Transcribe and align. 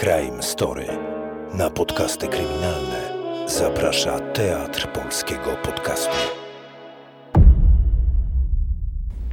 Crime 0.00 0.42
Story. 0.42 0.86
Na 1.54 1.70
podcasty 1.70 2.28
kryminalne 2.28 3.10
zaprasza 3.48 4.20
Teatr 4.20 4.92
Polskiego 4.92 5.56
Podcastu. 5.64 6.16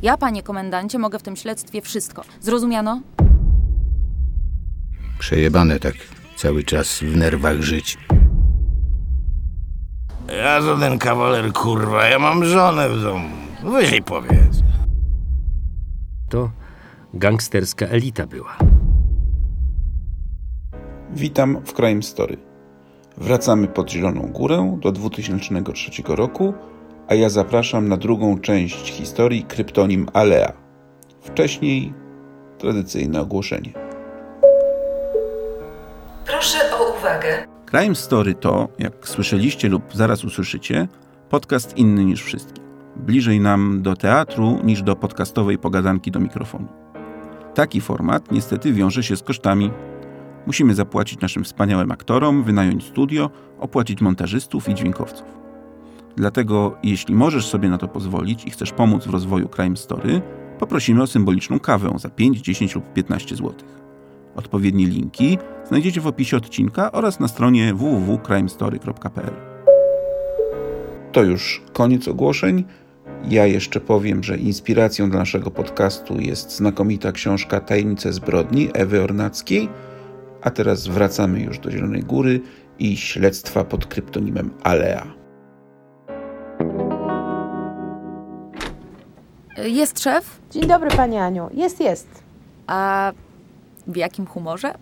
Ja, 0.01 0.17
panie 0.17 0.43
komendancie, 0.43 0.99
mogę 0.99 1.19
w 1.19 1.23
tym 1.23 1.35
śledztwie 1.35 1.81
wszystko. 1.81 2.23
Zrozumiano? 2.41 3.01
Przejebane 5.19 5.79
tak 5.79 5.95
cały 6.35 6.63
czas 6.63 6.99
w 6.99 7.17
nerwach 7.17 7.61
żyć. 7.61 7.97
Ja 10.27 10.61
żaden 10.61 10.99
kawaler, 10.99 11.53
kurwa, 11.53 12.05
ja 12.05 12.19
mam 12.19 12.45
żonę 12.45 12.89
w 12.89 13.01
domu. 13.01 13.29
Wyżej 13.63 14.01
powiedz. 14.03 14.63
To 16.29 16.51
gangsterska 17.13 17.85
elita 17.85 18.27
była. 18.27 18.74
Witam 21.15 21.61
w 21.65 21.73
Crime 21.73 22.03
Story. 22.03 22.37
Wracamy 23.17 23.67
pod 23.67 23.91
Zieloną 23.91 24.21
Górę 24.21 24.77
do 24.81 24.91
2003 24.91 25.91
roku, 26.07 26.53
a 27.07 27.15
ja 27.15 27.29
zapraszam 27.29 27.87
na 27.87 27.97
drugą 27.97 28.39
część 28.39 28.91
historii 28.91 29.43
kryptonim 29.43 30.07
Alea. 30.13 30.53
Wcześniej 31.21 31.93
tradycyjne 32.57 33.21
ogłoszenie. 33.21 33.73
Proszę 36.25 36.57
o 36.79 36.97
uwagę. 36.97 37.47
Crime 37.71 37.95
Story 37.95 38.33
to, 38.33 38.67
jak 38.79 39.07
słyszeliście 39.07 39.69
lub 39.69 39.83
zaraz 39.93 40.23
usłyszycie, 40.23 40.87
podcast 41.29 41.77
inny 41.77 42.05
niż 42.05 42.23
wszystkie. 42.23 42.61
Bliżej 42.95 43.39
nam 43.39 43.81
do 43.81 43.95
teatru 43.95 44.59
niż 44.63 44.81
do 44.81 44.95
podcastowej 44.95 45.57
pogadanki 45.57 46.11
do 46.11 46.19
mikrofonu. 46.19 46.67
Taki 47.53 47.81
format 47.81 48.31
niestety 48.31 48.73
wiąże 48.73 49.03
się 49.03 49.15
z 49.15 49.23
kosztami. 49.23 49.71
Musimy 50.45 50.75
zapłacić 50.75 51.21
naszym 51.21 51.43
wspaniałym 51.43 51.91
aktorom, 51.91 52.43
wynająć 52.43 52.83
studio, 52.83 53.29
opłacić 53.59 54.01
montażystów 54.01 54.69
i 54.69 54.75
dźwiękowców. 54.75 55.27
Dlatego, 56.15 56.77
jeśli 56.83 57.15
możesz 57.15 57.45
sobie 57.47 57.69
na 57.69 57.77
to 57.77 57.87
pozwolić 57.87 58.45
i 58.45 58.51
chcesz 58.51 58.71
pomóc 58.71 59.05
w 59.05 59.09
rozwoju 59.09 59.49
Crime 59.49 59.77
Story, 59.77 60.21
poprosimy 60.59 61.03
o 61.03 61.07
symboliczną 61.07 61.59
kawę 61.59 61.93
za 61.97 62.09
5, 62.09 62.41
10 62.41 62.75
lub 62.75 62.93
15 62.93 63.35
zł. 63.35 63.53
Odpowiednie 64.35 64.87
linki 64.87 65.37
znajdziecie 65.67 66.01
w 66.01 66.07
opisie 66.07 66.37
odcinka 66.37 66.91
oraz 66.91 67.19
na 67.19 67.27
stronie 67.27 67.73
www.crimestory.pl. 67.73 69.33
To 71.11 71.23
już 71.23 71.63
koniec 71.73 72.07
ogłoszeń. 72.07 72.63
Ja 73.29 73.45
jeszcze 73.45 73.79
powiem, 73.79 74.23
że 74.23 74.37
inspiracją 74.37 75.09
dla 75.09 75.19
naszego 75.19 75.51
podcastu 75.51 76.19
jest 76.19 76.55
znakomita 76.55 77.11
książka 77.11 77.59
Tajemnice 77.59 78.13
zbrodni 78.13 78.69
Ewy 78.73 79.01
Ornackiej. 79.01 79.69
A 80.45 80.51
teraz 80.51 80.87
wracamy 80.87 81.39
już 81.39 81.59
do 81.59 81.71
Zielonej 81.71 82.01
Góry 82.03 82.41
i 82.79 82.97
śledztwa 82.97 83.63
pod 83.63 83.85
kryptonimem 83.85 84.51
Alea. 84.63 85.13
Jest 89.63 90.03
szef? 90.03 90.39
Dzień 90.51 90.67
dobry, 90.67 90.89
Pani 90.89 91.17
Aniu. 91.17 91.49
Jest, 91.53 91.79
jest. 91.79 92.07
A 92.67 93.11
w 93.87 93.95
jakim 93.97 94.25
humorze? 94.25 94.73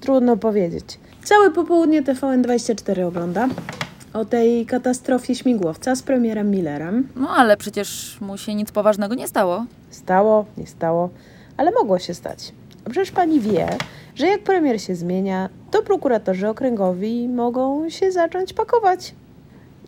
Trudno 0.00 0.36
powiedzieć. 0.36 0.84
Całe 1.24 1.50
popołudnie 1.50 2.02
TVN24 2.02 3.02
ogląda. 3.02 3.48
O 4.12 4.24
tej 4.24 4.66
katastrofie 4.66 5.34
śmigłowca 5.34 5.94
z 5.94 6.02
premierem 6.02 6.50
Millerem. 6.50 7.08
No 7.16 7.28
ale 7.28 7.56
przecież 7.56 8.18
mu 8.20 8.38
się 8.38 8.54
nic 8.54 8.72
poważnego 8.72 9.14
nie 9.14 9.28
stało. 9.28 9.66
Stało, 9.90 10.44
nie 10.56 10.66
stało, 10.66 11.10
ale 11.56 11.70
mogło 11.70 11.98
się 11.98 12.14
stać. 12.14 12.52
A 12.86 12.90
Przecież 12.90 13.10
Pani 13.10 13.40
wie, 13.40 13.68
że 14.14 14.26
jak 14.26 14.42
premier 14.42 14.82
się 14.82 14.94
zmienia, 14.94 15.48
to 15.70 15.82
prokuratorzy 15.82 16.48
okręgowi 16.48 17.28
mogą 17.28 17.88
się 17.90 18.12
zacząć 18.12 18.52
pakować. 18.52 19.14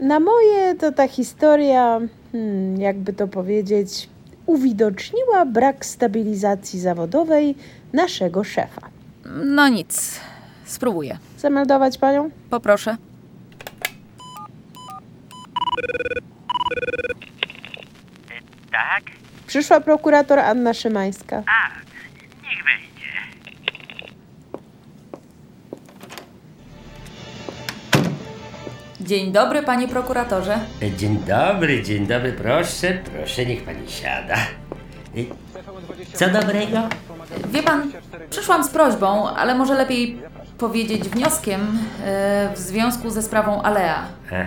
Na 0.01 0.21
moje 0.21 0.75
to 0.75 0.93
ta 0.93 1.09
historia, 1.09 2.01
hmm, 2.33 2.81
jakby 2.81 3.13
to 3.13 3.29
powiedzieć, 3.29 4.09
uwidoczniła 4.47 5.47
brak 5.47 5.85
stabilizacji 5.87 6.81
zawodowej 6.81 7.55
naszego 7.93 8.45
szefa. 8.45 8.89
No 9.45 9.69
nic, 9.69 10.21
spróbuję. 10.65 11.19
Zameldować 11.39 11.99
Panią? 11.99 12.31
Poproszę. 12.51 12.97
Tak? 18.73 19.03
Przyszła 19.47 19.81
prokurator 19.81 20.39
Anna 20.39 20.75
Szymańska. 20.75 21.43
A, 21.47 21.84
niech 22.55 22.65
wejdzie. 22.65 23.13
Dzień 29.01 29.33
dobry, 29.33 29.63
panie 29.63 29.89
prokuratorze. 29.89 30.59
Dzień 30.97 31.19
dobry, 31.19 31.83
dzień 31.83 32.07
dobry, 32.07 32.33
proszę, 32.33 32.99
proszę, 33.15 33.47
niech 33.47 33.63
pani 33.65 33.91
siada. 33.91 34.37
Y, 35.17 35.27
Co 36.15 36.29
dobrego? 36.29 36.79
Wie 37.49 37.63
pan, 37.63 37.93
przyszłam 38.31 38.65
z 38.65 38.69
prośbą, 38.69 39.29
ale 39.29 39.55
może 39.55 39.75
lepiej 39.75 40.23
powiedzieć 40.59 41.09
wnioskiem 41.09 41.79
e, 42.05 42.51
w 42.55 42.59
związku 42.59 43.11
ze 43.11 43.23
sprawą 43.23 43.63
Alea. 43.63 44.07
Aha, 44.27 44.45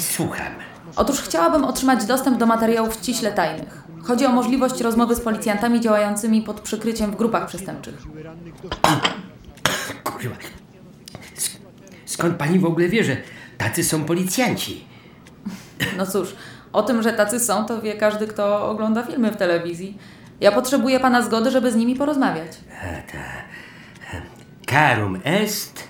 Słucham. 0.00 0.52
Otóż 0.96 1.20
chciałabym 1.20 1.64
otrzymać 1.64 2.04
dostęp 2.04 2.38
do 2.38 2.46
materiałów 2.46 2.94
ściśle 2.94 3.32
tajnych. 3.32 3.85
Chodzi 4.06 4.26
o 4.26 4.32
możliwość 4.32 4.80
rozmowy 4.80 5.14
z 5.14 5.20
policjantami 5.20 5.80
działającymi 5.80 6.42
pod 6.42 6.60
przykryciem 6.60 7.10
w 7.10 7.16
grupach 7.16 7.46
przestępczych. 7.46 7.94
Kurwa. 10.04 10.36
Sk- 11.36 11.58
Skąd 12.04 12.36
pani 12.36 12.58
w 12.58 12.64
ogóle 12.64 12.88
wie, 12.88 13.04
że 13.04 13.16
tacy 13.58 13.84
są 13.84 14.04
policjanci? 14.04 14.84
No 15.96 16.06
cóż, 16.06 16.36
o 16.72 16.82
tym, 16.82 17.02
że 17.02 17.12
tacy 17.12 17.40
są, 17.40 17.64
to 17.64 17.82
wie 17.82 17.94
każdy, 17.94 18.26
kto 18.26 18.70
ogląda 18.70 19.02
filmy 19.02 19.30
w 19.32 19.36
telewizji. 19.36 19.98
Ja 20.40 20.52
potrzebuję 20.52 21.00
pana 21.00 21.22
zgody, 21.22 21.50
żeby 21.50 21.72
z 21.72 21.76
nimi 21.76 21.94
porozmawiać. 21.96 22.52
Carum 24.66 25.20
est, 25.24 25.84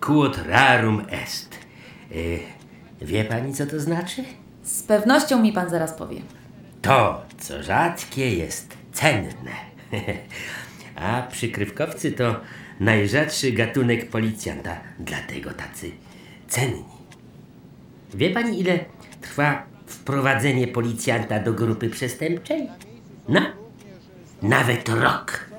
quod 0.00 0.38
rarum 0.46 1.04
est. 1.10 1.54
Y, 2.12 2.40
Wie 3.02 3.24
pani, 3.24 3.54
co 3.54 3.66
to 3.66 3.80
znaczy? 3.80 4.24
Z 4.62 4.82
pewnością 4.82 5.38
mi 5.42 5.52
pan 5.52 5.70
zaraz 5.70 5.92
powie. 5.92 6.20
To, 6.82 7.22
co 7.38 7.62
rzadkie, 7.62 8.36
jest 8.36 8.76
cenne. 8.92 9.52
A 10.96 11.22
przykrywkowcy 11.22 12.12
to 12.12 12.40
najrzadszy 12.80 13.52
gatunek 13.52 14.10
policjanta, 14.10 14.80
dlatego 14.98 15.50
tacy 15.50 15.90
cenni. 16.48 16.84
Wie 18.14 18.30
pani, 18.30 18.60
ile 18.60 18.78
trwa 19.20 19.66
wprowadzenie 19.86 20.68
policjanta 20.68 21.40
do 21.40 21.52
grupy 21.52 21.90
przestępczej? 21.90 22.68
No, 23.28 23.40
nawet 24.42 24.88
rok. 24.88 25.50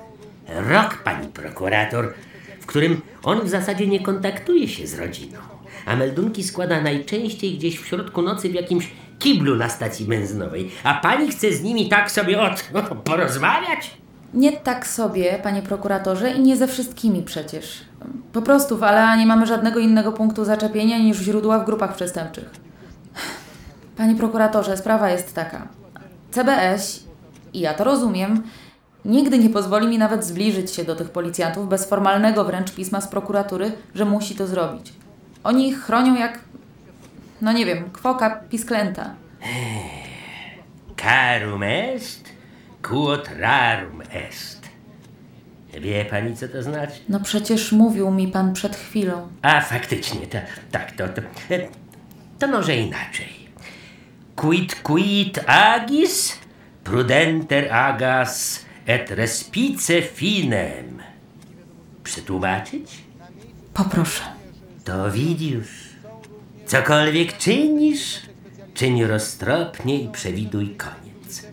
Rok, 0.48 1.02
pani 1.02 1.28
prokurator, 1.28 2.14
w 2.60 2.66
którym 2.66 3.00
on 3.22 3.46
w 3.46 3.48
zasadzie 3.48 3.86
nie 3.86 4.00
kontaktuje 4.00 4.68
się 4.68 4.86
z 4.86 4.94
rodziną, 4.94 5.38
a 5.86 5.96
meldunki 5.96 6.44
składa 6.44 6.80
najczęściej 6.80 7.58
gdzieś 7.58 7.80
w 7.80 7.86
środku 7.86 8.22
nocy 8.22 8.48
w 8.48 8.54
jakimś 8.54 8.90
kiblu 9.18 9.56
na 9.56 9.68
stacji 9.68 10.06
benzynowej, 10.06 10.70
a 10.84 10.94
pani 10.94 11.28
chce 11.28 11.52
z 11.52 11.62
nimi 11.62 11.88
tak 11.88 12.10
sobie 12.10 12.40
od 12.40 12.70
porozmawiać? 13.04 13.96
Nie 14.34 14.52
tak 14.52 14.86
sobie, 14.86 15.38
panie 15.42 15.62
prokuratorze, 15.62 16.30
i 16.30 16.40
nie 16.40 16.56
ze 16.56 16.66
wszystkimi 16.66 17.22
przecież. 17.22 17.84
Po 18.32 18.42
prostu 18.42 18.78
w 18.78 18.82
Alea 18.82 19.16
nie 19.16 19.26
mamy 19.26 19.46
żadnego 19.46 19.80
innego 19.80 20.12
punktu 20.12 20.44
zaczepienia 20.44 20.98
niż 20.98 21.18
źródła 21.18 21.58
w 21.58 21.66
grupach 21.66 21.94
przestępczych. 21.94 22.50
Panie 23.96 24.14
prokuratorze, 24.14 24.76
sprawa 24.76 25.10
jest 25.10 25.34
taka. 25.34 25.68
CBS, 26.30 27.04
i 27.52 27.60
ja 27.60 27.74
to 27.74 27.84
rozumiem, 27.84 28.42
nigdy 29.04 29.38
nie 29.38 29.50
pozwoli 29.50 29.86
mi 29.86 29.98
nawet 29.98 30.24
zbliżyć 30.24 30.70
się 30.70 30.84
do 30.84 30.96
tych 30.96 31.10
policjantów 31.10 31.68
bez 31.68 31.84
formalnego 31.88 32.44
wręcz 32.44 32.72
pisma 32.72 33.00
z 33.00 33.08
prokuratury, 33.08 33.72
że 33.94 34.04
musi 34.04 34.34
to 34.34 34.46
zrobić. 34.46 34.92
Oni 35.44 35.68
ich 35.68 35.80
chronią 35.80 36.14
jak, 36.14 36.38
no 37.44 37.52
nie 37.52 37.66
wiem, 37.66 37.90
kwoka 37.90 38.30
pisklęta. 38.50 39.14
Carum 40.96 41.62
est, 41.62 42.28
quod 42.82 43.28
rarum 43.38 44.02
est. 44.12 44.64
Wie 45.80 46.04
pani, 46.04 46.36
co 46.36 46.48
to 46.48 46.62
znaczy? 46.62 47.00
No 47.08 47.20
przecież 47.20 47.72
mówił 47.72 48.10
mi 48.10 48.28
pan 48.28 48.52
przed 48.52 48.76
chwilą. 48.76 49.28
A 49.42 49.60
faktycznie, 49.60 50.26
to, 50.26 50.38
tak, 50.70 50.92
to, 50.92 51.08
to, 51.08 51.22
to 52.38 52.48
może 52.48 52.76
inaczej. 52.76 53.48
Quid 54.36 54.74
quid 54.74 55.40
agis, 55.46 56.38
prudenter 56.84 57.72
agas 57.72 58.64
et 58.86 59.10
respice 59.10 60.02
finem. 60.02 61.02
Przetłumaczyć? 62.04 62.90
Poproszę. 63.74 64.22
To 64.84 65.10
widzisz, 65.10 65.83
cokolwiek 66.66 67.38
czynisz, 67.38 68.20
czyń 68.74 69.04
roztropnie 69.04 70.00
i 70.00 70.08
przewiduj 70.08 70.76
koniec. 70.76 71.46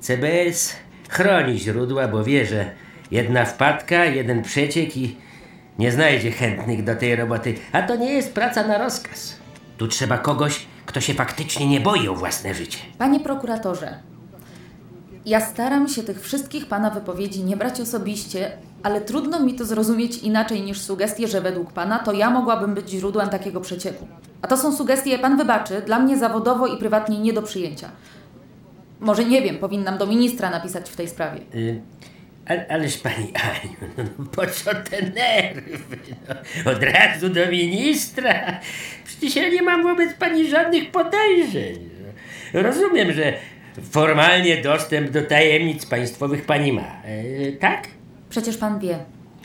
CBS 0.00 0.76
chroni 1.08 1.58
źródła, 1.58 2.08
bo 2.08 2.24
wie, 2.24 2.46
że 2.46 2.70
jedna 3.10 3.44
wpadka, 3.44 4.04
jeden 4.04 4.42
przeciek 4.42 4.96
i 4.96 5.16
nie 5.78 5.92
znajdzie 5.92 6.30
chętnych 6.30 6.84
do 6.84 6.96
tej 6.96 7.16
roboty, 7.16 7.54
a 7.72 7.82
to 7.82 7.96
nie 7.96 8.12
jest 8.12 8.32
praca 8.32 8.66
na 8.66 8.78
rozkaz. 8.78 9.36
Tu 9.76 9.88
trzeba 9.88 10.18
kogoś, 10.18 10.66
kto 10.86 11.00
się 11.00 11.14
faktycznie 11.14 11.66
nie 11.66 11.80
boi 11.80 12.08
o 12.08 12.14
własne 12.14 12.54
życie. 12.54 12.78
Panie 12.98 13.20
prokuratorze, 13.20 13.98
ja 15.26 15.40
staram 15.40 15.88
się 15.88 16.02
tych 16.02 16.22
wszystkich 16.22 16.66
pana 16.66 16.90
wypowiedzi 16.90 17.44
nie 17.44 17.56
brać 17.56 17.80
osobiście, 17.80 18.52
ale 18.86 19.00
trudno 19.00 19.40
mi 19.40 19.54
to 19.54 19.64
zrozumieć 19.64 20.18
inaczej 20.18 20.62
niż 20.62 20.80
sugestie, 20.80 21.28
że 21.28 21.40
według 21.40 21.72
pana 21.72 21.98
to 21.98 22.12
ja 22.12 22.30
mogłabym 22.30 22.74
być 22.74 22.90
źródłem 22.90 23.28
takiego 23.28 23.60
przecieku. 23.60 24.06
A 24.42 24.48
to 24.48 24.56
są 24.56 24.76
sugestie, 24.76 25.18
pan 25.18 25.36
wybaczy, 25.36 25.82
dla 25.86 25.98
mnie 25.98 26.18
zawodowo 26.18 26.66
i 26.66 26.78
prywatnie 26.78 27.18
nie 27.18 27.32
do 27.32 27.42
przyjęcia. 27.42 27.90
Może 29.00 29.24
nie 29.24 29.42
wiem, 29.42 29.58
powinnam 29.58 29.98
do 29.98 30.06
ministra 30.06 30.50
napisać 30.50 30.90
w 30.90 30.96
tej 30.96 31.08
sprawie. 31.08 31.40
Y, 31.54 31.80
ale, 32.46 32.66
ależ 32.68 32.98
pani 32.98 33.32
Aniu, 33.34 33.92
no, 33.98 34.04
no, 34.18 34.24
po 34.24 34.46
co 34.46 34.70
te 34.70 35.02
nerwy? 35.02 35.78
No, 36.28 36.70
od 36.72 36.82
razu 36.82 37.28
do 37.28 37.46
ministra? 37.46 38.60
Przecież 39.04 39.36
ja 39.36 39.48
nie 39.48 39.62
mam 39.62 39.82
wobec 39.82 40.14
pani 40.14 40.48
żadnych 40.48 40.90
podejrzeń. 40.90 41.90
Rozumiem, 42.52 43.12
że 43.12 43.32
formalnie 43.90 44.62
dostęp 44.62 45.10
do 45.10 45.22
tajemnic 45.22 45.86
państwowych 45.86 46.44
pani 46.44 46.72
ma, 46.72 47.02
e, 47.04 47.52
tak? 47.52 47.95
Przecież 48.30 48.56
pan 48.56 48.78
wie, 48.78 48.98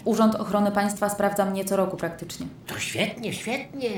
Urząd 0.03 0.35
Ochrony 0.35 0.71
Państwa 0.71 1.09
sprawdza 1.09 1.45
mnie 1.45 1.65
co 1.65 1.75
roku 1.75 1.97
praktycznie. 1.97 2.45
To 2.67 2.79
świetnie, 2.79 3.33
świetnie. 3.33 3.89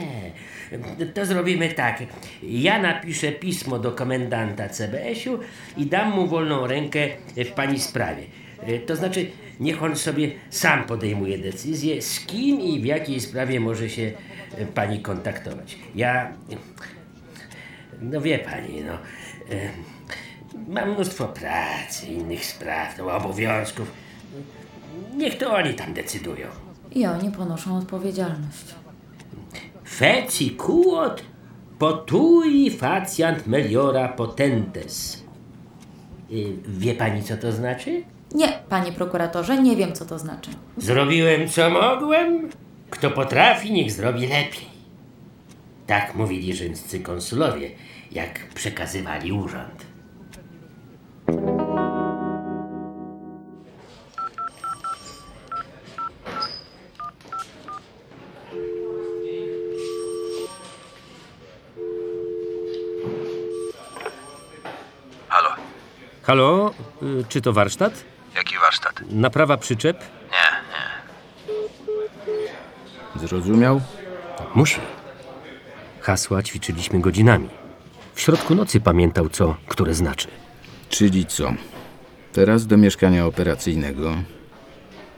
To 1.13 1.25
zrobimy 1.25 1.69
tak. 1.69 2.03
Ja 2.43 2.81
napiszę 2.81 3.31
pismo 3.31 3.79
do 3.79 3.91
komendanta 3.91 4.69
CBS-u 4.69 5.39
i 5.77 5.85
dam 5.85 6.11
mu 6.11 6.27
wolną 6.27 6.67
rękę 6.67 6.99
w 7.37 7.51
pani 7.51 7.79
sprawie. 7.79 8.23
To 8.85 8.95
znaczy, 8.95 9.31
niech 9.59 9.83
on 9.83 9.95
sobie 9.95 10.31
sam 10.49 10.83
podejmuje 10.83 11.37
decyzję, 11.37 12.01
z 12.01 12.19
kim 12.19 12.61
i 12.61 12.79
w 12.79 12.85
jakiej 12.85 13.19
sprawie 13.19 13.59
może 13.59 13.89
się 13.89 14.11
pani 14.75 14.99
kontaktować. 14.99 15.77
Ja. 15.95 16.31
No 18.01 18.21
wie 18.21 18.39
pani, 18.39 18.81
no. 18.81 18.97
Mam 20.67 20.91
mnóstwo 20.91 21.27
pracy, 21.27 22.05
innych 22.05 22.45
spraw, 22.45 22.97
no, 22.97 23.11
obowiązków. 23.11 23.91
Niech 25.15 25.37
to 25.37 25.53
oni 25.53 25.73
tam 25.73 25.93
decydują. 25.93 26.47
I 26.91 27.05
oni 27.05 27.31
ponoszą 27.31 27.77
odpowiedzialność. 27.77 28.65
Feci 29.87 30.51
quod 30.51 31.23
potui 31.79 32.71
faciant 32.71 33.47
meliora 33.47 34.07
potentes. 34.07 35.23
Y, 36.31 36.53
Wie 36.67 36.93
pani, 36.95 37.23
co 37.23 37.37
to 37.37 37.51
znaczy? 37.51 38.03
Nie, 38.35 38.59
panie 38.69 38.91
prokuratorze, 38.91 39.61
nie 39.61 39.75
wiem 39.75 39.93
co 39.93 40.05
to 40.05 40.19
znaczy. 40.19 40.51
Zrobiłem, 40.77 41.49
co 41.49 41.69
mogłem. 41.69 42.49
Kto 42.89 43.11
potrafi, 43.11 43.71
niech 43.73 43.91
zrobi 43.91 44.21
lepiej. 44.21 44.73
Tak 45.87 46.15
mówili 46.15 46.53
rzymscy 46.55 46.99
konsulowie, 46.99 47.69
jak 48.11 48.39
przekazywali 48.55 49.31
urząd. 49.31 49.85
Halo, 66.23 66.71
y, 67.01 67.23
czy 67.29 67.41
to 67.41 67.53
warsztat? 67.53 68.03
jaki 68.35 68.55
warsztat? 68.57 69.01
Naprawa 69.09 69.57
przyczep? 69.57 69.99
Nie, 70.31 70.37
nie. 73.23 73.27
Zrozumiał? 73.27 73.81
Musi. 74.55 74.79
Hasła 76.01 76.43
ćwiczyliśmy 76.43 76.99
godzinami. 77.01 77.49
W 78.13 78.21
środku 78.21 78.55
nocy 78.55 78.79
pamiętał, 78.79 79.29
co 79.29 79.55
które 79.67 79.93
znaczy. 79.93 80.27
Czyli 80.89 81.25
co? 81.25 81.53
Teraz 82.33 82.67
do 82.67 82.77
mieszkania 82.77 83.25
operacyjnego 83.25 84.15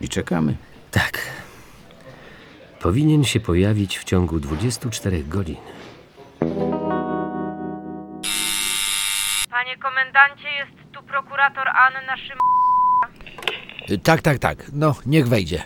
i 0.02 0.10
czekamy. 0.10 0.56
Tak. 0.92 1.20
Powinien 2.80 3.24
się 3.24 3.40
pojawić 3.40 3.98
w 4.00 4.04
ciągu 4.04 4.40
24 4.40 5.24
godzin. 5.24 5.58
Panie 9.50 9.78
komendancie, 9.78 10.50
jest 10.50 10.85
prokurator 11.08 11.68
Anna 11.68 12.18
Szym... 12.18 12.38
Tak, 14.04 14.22
tak, 14.22 14.40
tak. 14.40 14.58
No, 14.74 14.96
niech 15.06 15.28
wejdzie. 15.28 15.64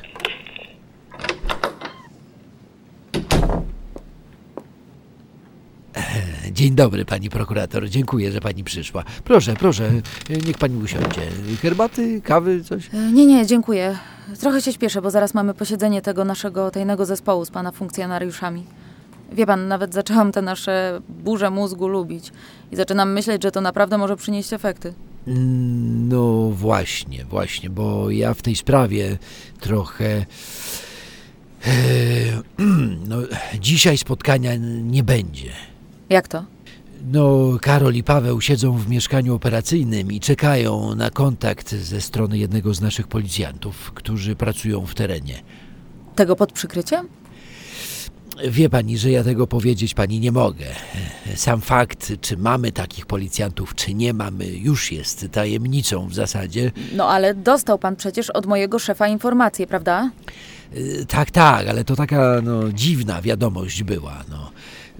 Dzień 6.51 6.75
dobry, 6.75 7.05
pani 7.05 7.29
prokurator. 7.29 7.89
Dziękuję, 7.89 8.31
że 8.31 8.41
pani 8.41 8.63
przyszła. 8.63 9.03
Proszę, 9.23 9.53
proszę, 9.59 9.89
niech 10.45 10.57
pani 10.57 10.83
usiądzie. 10.83 11.21
Herbaty, 11.61 12.21
kawy, 12.21 12.63
coś? 12.63 12.89
E, 12.93 12.97
Nie, 12.97 13.25
nie, 13.25 13.45
dziękuję. 13.45 13.97
Trochę 14.39 14.61
się 14.61 14.73
śpieszę, 14.73 15.01
bo 15.01 15.11
zaraz 15.11 15.33
mamy 15.33 15.53
posiedzenie 15.53 16.01
tego 16.01 16.25
naszego 16.25 16.71
tajnego 16.71 17.05
zespołu 17.05 17.45
z 17.45 17.49
pana 17.51 17.71
funkcjonariuszami. 17.71 18.63
Wie 19.31 19.45
pan, 19.45 19.67
nawet 19.67 19.93
zaczęłam 19.93 20.31
te 20.31 20.41
nasze 20.41 21.01
burze 21.09 21.49
mózgu 21.49 21.87
lubić 21.87 22.31
i 22.71 22.75
zaczynam 22.75 23.13
myśleć, 23.13 23.43
że 23.43 23.51
to 23.51 23.61
naprawdę 23.61 23.97
może 23.97 24.15
przynieść 24.17 24.53
efekty. 24.53 24.93
No 25.27 26.49
właśnie, 26.49 27.25
właśnie, 27.25 27.69
bo 27.69 28.09
ja 28.09 28.33
w 28.33 28.41
tej 28.41 28.55
sprawie 28.55 29.17
trochę. 29.59 30.25
e, 31.65 31.71
No, 33.09 33.17
dzisiaj 33.59 33.97
spotkania 33.97 34.55
nie 34.83 35.03
będzie. 35.03 35.51
Jak 36.09 36.27
to? 36.27 36.45
No, 37.11 37.57
Karol 37.61 37.93
i 37.95 38.03
Paweł 38.03 38.41
siedzą 38.41 38.77
w 38.77 38.89
mieszkaniu 38.89 39.35
operacyjnym 39.35 40.11
i 40.11 40.19
czekają 40.19 40.95
na 40.95 41.09
kontakt 41.09 41.75
ze 41.75 42.01
strony 42.01 42.37
jednego 42.37 42.73
z 42.73 42.81
naszych 42.81 43.07
policjantów, 43.07 43.91
którzy 43.91 44.35
pracują 44.35 44.85
w 44.85 44.95
terenie. 44.95 45.41
Tego 46.15 46.35
pod 46.35 46.51
przykryciem? 46.51 47.07
Wie 48.47 48.69
pani, 48.69 48.97
że 48.97 49.11
ja 49.11 49.23
tego 49.23 49.47
powiedzieć 49.47 49.93
pani 49.93 50.19
nie 50.19 50.31
mogę. 50.31 50.65
Sam 51.35 51.61
fakt, 51.61 52.13
czy 52.21 52.37
mamy 52.37 52.71
takich 52.71 53.05
policjantów, 53.05 53.75
czy 53.75 53.93
nie 53.93 54.13
mamy, 54.13 54.47
już 54.47 54.91
jest 54.91 55.27
tajemnicą 55.31 56.07
w 56.07 56.13
zasadzie. 56.13 56.71
No 56.95 57.09
ale 57.09 57.33
dostał 57.33 57.79
pan 57.79 57.95
przecież 57.95 58.29
od 58.29 58.45
mojego 58.45 58.79
szefa 58.79 59.07
informację, 59.07 59.67
prawda? 59.67 60.09
Y, 60.77 61.05
Tak, 61.07 61.31
tak, 61.31 61.67
ale 61.67 61.83
to 61.83 61.95
taka 61.95 62.41
no, 62.43 62.71
dziwna 62.73 63.21
wiadomość 63.21 63.83
była. 63.83 64.23
No. 64.29 64.51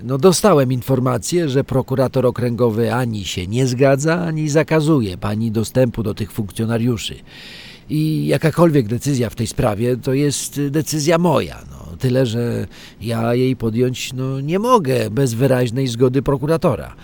no 0.03 0.17
dostałem 0.17 0.71
informację, 0.71 1.49
że 1.49 1.63
prokurator 1.63 2.25
okręgowy 2.25 2.93
ani 2.93 3.25
się 3.25 3.47
nie 3.47 3.67
zgadza, 3.67 4.21
ani 4.21 4.49
zakazuje 4.49 5.17
pani 5.17 5.51
dostępu 5.51 6.03
do 6.03 6.13
tych 6.13 6.31
funkcjonariuszy. 6.31 7.15
I 7.89 8.27
jakakolwiek 8.27 8.87
decyzja 8.87 9.29
w 9.29 9.35
tej 9.35 9.47
sprawie 9.47 9.97
to 9.97 10.13
jest 10.13 10.61
decyzja 10.69 11.17
moja. 11.17 11.61
No. 11.71 11.78
Tyle, 11.99 12.25
że 12.25 12.67
ja 13.01 13.33
jej 13.33 13.55
podjąć 13.55 14.13
no, 14.13 14.39
nie 14.41 14.59
mogę 14.59 15.09
bez 15.09 15.33
wyraźnej 15.33 15.87
zgody 15.87 16.21
prokuratora. 16.21 16.95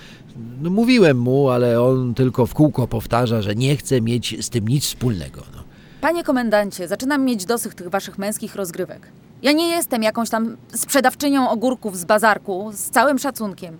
No, 0.61 0.69
mówiłem 0.69 1.17
mu, 1.17 1.49
ale 1.49 1.81
on 1.81 2.13
tylko 2.13 2.45
w 2.45 2.53
kółko 2.53 2.87
powtarza, 2.87 3.41
że 3.41 3.55
nie 3.55 3.77
chce 3.77 4.01
mieć 4.01 4.45
z 4.45 4.49
tym 4.49 4.67
nic 4.67 4.85
wspólnego. 4.85 5.41
No. 5.55 5.63
Panie 6.01 6.23
komendancie, 6.23 6.87
zaczynam 6.87 7.25
mieć 7.25 7.45
dosyć 7.45 7.75
tych 7.75 7.89
waszych 7.89 8.17
męskich 8.17 8.55
rozgrywek. 8.55 9.07
Ja 9.41 9.51
nie 9.51 9.67
jestem 9.67 10.03
jakąś 10.03 10.29
tam 10.29 10.57
sprzedawczynią 10.73 11.49
ogórków 11.49 11.97
z 11.97 12.05
bazarku, 12.05 12.71
z 12.73 12.89
całym 12.89 13.19
szacunkiem. 13.19 13.77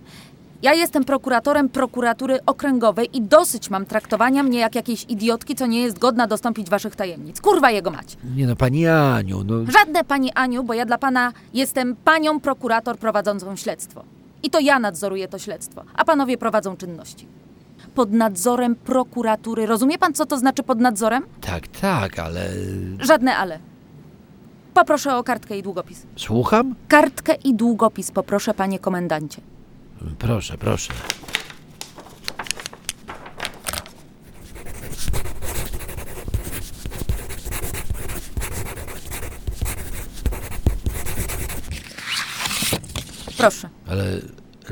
Ja 0.66 0.74
jestem 0.74 1.04
prokuratorem 1.04 1.70
prokuratury 1.70 2.40
okręgowej 2.46 3.18
i 3.18 3.22
dosyć 3.22 3.70
mam 3.70 3.86
traktowania 3.86 4.44
mnie 4.44 4.60
jak 4.60 4.76
jakiejś 4.76 5.06
idiotki, 5.10 5.56
co 5.56 5.66
nie 5.66 5.82
jest 5.82 6.00
godna 6.00 6.28
dostąpić 6.28 6.70
waszych 6.70 6.96
tajemnic. 6.96 7.42
Kurwa 7.42 7.72
jego 7.72 7.92
mać. 7.92 8.18
Nie 8.36 8.48
no, 8.48 8.56
pani 8.56 8.88
Aniu, 8.88 9.44
no... 9.44 9.56
Żadne 9.72 10.04
pani 10.04 10.32
Aniu, 10.34 10.64
bo 10.64 10.74
ja 10.74 10.86
dla 10.86 10.98
pana 10.98 11.34
jestem 11.54 11.96
panią 11.96 12.40
prokurator 12.40 12.98
prowadzącą 12.98 13.56
śledztwo. 13.56 14.04
I 14.44 14.50
to 14.50 14.60
ja 14.60 14.80
nadzoruję 14.80 15.28
to 15.28 15.40
śledztwo, 15.40 15.84
a 15.94 16.06
panowie 16.06 16.38
prowadzą 16.38 16.78
czynności. 16.78 17.28
Pod 17.96 18.12
nadzorem 18.12 18.76
prokuratury. 18.76 19.66
Rozumie 19.66 19.98
pan, 19.98 20.14
co 20.14 20.26
to 20.26 20.38
znaczy 20.38 20.64
pod 20.64 20.80
nadzorem? 20.80 21.24
Tak, 21.42 21.68
tak, 21.68 22.20
ale... 22.20 22.50
Żadne 23.00 23.38
ale. 23.38 23.60
Poproszę 24.74 25.16
o 25.18 25.24
kartkę 25.24 25.58
i 25.58 25.64
długopis. 25.64 26.06
Słucham? 26.16 26.76
Kartkę 26.88 27.36
i 27.44 27.54
długopis 27.54 28.12
poproszę, 28.12 28.54
panie 28.54 28.80
komendancie. 28.80 29.42
Proszę, 30.20 30.58
proszę. 30.58 30.94
Proszę. 43.38 43.70
Ale 43.88 44.04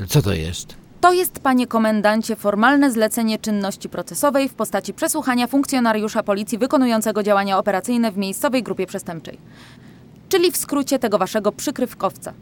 co 0.08 0.22
to 0.22 0.32
jest? 0.32 0.76
To 1.00 1.12
jest, 1.12 1.40
panie 1.40 1.66
komendancie, 1.66 2.36
formalne 2.36 2.90
zlecenie 2.90 3.38
czynności 3.38 3.88
procesowej 3.88 4.48
w 4.48 4.54
postaci 4.54 4.94
przesłuchania 4.94 5.46
funkcjonariusza 5.46 6.22
policji 6.22 6.58
wykonującego 6.58 7.22
działania 7.22 7.58
operacyjne 7.58 8.12
w 8.12 8.16
miejscowej 8.16 8.62
grupie 8.62 8.86
przestępczej. 8.86 9.38
czyli 10.28 10.52
w 10.52 10.56
skrócie 10.56 10.98
tego 10.98 11.18
waszego 11.18 11.52
przykrywkowca. 11.52 12.32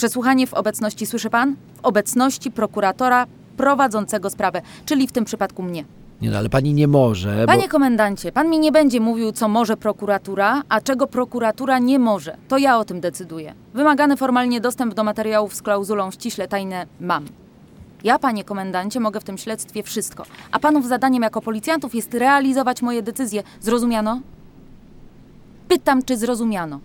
Przesłuchanie 0.00 0.46
w 0.46 0.54
obecności, 0.54 1.06
słyszy 1.06 1.30
pan? 1.30 1.56
W 1.76 1.84
obecności 1.84 2.50
prokuratora 2.50 3.26
prowadzącego 3.56 4.30
sprawę, 4.30 4.62
czyli 4.84 5.06
w 5.06 5.12
tym 5.12 5.24
przypadku 5.24 5.62
mnie. 5.62 5.84
Nie 6.20 6.30
no, 6.30 6.38
ale 6.38 6.48
pani 6.48 6.74
nie 6.74 6.88
może, 6.88 7.40
bo... 7.40 7.46
Panie 7.46 7.68
komendancie, 7.68 8.32
pan 8.32 8.50
mi 8.50 8.58
nie 8.58 8.72
będzie 8.72 9.00
mówił, 9.00 9.32
co 9.32 9.48
może 9.48 9.76
prokuratura, 9.76 10.62
a 10.68 10.80
czego 10.80 11.06
prokuratura 11.06 11.78
nie 11.78 11.98
może. 11.98 12.36
To 12.48 12.58
ja 12.58 12.78
o 12.78 12.84
tym 12.84 13.00
decyduję. 13.00 13.54
Wymagany 13.74 14.16
formalnie 14.16 14.60
dostęp 14.60 14.94
do 14.94 15.04
materiałów 15.04 15.54
z 15.54 15.62
klauzulą 15.62 16.10
ściśle 16.10 16.48
tajne 16.48 16.86
mam. 17.00 17.26
Ja, 18.04 18.18
panie 18.18 18.44
komendancie, 18.44 19.00
mogę 19.00 19.20
w 19.20 19.24
tym 19.24 19.38
śledztwie 19.38 19.82
wszystko, 19.82 20.24
a 20.52 20.58
panów 20.58 20.88
zadaniem 20.88 21.22
jako 21.22 21.40
policjantów 21.40 21.94
jest 21.94 22.14
realizować 22.14 22.82
moje 22.82 23.02
decyzje. 23.02 23.42
Zrozumiano? 23.60 24.20
Pytam, 25.68 26.02
czy 26.02 26.16
zrozumiano. 26.16 26.80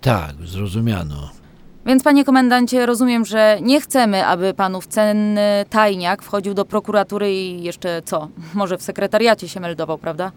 Tak, 0.00 0.34
zrozumiano. 0.44 1.39
Więc, 1.86 2.02
panie 2.02 2.24
komendancie, 2.24 2.86
rozumiem, 2.86 3.24
że 3.24 3.58
nie 3.62 3.80
chcemy, 3.80 4.26
aby 4.26 4.54
panów 4.54 4.86
cenny 4.86 5.64
tajniak 5.70 6.22
wchodził 6.22 6.54
do 6.54 6.64
prokuratury 6.64 7.32
i 7.32 7.62
jeszcze 7.62 8.02
co? 8.04 8.28
Może 8.54 8.78
w 8.78 8.82
sekretariacie 8.82 9.48
się 9.48 9.60
meldował, 9.60 9.98
prawda? 9.98 10.32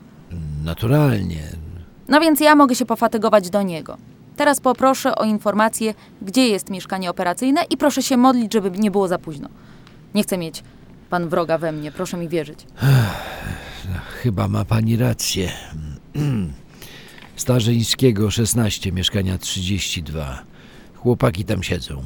Naturalnie. 0.64 1.44
No 2.08 2.20
więc 2.20 2.40
ja 2.40 2.56
mogę 2.56 2.76
się 2.76 2.86
pofatygować 2.86 3.50
do 3.50 3.62
niego. 3.62 3.98
Teraz 4.36 4.60
poproszę 4.60 5.16
o 5.16 5.24
informację, 5.24 5.94
gdzie 6.22 6.48
jest 6.48 6.70
mieszkanie 6.70 7.10
operacyjne 7.10 7.62
i 7.70 7.78
proszę 7.78 8.04
się 8.04 8.18
modlić, 8.18 8.54
żeby 8.54 8.72
nie 8.72 8.92
było 8.92 9.08
za 9.08 9.18
późno. 9.18 9.50
Nie 10.16 10.24
chcę 10.24 10.38
mieć 10.38 10.64
pan 11.14 11.30
wroga 11.30 11.58
we 11.58 11.72
mnie, 11.72 11.92
proszę 11.92 12.18
mi 12.18 12.30
wierzyć. 12.30 12.60
Chyba 14.22 14.48
ma 14.48 14.66
pani 14.66 14.98
rację. 14.98 15.52
Starzyńskiego 17.36 18.32
16, 18.32 18.92
mieszkania 18.92 19.38
32. 19.38 20.44
Chłopaki 21.04 21.46
tam 21.46 21.64
siedzą. 21.64 22.04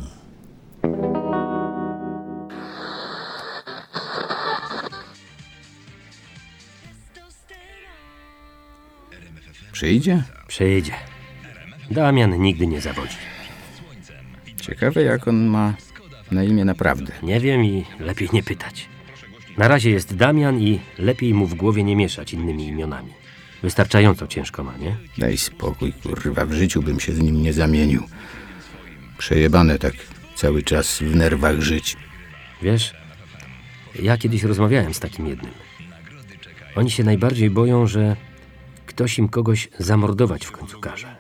Przyjdzie? 9.72 10.24
Przyjdzie. 10.48 10.94
Damian 11.92 12.42
nigdy 12.42 12.68
nie 12.68 12.82
zawodzi. 12.82 13.16
Ciekawe, 14.62 15.04
jak 15.04 15.28
on 15.28 15.46
ma 15.46 15.74
na 16.32 16.44
imię 16.44 16.66
naprawdę. 16.66 17.14
Nie 17.24 17.40
wiem 17.40 17.66
i 17.66 17.86
lepiej 18.00 18.30
nie 18.34 18.44
pytać. 18.44 18.90
Na 19.58 19.68
razie 19.68 19.90
jest 19.90 20.16
Damian 20.16 20.60
i 20.60 20.80
lepiej 20.98 21.34
mu 21.34 21.46
w 21.46 21.56
głowie 21.56 21.84
nie 21.84 21.96
mieszać 21.96 22.34
innymi 22.34 22.68
imionami. 22.68 23.14
Wystarczająco 23.64 24.28
ciężko 24.28 24.64
ma, 24.64 24.78
nie? 24.78 24.98
Daj 25.18 25.38
spokój, 25.38 25.94
kurwa, 25.94 26.46
w 26.46 26.54
życiu 26.54 26.82
bym 26.82 27.00
się 27.00 27.14
z 27.14 27.20
nim 27.20 27.42
nie 27.42 27.54
zamienił. 27.54 28.04
Przejebane 29.18 29.80
tak 29.80 29.94
cały 30.36 30.64
czas 30.64 31.00
w 31.00 31.16
nerwach 31.16 31.62
żyć. 31.62 31.98
Wiesz, 32.62 32.94
ja 34.02 34.18
kiedyś 34.18 34.44
rozmawiałem 34.44 34.94
z 34.94 35.00
takim 35.00 35.28
jednym. 35.28 35.52
Oni 36.76 36.92
się 36.92 37.04
najbardziej 37.04 37.50
boją, 37.50 37.88
że 37.88 38.16
ktoś 38.86 39.18
im 39.20 39.30
kogoś 39.30 39.70
zamordować 39.80 40.46
w 40.46 40.52
końcu 40.52 40.80
każe. 40.80 41.16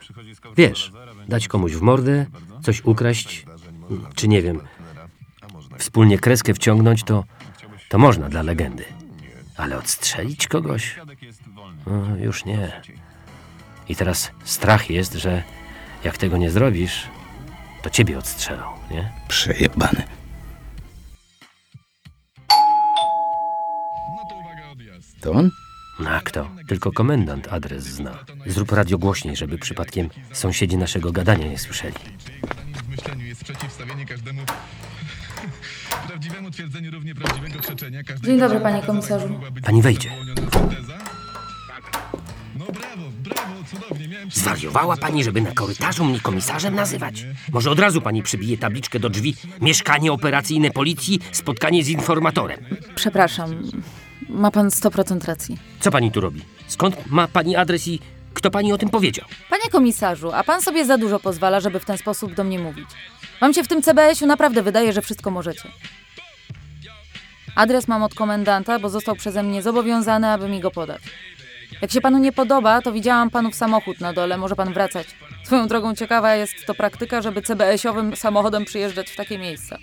Wiesz, 0.57 0.91
dać 1.27 1.47
komuś 1.47 1.73
w 1.73 1.81
mordę, 1.81 2.25
coś 2.63 2.85
ukraść, 2.85 3.45
czy 4.15 4.27
nie 4.27 4.41
wiem, 4.41 4.61
wspólnie 5.77 6.19
kreskę 6.19 6.53
wciągnąć, 6.53 7.03
to, 7.03 7.23
to 7.89 7.97
można 7.97 8.29
dla 8.29 8.41
legendy. 8.41 8.85
Ale 9.57 9.77
odstrzelić 9.77 10.47
kogoś? 10.47 10.95
No, 11.87 12.17
już 12.17 12.45
nie. 12.45 12.81
I 13.89 13.95
teraz 13.95 14.31
strach 14.43 14.89
jest, 14.89 15.13
że 15.13 15.43
jak 16.03 16.17
tego 16.17 16.37
nie 16.37 16.51
zrobisz, 16.51 17.07
to 17.87 17.91
ciebie 17.91 18.17
odstrzelą, 18.17 18.63
nie? 18.91 19.11
Przejebane. 19.27 20.03
To 25.21 25.31
on? 25.31 25.51
No 25.99 26.09
a 26.09 26.21
kto? 26.21 26.49
Tylko 26.67 26.91
komendant 26.91 27.47
adres 27.47 27.83
zna. 27.83 28.25
Zrób 28.45 28.71
radio 28.71 28.97
głośniej, 28.97 29.35
żeby 29.35 29.57
przypadkiem 29.57 30.09
sąsiedzi 30.33 30.77
naszego 30.77 31.11
gadania 31.11 31.47
nie 31.47 31.57
słyszeli. 31.57 31.95
W 32.85 32.89
myśleniu 32.89 33.25
jest 33.25 33.43
przeciwstawienie 33.43 34.05
każdemu 34.05 34.41
prawdziwemu 36.07 36.51
twierdzeniu 36.51 36.91
równie 36.91 37.15
prawdziwego 37.15 37.59
przeczenia. 37.59 38.03
Każdej 38.03 38.31
Dzień 38.31 38.39
dobry, 38.39 38.59
panie 38.59 38.81
komisarzu. 38.81 39.39
Pani 39.63 39.81
wejdzie. 39.81 40.09
Zwariowała 44.47 44.97
pani, 44.97 45.23
żeby 45.23 45.41
na 45.41 45.51
korytarzu 45.51 46.05
mnie 46.05 46.19
komisarzem 46.19 46.75
nazywać? 46.75 47.25
Może 47.51 47.71
od 47.71 47.79
razu 47.79 48.01
pani 48.01 48.23
przybije 48.23 48.57
tabliczkę 48.57 48.99
do 48.99 49.09
drzwi 49.09 49.35
mieszkanie 49.61 50.11
operacyjne 50.11 50.71
policji, 50.71 51.19
spotkanie 51.31 51.83
z 51.83 51.89
informatorem. 51.89 52.59
Przepraszam, 52.95 53.63
ma 54.29 54.51
pan 54.51 54.67
100% 54.67 55.27
racji. 55.27 55.57
Co 55.79 55.91
pani 55.91 56.11
tu 56.11 56.21
robi? 56.21 56.41
Skąd 56.67 56.95
ma 57.07 57.27
pani 57.27 57.55
adres 57.55 57.87
i 57.87 57.99
kto 58.33 58.51
pani 58.51 58.73
o 58.73 58.77
tym 58.77 58.89
powiedział? 58.89 59.25
Panie 59.49 59.69
komisarzu, 59.71 60.31
a 60.31 60.43
pan 60.43 60.61
sobie 60.61 60.85
za 60.85 60.97
dużo 60.97 61.19
pozwala, 61.19 61.59
żeby 61.59 61.79
w 61.79 61.85
ten 61.85 61.97
sposób 61.97 62.33
do 62.33 62.43
mnie 62.43 62.59
mówić. 62.59 62.89
Wam 63.41 63.53
się 63.53 63.63
w 63.63 63.67
tym 63.67 63.81
CBS-u 63.81 64.25
naprawdę 64.25 64.63
wydaje, 64.63 64.93
że 64.93 65.01
wszystko 65.01 65.31
możecie. 65.31 65.69
Adres 67.55 67.87
mam 67.87 68.03
od 68.03 68.13
komendanta, 68.15 68.79
bo 68.79 68.89
został 68.89 69.15
przeze 69.15 69.43
mnie 69.43 69.61
zobowiązany, 69.61 70.27
aby 70.27 70.49
mi 70.49 70.59
go 70.59 70.71
podać. 70.71 71.01
Jak 71.81 71.91
się 71.91 72.01
panu 72.01 72.17
nie 72.17 72.31
podoba, 72.31 72.81
to 72.81 72.91
widziałam 72.91 73.29
panów 73.29 73.55
samochód 73.55 73.99
na 73.99 74.13
dole, 74.13 74.37
może 74.37 74.55
pan 74.55 74.73
wracać. 74.73 75.07
Swoją 75.43 75.67
drogą 75.67 75.95
ciekawa 75.95 76.35
jest 76.35 76.53
to 76.65 76.75
praktyka, 76.75 77.21
żeby 77.21 77.41
CBS-owym 77.41 78.15
samochodem 78.15 78.65
przyjeżdżać 78.65 79.09
w 79.11 79.15
takie 79.15 79.37
miejsca. 79.37 79.77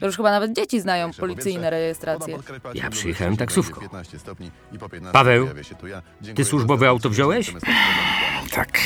To 0.00 0.06
już 0.06 0.16
chyba 0.16 0.30
nawet 0.30 0.52
dzieci 0.52 0.80
znają 0.80 1.10
policyjne 1.12 1.70
rejestracje. 1.70 2.38
Ja 2.74 2.90
przyjechałem 2.90 3.36
taksówką. 3.36 3.80
Paweł, 5.12 5.48
ty 6.34 6.44
służbowe 6.44 6.88
auto 6.88 7.10
wziąłeś? 7.10 7.52
Tak. 8.50 8.78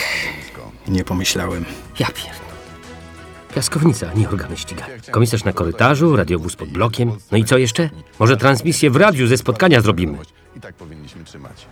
Nie 0.88 1.04
pomyślałem. 1.04 1.64
Ja 1.98 2.06
pierdolę. 2.06 2.48
Piaskownica, 3.54 4.12
nie 4.14 4.28
organy 4.28 4.56
ścigania. 4.56 4.94
Komisarz 5.10 5.44
na 5.44 5.52
korytarzu, 5.52 6.16
radiowóz 6.16 6.56
pod 6.56 6.68
blokiem. 6.68 7.12
No 7.32 7.38
i 7.38 7.44
co 7.44 7.58
jeszcze? 7.58 7.90
Może 8.18 8.36
transmisję 8.36 8.90
w 8.90 8.96
radiu 8.96 9.26
ze 9.26 9.36
spotkania 9.36 9.80
zrobimy. 9.80 10.18
I 10.56 10.60
tak 10.60 10.74
powinniśmy 10.74 11.24
trzymać. 11.24 11.66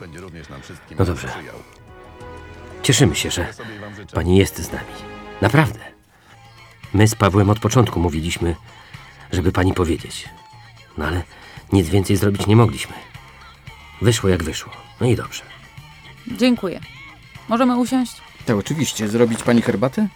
Będzie 0.00 0.20
również 0.20 0.48
nam 0.48 0.62
wszystkim 0.62 0.98
No 0.98 1.04
dobrze. 1.04 1.28
sprzyjał. 1.28 1.54
Cieszymy 2.82 3.14
się, 3.16 3.30
że 3.30 3.48
pani 4.14 4.36
jest 4.38 4.58
z 4.58 4.72
nami. 4.72 4.86
Naprawdę. 5.42 5.78
My 6.94 7.08
z 7.08 7.14
Pawłem 7.14 7.50
od 7.50 7.58
początku 7.60 8.00
mówiliśmy, 8.00 8.56
żeby 9.32 9.52
pani 9.52 9.74
powiedzieć. 9.74 10.28
No 10.98 11.06
ale 11.06 11.22
nic 11.72 11.88
więcej 11.88 12.16
zrobić 12.16 12.46
nie 12.46 12.56
mogliśmy. 12.56 12.92
Wyszło 14.02 14.28
jak 14.28 14.42
wyszło. 14.42 14.72
No 15.00 15.06
i 15.06 15.16
dobrze. 15.16 15.42
Dziękuję. 16.26 16.80
Możemy 17.48 17.76
usiąść? 17.76 18.12
To 18.46 18.56
oczywiście. 18.56 19.08
Zrobić 19.08 19.42
pani 19.42 19.62
herbatę? 19.62 20.08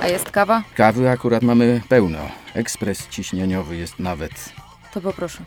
A 0.00 0.08
jest 0.08 0.30
kawa? 0.30 0.62
Kawy 0.74 1.10
akurat 1.10 1.42
mamy 1.42 1.80
pełno. 1.88 2.18
Ekspres 2.54 3.08
ciśnieniowy 3.08 3.76
jest 3.76 3.98
nawet. 3.98 4.52
To 4.94 5.00
poproszę. 5.00 5.44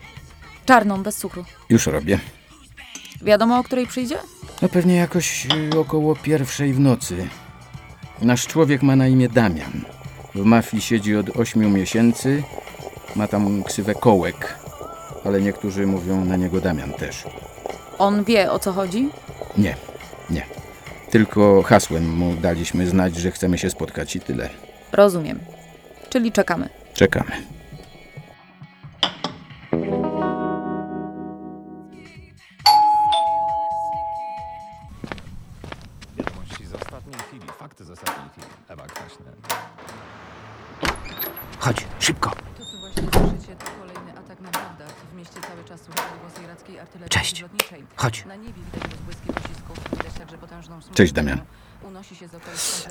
Czarną, 0.66 1.02
bez 1.02 1.16
cukru. 1.16 1.44
Już 1.68 1.86
robię. 1.86 2.18
Wiadomo, 3.22 3.58
o 3.58 3.62
której 3.64 3.86
przyjdzie? 3.86 4.16
No 4.62 4.68
pewnie 4.68 4.96
jakoś 4.96 5.46
y, 5.74 5.78
około 5.78 6.16
pierwszej 6.16 6.72
w 6.72 6.80
nocy. 6.80 7.28
Nasz 8.22 8.46
człowiek 8.46 8.82
ma 8.82 8.96
na 8.96 9.08
imię 9.08 9.28
Damian. 9.28 9.84
W 10.34 10.44
mafii 10.44 10.82
siedzi 10.82 11.16
od 11.16 11.36
ośmiu 11.36 11.70
miesięcy. 11.70 12.42
Ma 13.16 13.28
tam 13.28 13.62
ksywę 13.62 13.94
kołek. 13.94 14.58
Ale 15.24 15.40
niektórzy 15.40 15.86
mówią 15.86 16.24
na 16.24 16.36
niego 16.36 16.60
Damian 16.60 16.92
też. 16.92 17.24
On 17.98 18.24
wie, 18.24 18.50
o 18.52 18.58
co 18.58 18.72
chodzi? 18.72 19.08
Nie, 19.58 19.76
nie. 20.30 20.46
Tylko 21.10 21.62
hasłem 21.62 22.16
mu 22.16 22.34
daliśmy 22.36 22.86
znać, 22.86 23.16
że 23.16 23.30
chcemy 23.30 23.58
się 23.58 23.70
spotkać 23.70 24.16
i 24.16 24.20
tyle. 24.20 24.50
Rozumiem. 24.92 25.38
Czyli 26.10 26.32
czekamy. 26.32 26.68
Czekamy. 26.94 27.30
Cześć, 50.94 51.12
Damian. 51.12 51.40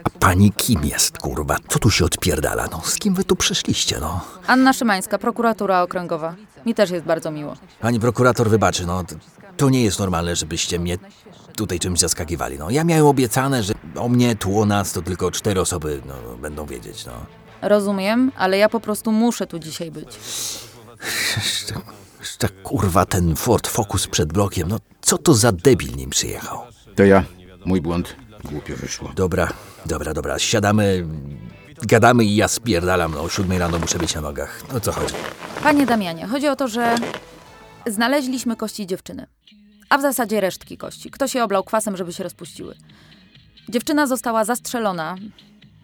A 0.04 0.10
pani 0.20 0.52
kim 0.52 0.86
jest, 0.86 1.18
kurwa? 1.18 1.58
Co 1.70 1.80
tu 1.80 1.90
się 1.92 2.06
odpierdala? 2.06 2.68
No, 2.72 2.82
z 2.86 2.96
kim 2.96 3.14
wy 3.14 3.24
tu 3.24 3.36
przyszliście, 3.36 3.98
no? 4.00 4.22
Anna 4.48 4.74
Szymańska, 4.74 5.18
prokuratura 5.18 5.82
okręgowa. 5.82 6.36
Mi 6.66 6.76
też 6.76 6.90
jest 6.92 7.06
bardzo 7.06 7.32
miło. 7.32 7.54
Pani 7.82 8.00
prokurator 8.00 8.50
wybaczy, 8.50 8.86
no, 8.86 9.04
t- 9.04 9.16
to 9.58 9.70
nie 9.70 9.84
jest 9.84 10.00
normalne, 10.00 10.36
żebyście 10.36 10.80
mnie... 10.80 10.98
tutaj 11.56 11.80
czymś 11.80 12.00
zaskakiwali. 12.00 12.60
No, 12.60 12.70
ja 12.70 12.84
miałem 12.84 13.06
obiecane, 13.06 13.64
że 13.64 13.74
o 13.96 14.10
mnie, 14.10 14.36
tu 14.36 14.60
o 14.62 14.66
nas, 14.66 14.92
to 14.94 15.02
tylko 15.02 15.32
cztery 15.32 15.62
osoby 15.62 16.02
no, 16.06 16.38
będą 16.38 16.66
wiedzieć. 16.66 17.06
No. 17.06 17.12
Rozumiem, 17.62 18.32
ale 18.38 18.58
ja 18.58 18.70
po 18.70 18.80
prostu 18.80 19.12
muszę 19.12 19.48
tu 19.48 19.60
dzisiaj 19.60 19.92
być. 19.92 20.08
Jeszcze, 21.38 21.74
jeszcze 22.20 22.50
kurwa 22.50 23.06
ten 23.06 23.36
Ford 23.36 23.68
Focus 23.68 24.08
przed 24.08 24.34
blokiem. 24.34 24.68
No, 24.68 24.78
co 25.02 25.18
to 25.18 25.34
za 25.34 25.52
debil 25.52 25.96
nim 25.96 26.10
przyjechał? 26.10 26.60
To 26.96 27.04
ja. 27.04 27.24
Mój 27.66 27.82
błąd. 27.82 28.16
Głupio 28.44 28.76
wyszło. 28.76 29.12
Dobra, 29.16 29.54
dobra, 29.86 30.14
dobra. 30.14 30.40
Siadamy, 30.40 31.08
gadamy 31.82 32.26
i 32.26 32.36
ja 32.36 32.48
spierdalam. 32.48 33.12
No, 33.12 33.22
o 33.22 33.30
siódmej 33.30 33.60
rano 33.60 33.80
muszę 33.80 33.98
być 33.98 34.16
na 34.16 34.22
nogach. 34.22 34.62
No, 34.70 34.78
o 34.78 34.80
co 34.80 34.92
chodzi? 34.92 35.14
Panie 35.64 35.86
Damianie, 35.86 36.28
chodzi 36.28 36.48
o 36.48 36.56
to, 36.56 36.68
że 36.68 36.96
znaleźliśmy 37.88 38.56
kości 38.56 38.88
dziewczyny. 38.88 39.28
A 39.90 39.98
w 39.98 40.02
zasadzie 40.02 40.42
resztki 40.42 40.78
kości. 40.78 41.12
Ktoś 41.12 41.36
je 41.36 41.44
oblał 41.44 41.64
kwasem, 41.64 41.98
żeby 41.98 42.14
się 42.14 42.24
rozpuściły. 42.24 42.76
Dziewczyna 43.70 44.08
została 44.08 44.46
zastrzelona. 44.46 45.16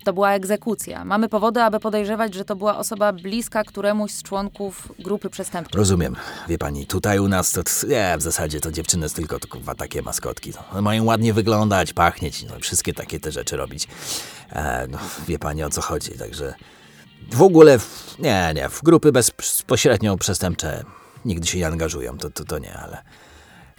To 0.09 0.13
była 0.13 0.33
egzekucja. 0.33 1.05
Mamy 1.05 1.29
powody, 1.29 1.61
aby 1.61 1.79
podejrzewać, 1.79 2.33
że 2.33 2.45
to 2.45 2.55
była 2.55 2.77
osoba 2.77 3.13
bliska 3.13 3.63
któremuś 3.63 4.11
z 4.11 4.23
członków 4.23 4.93
grupy 4.99 5.29
przestępczej. 5.29 5.79
Rozumiem. 5.79 6.15
Wie 6.47 6.57
pani, 6.57 6.85
tutaj 6.85 7.19
u 7.19 7.27
nas 7.27 7.51
to, 7.51 7.61
nie, 7.87 8.15
w 8.17 8.21
zasadzie 8.21 8.59
to 8.59 8.71
dziewczyny 8.71 9.09
tylko 9.09 9.37
kurwa, 9.49 9.75
takie 9.75 10.01
maskotki. 10.01 10.53
No. 10.73 10.81
Mają 10.81 11.03
ładnie 11.03 11.33
wyglądać, 11.33 11.93
pachnieć, 11.93 12.43
no, 12.43 12.59
wszystkie 12.59 12.93
takie 12.93 13.19
te 13.19 13.31
rzeczy 13.31 13.57
robić. 13.57 13.87
E, 14.51 14.87
no, 14.87 14.97
wie 15.27 15.39
pani 15.39 15.63
o 15.63 15.69
co 15.69 15.81
chodzi, 15.81 16.11
także 16.11 16.53
w 17.31 17.41
ogóle, 17.41 17.79
w, 17.79 18.15
nie, 18.19 18.51
nie, 18.55 18.69
w 18.69 18.83
grupy 18.83 19.11
bezpośrednio 19.11 20.17
przestępcze 20.17 20.83
nigdy 21.25 21.47
się 21.47 21.57
nie 21.57 21.67
angażują, 21.67 22.17
to, 22.17 22.29
to, 22.29 22.45
to 22.45 22.59
nie, 22.59 22.77
ale 22.77 23.03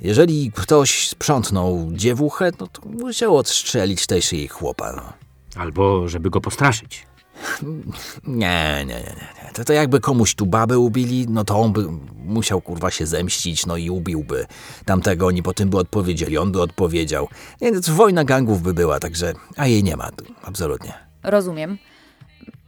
jeżeli 0.01 0.53
ktoś 0.53 1.09
sprzątnął 1.09 1.89
dziewuchę, 1.93 2.51
no 2.61 2.67
to 2.67 2.83
musiał 2.89 3.37
odstrzelić 3.37 4.07
też 4.07 4.33
jej 4.33 4.49
chłopa, 4.49 4.93
no. 4.93 5.20
Albo 5.57 6.09
żeby 6.09 6.31
go 6.31 6.41
postraszyć. 6.41 7.07
Nie, 8.27 8.85
nie, 8.87 8.95
nie, 8.95 8.95
nie. 8.95 9.45
nie. 9.45 9.51
To, 9.53 9.65
to 9.65 9.73
jakby 9.73 10.01
komuś 10.01 10.35
tu 10.35 10.47
babę 10.47 10.79
ubili, 10.79 11.27
no 11.29 11.45
to 11.45 11.59
on 11.61 11.73
by 11.73 11.87
musiał 12.25 12.61
kurwa 12.61 12.91
się 12.91 13.07
zemścić, 13.07 13.67
no 13.67 13.77
i 13.77 13.91
ubiłby 13.91 14.47
tamtego, 14.85 15.27
oni 15.27 15.43
potem 15.43 15.71
by 15.71 15.79
odpowiedzieli, 15.79 16.39
on 16.39 16.53
by 16.53 16.63
odpowiedział. 16.63 17.29
Nie, 17.61 17.71
no 17.71 17.81
wojna 17.89 18.25
gangów 18.25 18.63
by 18.63 18.75
była, 18.75 19.01
także, 19.01 19.33
a 19.57 19.67
jej 19.67 19.85
nie 19.85 19.97
ma, 19.97 20.09
absolutnie. 20.43 20.93
Rozumiem. 21.23 21.79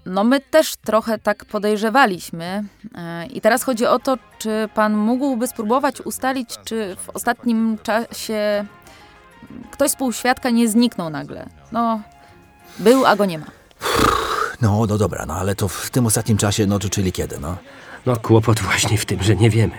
No 0.06 0.24
my 0.24 0.40
też 0.40 0.76
trochę 0.76 1.18
tak 1.18 1.44
podejrzewaliśmy. 1.44 2.64
E, 2.94 3.26
I 3.26 3.40
teraz 3.40 3.62
chodzi 3.62 3.86
o 3.86 3.98
to, 3.98 4.18
czy 4.38 4.68
pan 4.74 4.96
mógłby 4.96 5.46
spróbować 5.46 6.00
ustalić, 6.00 6.58
czy 6.64 6.96
w 6.96 7.10
ostatnim 7.10 7.78
czasie 7.82 8.66
ktoś 9.70 9.90
z 9.90 9.96
półświadka 9.96 10.50
nie 10.50 10.68
zniknął 10.68 11.10
nagle. 11.10 11.48
No, 11.72 12.00
był, 12.78 13.06
a 13.06 13.16
go 13.16 13.24
nie 13.24 13.38
ma. 13.38 13.46
No, 14.60 14.86
no 14.88 14.98
dobra, 14.98 15.26
no 15.26 15.34
ale 15.34 15.54
to 15.54 15.68
w 15.68 15.90
tym 15.90 16.06
ostatnim 16.06 16.38
czasie, 16.38 16.66
no 16.66 16.78
to 16.78 16.88
czyli 16.88 17.12
kiedy, 17.12 17.38
no? 17.38 17.56
No 18.06 18.16
kłopot 18.16 18.60
właśnie 18.60 18.98
w 18.98 19.04
tym, 19.04 19.22
że 19.22 19.36
nie 19.36 19.50
wiemy. 19.50 19.78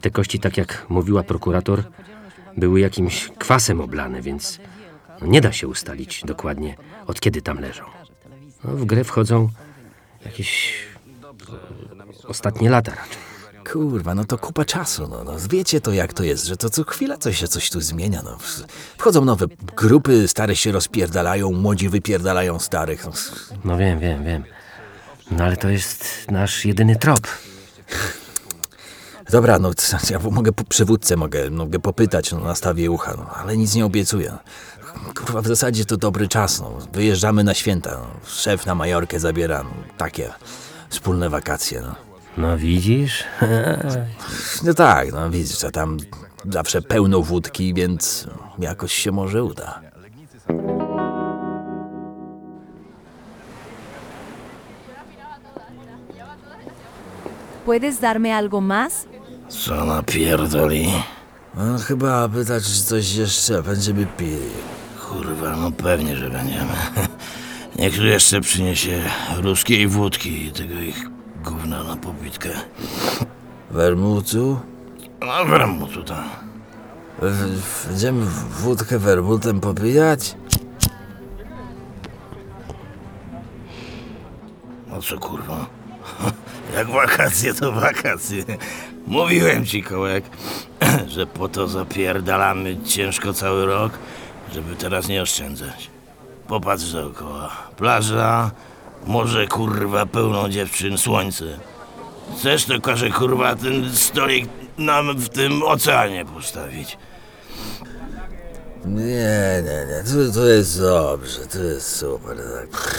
Te 0.00 0.10
kości, 0.10 0.40
tak 0.40 0.56
jak 0.56 0.86
mówiła 0.88 1.22
prokurator, 1.22 1.82
były 2.56 2.80
jakimś 2.80 3.28
kwasem 3.38 3.80
oblane, 3.80 4.22
więc 4.22 4.58
nie 5.22 5.40
da 5.40 5.52
się 5.52 5.68
ustalić 5.68 6.22
dokładnie, 6.24 6.76
od 7.06 7.20
kiedy 7.20 7.42
tam 7.42 7.60
leżą. 7.60 7.84
No, 8.64 8.70
w 8.70 8.84
grę 8.84 9.04
wchodzą 9.04 9.48
jakieś 10.24 10.74
e, 12.24 12.28
ostatnie 12.28 12.70
lata 12.70 12.92
raczej. 12.94 13.27
Kurwa, 13.72 14.14
no 14.14 14.24
to 14.24 14.38
kupa 14.38 14.64
czasu, 14.64 15.08
no, 15.08 15.24
no. 15.24 15.32
Wiecie 15.50 15.80
to 15.80 15.92
jak 15.92 16.12
to 16.12 16.24
jest, 16.24 16.46
że 16.46 16.56
to 16.56 16.70
co 16.70 16.84
chwila 16.84 17.16
coś 17.16 17.38
się 17.38 17.48
coś 17.48 17.70
tu 17.70 17.80
zmienia, 17.80 18.22
no. 18.24 18.38
Wchodzą 18.98 19.24
nowe 19.24 19.46
grupy, 19.76 20.28
stare 20.28 20.56
się 20.56 20.72
rozpierdalają, 20.72 21.52
młodzi 21.52 21.88
wypierdalają 21.88 22.58
starych. 22.58 23.04
No, 23.04 23.12
No 23.64 23.76
wiem, 23.76 23.98
wiem, 24.00 24.24
wiem. 24.24 24.44
No 25.30 25.44
ale 25.44 25.56
to 25.56 25.68
jest 25.68 26.04
nasz 26.30 26.64
jedyny 26.64 26.96
trop. 26.96 27.20
Dobra, 29.30 29.58
no 29.58 29.70
ja 30.10 30.18
mogę 30.30 30.52
po 30.52 30.64
przywódcę, 30.64 31.16
mogę, 31.16 31.50
mogę 31.50 31.78
popytać, 31.78 32.32
no 32.32 32.40
nastawię 32.40 32.90
ucha, 32.90 33.14
no, 33.16 33.30
ale 33.34 33.56
nic 33.56 33.74
nie 33.74 33.84
obiecuję. 33.86 34.38
Kurwa, 35.14 35.42
w 35.42 35.46
zasadzie 35.46 35.84
to 35.84 35.96
dobry 35.96 36.28
czas, 36.28 36.60
no. 36.60 36.78
Wyjeżdżamy 36.92 37.44
na 37.44 37.54
święta, 37.54 37.90
no. 37.90 38.06
Szef 38.26 38.66
na 38.66 38.74
Majorkę 38.74 39.20
zabiera, 39.20 39.62
no, 39.62 39.70
takie 39.98 40.30
wspólne 40.88 41.30
wakacje, 41.30 41.80
no. 41.80 42.07
No 42.38 42.58
widzisz? 42.58 43.24
No 44.64 44.74
tak, 44.74 45.12
no 45.12 45.30
widzisz, 45.30 45.64
a 45.64 45.70
tam 45.70 45.96
zawsze 46.50 46.82
pełno 46.82 47.22
wódki, 47.22 47.74
więc 47.74 48.26
jakoś 48.58 48.92
się 48.92 49.12
może 49.12 49.44
uda. 49.44 49.80
¿Puedes 57.64 58.00
darme 58.00 58.36
algo 58.36 58.60
más? 58.60 59.06
Co 59.48 59.84
napierdoli? 59.84 60.92
No 61.54 61.78
chyba 61.78 62.28
pytać, 62.28 62.64
czy 62.64 62.82
coś 62.84 63.14
jeszcze 63.14 63.62
będziemy 63.62 64.06
pili. 64.06 64.50
Kurwa, 65.08 65.56
no 65.56 65.72
pewnie, 65.72 66.16
że 66.16 66.30
będziemy. 66.30 66.72
Niech 67.78 67.96
tu 67.96 68.06
jeszcze 68.06 68.40
przyniesie 68.40 69.02
ruskiej 69.42 69.88
wódki 69.88 70.46
i 70.46 70.52
tego 70.52 70.74
ich 70.74 71.17
gówna 71.44 71.84
na 71.84 71.96
popitkę. 71.96 72.48
Wermutu? 73.70 74.60
No, 75.20 75.44
wermutu 75.44 76.04
w- 77.20 77.86
Będziemy 77.88 78.26
wódkę 78.60 78.98
wermutem 78.98 79.60
popijać? 79.60 80.34
No 84.90 85.02
co 85.02 85.18
kurwa? 85.18 85.66
Jak 86.76 86.88
wakacje, 86.90 87.54
to 87.54 87.72
wakacje. 87.72 88.44
Mówiłem 89.06 89.66
ci, 89.66 89.82
kołek, 89.82 90.24
że 91.14 91.26
po 91.26 91.48
to 91.48 91.68
zapierdalamy 91.68 92.76
ciężko 92.84 93.32
cały 93.32 93.66
rok, 93.66 93.92
żeby 94.52 94.76
teraz 94.76 95.08
nie 95.08 95.22
oszczędzać. 95.22 95.90
Popatrz 96.48 96.92
dookoła. 96.92 97.50
Plaża, 97.76 98.50
morze 99.06 99.46
kurwa 99.46 100.06
pełno 100.06 100.48
dziewczyn, 100.48 100.98
słońce. 100.98 101.44
Chcesz, 102.38 102.64
to 102.64 102.80
każe 102.80 103.10
kurwa 103.10 103.56
ten 103.56 103.94
stolik 103.94 104.48
nam 104.78 105.18
w 105.18 105.28
tym 105.28 105.62
oceanie 105.62 106.24
postawić. 106.24 106.98
Nie, 108.84 109.62
nie, 109.64 109.86
nie, 109.86 110.02
tu, 110.04 110.32
tu 110.32 110.46
jest 110.46 110.80
dobrze, 110.80 111.46
tu 111.46 111.62
jest 111.62 111.96
super. 111.96 112.36
Tak. 112.36 112.98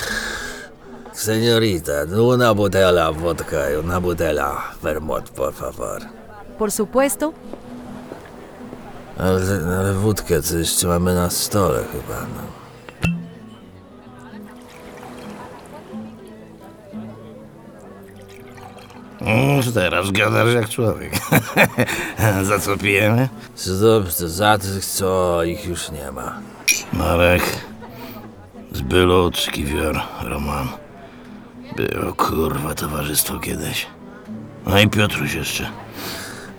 Señorita, 1.13 2.05
una 2.21 2.53
botella 2.53 3.11
vodka 3.11 3.69
y 3.69 3.79
una 3.79 3.99
botella 3.99 4.73
vermut, 4.83 5.29
por 5.29 5.53
favor. 5.53 6.01
Por 6.57 6.71
supuesto. 6.71 7.33
Ale, 9.17 9.41
ale 9.79 9.93
wódkę 9.93 10.41
to 10.41 10.57
jeszcze 10.57 10.87
mamy 10.87 11.15
na 11.15 11.29
stole 11.29 11.83
chyba, 11.91 12.19
no. 12.21 12.58
Mm, 19.21 19.73
teraz 19.73 20.11
gadasz 20.11 20.53
jak 20.53 20.69
człowiek. 20.69 21.13
Za 22.43 22.59
co 22.59 22.77
pijemy? 22.77 23.29
Dobrze, 23.81 24.29
za 24.29 24.57
tych, 24.57 24.85
co 24.85 25.43
ich 25.43 25.65
już 25.65 25.91
nie 25.91 26.11
ma. 26.11 26.39
Marek, 26.93 27.43
Zbylut, 28.71 29.47
Kiwior, 29.51 30.01
Roman. 30.21 30.67
Było 31.75 32.13
kurwa 32.13 32.75
towarzystwo 32.75 33.39
kiedyś. 33.39 33.87
No 34.65 34.79
i 34.79 34.89
Piotruś 34.89 35.33
jeszcze. 35.33 35.69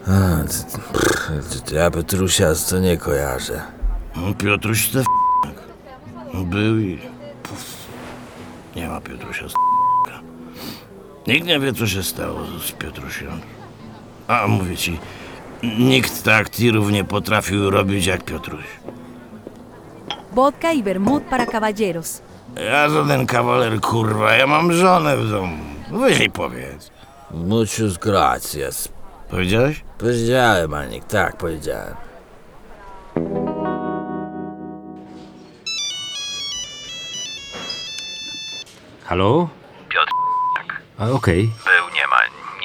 A, 0.07 0.11
t- 0.45 0.79
pff, 0.93 1.61
t- 1.65 1.75
ja 1.77 1.91
Petrusia 1.91 2.47
to 2.71 2.79
nie 2.79 2.97
kojarzę. 2.97 3.63
No, 4.17 4.35
Piotruś 4.35 4.89
to 4.89 4.99
Był 6.45 6.79
i... 6.79 6.99
Puf. 7.43 7.65
Nie 8.77 8.89
ma 8.89 9.01
Piotrusia 9.01 9.49
z 9.49 9.53
Nikt 11.31 11.47
nie 11.47 11.61
wie, 11.61 11.73
co 11.73 11.87
się 11.87 12.03
stało 12.03 12.39
z 12.69 12.73
Piotrusiem. 12.73 13.41
A 14.29 14.47
mówię 14.47 14.77
ci, 14.77 14.99
nikt 15.63 16.23
tak 16.23 16.51
tirów 16.51 16.91
nie 16.91 17.05
potrafił 17.05 17.71
robić 17.71 18.07
jak 18.07 18.25
Piotruś. 18.25 18.65
Vodka 20.33 20.73
y 20.73 20.83
vermut 20.83 21.23
para 21.23 21.47
caballeros. 21.47 22.23
Ja 22.57 22.89
żaden 22.89 23.27
kawaler, 23.27 23.81
kurwa, 23.81 24.33
ja 24.33 24.47
mam 24.47 24.73
żonę 24.73 25.17
w 25.17 25.31
domu. 25.31 25.65
Weź 25.93 26.19
jej 26.19 26.31
powiedz. 26.31 26.91
Muchos 27.31 27.99
gracias. 27.99 28.89
Powiedziałeś? 29.29 29.85
Powiedziałem, 29.99 30.75
Anik, 30.75 31.05
tak, 31.05 31.37
powiedziałem. 31.37 31.95
Halo? 39.05 39.60
Okej. 41.01 41.15
Okay. 41.17 41.75
Był, 41.75 41.95
nie 41.95 42.07
ma, 42.07 42.17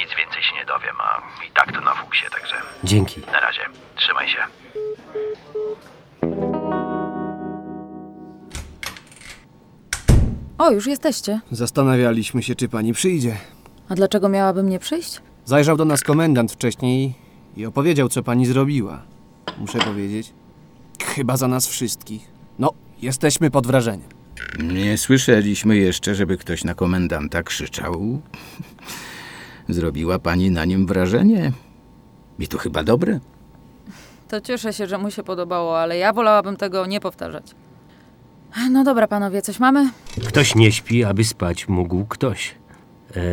nic 0.01 0.09
więcej 0.17 0.43
się 0.43 0.55
nie 0.55 0.65
dowiem, 0.65 0.95
a 0.99 1.21
i 1.47 1.51
tak 1.51 1.71
to 1.71 1.81
na 1.81 1.95
fuksie, 1.95 2.25
także... 2.31 2.55
Dzięki. 2.83 3.21
Na 3.31 3.39
razie, 3.39 3.61
trzymaj 3.95 4.29
się. 4.29 4.37
O, 10.57 10.71
już 10.71 10.87
jesteście. 10.87 11.39
Zastanawialiśmy 11.51 12.43
się, 12.43 12.55
czy 12.55 12.69
pani 12.69 12.93
przyjdzie. 12.93 13.37
A 13.89 13.95
dlaczego 13.95 14.29
miałaby 14.29 14.63
mnie 14.63 14.79
przyjść? 14.79 15.21
Zajrzał 15.45 15.77
do 15.77 15.85
nas 15.85 16.01
komendant 16.01 16.51
wcześniej 16.51 17.13
i 17.57 17.65
opowiedział, 17.65 18.09
co 18.09 18.23
pani 18.23 18.45
zrobiła. 18.45 19.01
Muszę 19.57 19.79
powiedzieć, 19.79 20.33
chyba 21.03 21.37
za 21.37 21.47
nas 21.47 21.67
wszystkich. 21.67 22.27
No, 22.59 22.69
jesteśmy 23.01 23.51
pod 23.51 23.67
wrażeniem. 23.67 24.14
Nie 24.63 24.97
słyszeliśmy 24.97 25.77
jeszcze, 25.77 26.15
żeby 26.15 26.37
ktoś 26.37 26.63
na 26.63 26.73
komendanta 26.73 27.43
krzyczał. 27.43 28.21
Zrobiła 29.69 30.19
pani 30.19 30.51
na 30.51 30.65
nim 30.65 30.87
wrażenie. 30.87 31.51
I 32.39 32.47
to 32.47 32.57
chyba 32.57 32.83
dobre. 32.83 33.19
To 34.27 34.41
cieszę 34.41 34.73
się, 34.73 34.87
że 34.87 34.97
mu 34.97 35.11
się 35.11 35.23
podobało, 35.23 35.79
ale 35.79 35.97
ja 35.97 36.13
wolałabym 36.13 36.57
tego 36.57 36.85
nie 36.85 36.99
powtarzać. 36.99 37.43
No 38.71 38.83
dobra, 38.83 39.07
panowie, 39.07 39.41
coś 39.41 39.59
mamy? 39.59 39.89
Ktoś 40.27 40.55
nie 40.55 40.71
śpi, 40.71 41.03
aby 41.03 41.23
spać 41.23 41.67
mógł 41.67 42.05
ktoś. 42.05 42.55
Eee, 43.15 43.23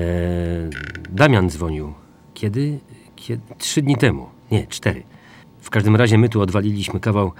Damian 1.11 1.51
dzwonił. 1.51 1.95
Kiedy? 2.35 2.79
Kiedy? 3.17 3.43
Trzy 3.59 3.83
dni 3.83 3.97
temu. 3.97 4.29
Nie, 4.51 4.67
cztery. 4.67 5.03
W 5.61 5.71
każdym 5.71 5.97
razie 5.97 6.19
my 6.19 6.29
tu 6.29 6.41
odwaliliśmy 6.41 7.01
kawał 7.01 7.33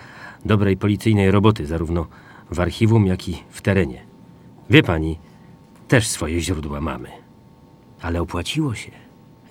dobrej 0.45 0.77
policyjnej 0.77 1.31
roboty, 1.31 1.67
zarówno 1.67 2.07
w 2.53 2.61
archiwum, 2.61 3.07
jak 3.07 3.29
i 3.29 3.43
w 3.51 3.61
terenie. 3.63 4.03
Wie 4.71 4.83
pani, 4.83 5.19
też 5.89 6.07
swoje 6.09 6.41
źródła 6.41 6.81
mamy. 6.81 7.09
Ale 8.03 8.21
opłaciło 8.21 8.75
się. 8.75 8.91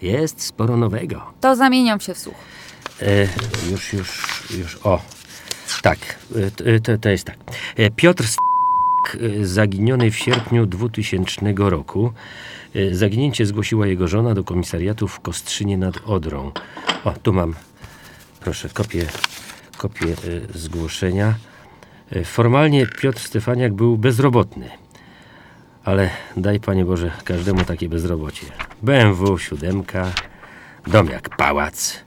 Jest 0.01 0.41
sporo 0.41 0.77
nowego. 0.77 1.33
To 1.41 1.55
zamieniam 1.55 1.99
się 1.99 2.13
w 2.13 2.17
słuch. 2.19 2.35
E, 3.01 3.27
już, 3.71 3.93
już, 3.93 4.43
już, 4.59 4.79
o. 4.83 5.01
Tak, 5.81 5.97
e, 6.35 6.51
to, 6.51 6.63
to, 6.83 6.97
to 6.97 7.09
jest 7.09 7.23
tak. 7.25 7.37
E, 7.77 7.91
Piotr 7.91 8.23
S- 8.23 8.35
e, 9.41 9.45
zaginiony 9.45 10.11
w 10.11 10.17
sierpniu 10.17 10.65
2000 10.65 11.53
roku. 11.57 12.13
E, 12.75 12.95
Zaginięcie 12.95 13.45
zgłosiła 13.45 13.87
jego 13.87 14.07
żona 14.07 14.33
do 14.33 14.43
komisariatu 14.43 15.07
w 15.07 15.19
Kostrzynie 15.19 15.77
nad 15.77 15.95
Odrą. 16.05 16.51
O, 17.03 17.11
tu 17.23 17.33
mam, 17.33 17.55
proszę, 18.39 18.69
kopię, 18.69 19.05
kopię 19.77 20.05
e, 20.53 20.57
zgłoszenia. 20.59 21.35
Formalnie 22.25 22.87
Piotr 22.87 23.19
Stefaniak 23.19 23.73
był 23.73 23.97
bezrobotny. 23.97 24.69
Ale 25.83 26.09
daj 26.37 26.59
Panie 26.59 26.85
Boże 26.85 27.11
każdemu 27.23 27.63
takie 27.63 27.89
bezrobocie. 27.89 28.45
BMW, 28.81 29.37
siódemka, 29.37 30.11
dom 30.87 31.07
jak 31.07 31.37
pałac, 31.37 31.99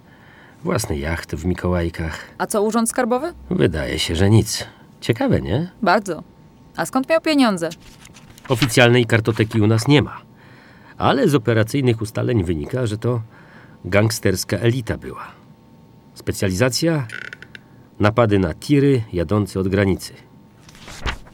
własny 0.65 0.99
jacht 0.99 1.35
w 1.35 1.45
Mikołajkach. 1.45 2.27
A 2.39 2.47
co 2.47 2.63
urząd 2.63 2.89
skarbowy? 2.89 3.33
Wydaje 3.51 3.99
się, 3.99 4.17
że 4.17 4.31
nic. 4.31 4.67
Ciekawe, 5.01 5.41
nie? 5.41 5.71
Bardzo. 5.83 6.23
A 6.77 6.87
skąd 6.87 7.09
miał 7.09 7.21
pieniądze? 7.21 7.69
Oficjalnej 8.49 9.07
kartoteki 9.07 9.61
u 9.61 9.67
nas 9.67 9.89
nie 9.89 10.03
ma. 10.03 10.21
Ale 10.99 11.29
z 11.29 11.35
operacyjnych 11.35 12.01
ustaleń 12.01 12.45
wynika, 12.45 12.87
że 12.87 12.99
to 12.99 13.21
gangsterska 13.85 14.57
elita 14.57 14.99
była. 14.99 15.27
Specjalizacja? 16.15 17.07
Napady 18.01 18.39
na 18.39 18.55
tiry 18.55 19.03
jadące 19.13 19.61
od 19.61 19.69
granicy. 19.69 20.13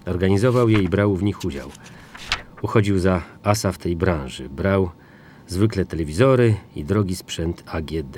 Organizował 0.06 0.68
je 0.68 0.82
i 0.82 0.88
brał 0.88 1.16
w 1.16 1.22
nich 1.22 1.44
udział. 1.44 1.68
Uchodził 2.62 2.98
za 2.98 3.22
asa 3.42 3.72
w 3.72 3.78
tej 3.78 3.96
branży. 3.96 4.48
Brał 4.48 4.90
zwykle 5.46 5.84
telewizory 5.84 6.54
i 6.76 6.84
drogi 6.84 7.16
sprzęt 7.16 7.62
AGD. 7.66 8.16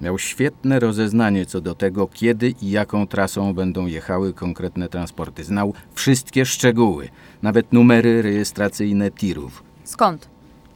Miał 0.00 0.18
świetne 0.18 0.80
rozeznanie 0.80 1.46
co 1.46 1.60
do 1.60 1.74
tego, 1.74 2.06
kiedy 2.06 2.54
i 2.62 2.70
jaką 2.70 3.06
trasą 3.06 3.54
będą 3.54 3.86
jechały 3.86 4.32
konkretne 4.32 4.88
transporty. 4.88 5.44
Znał 5.44 5.74
wszystkie 5.94 6.46
szczegóły, 6.46 7.08
nawet 7.42 7.72
numery 7.72 8.22
rejestracyjne 8.22 9.10
tirów. 9.10 9.62
Skąd? 9.84 10.28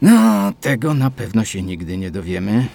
No, 0.03 0.53
tego 0.61 0.95
na 0.95 1.11
pewno 1.11 1.45
się 1.45 1.63
nigdy 1.63 1.97
nie 1.97 2.11
dowiemy. 2.11 2.67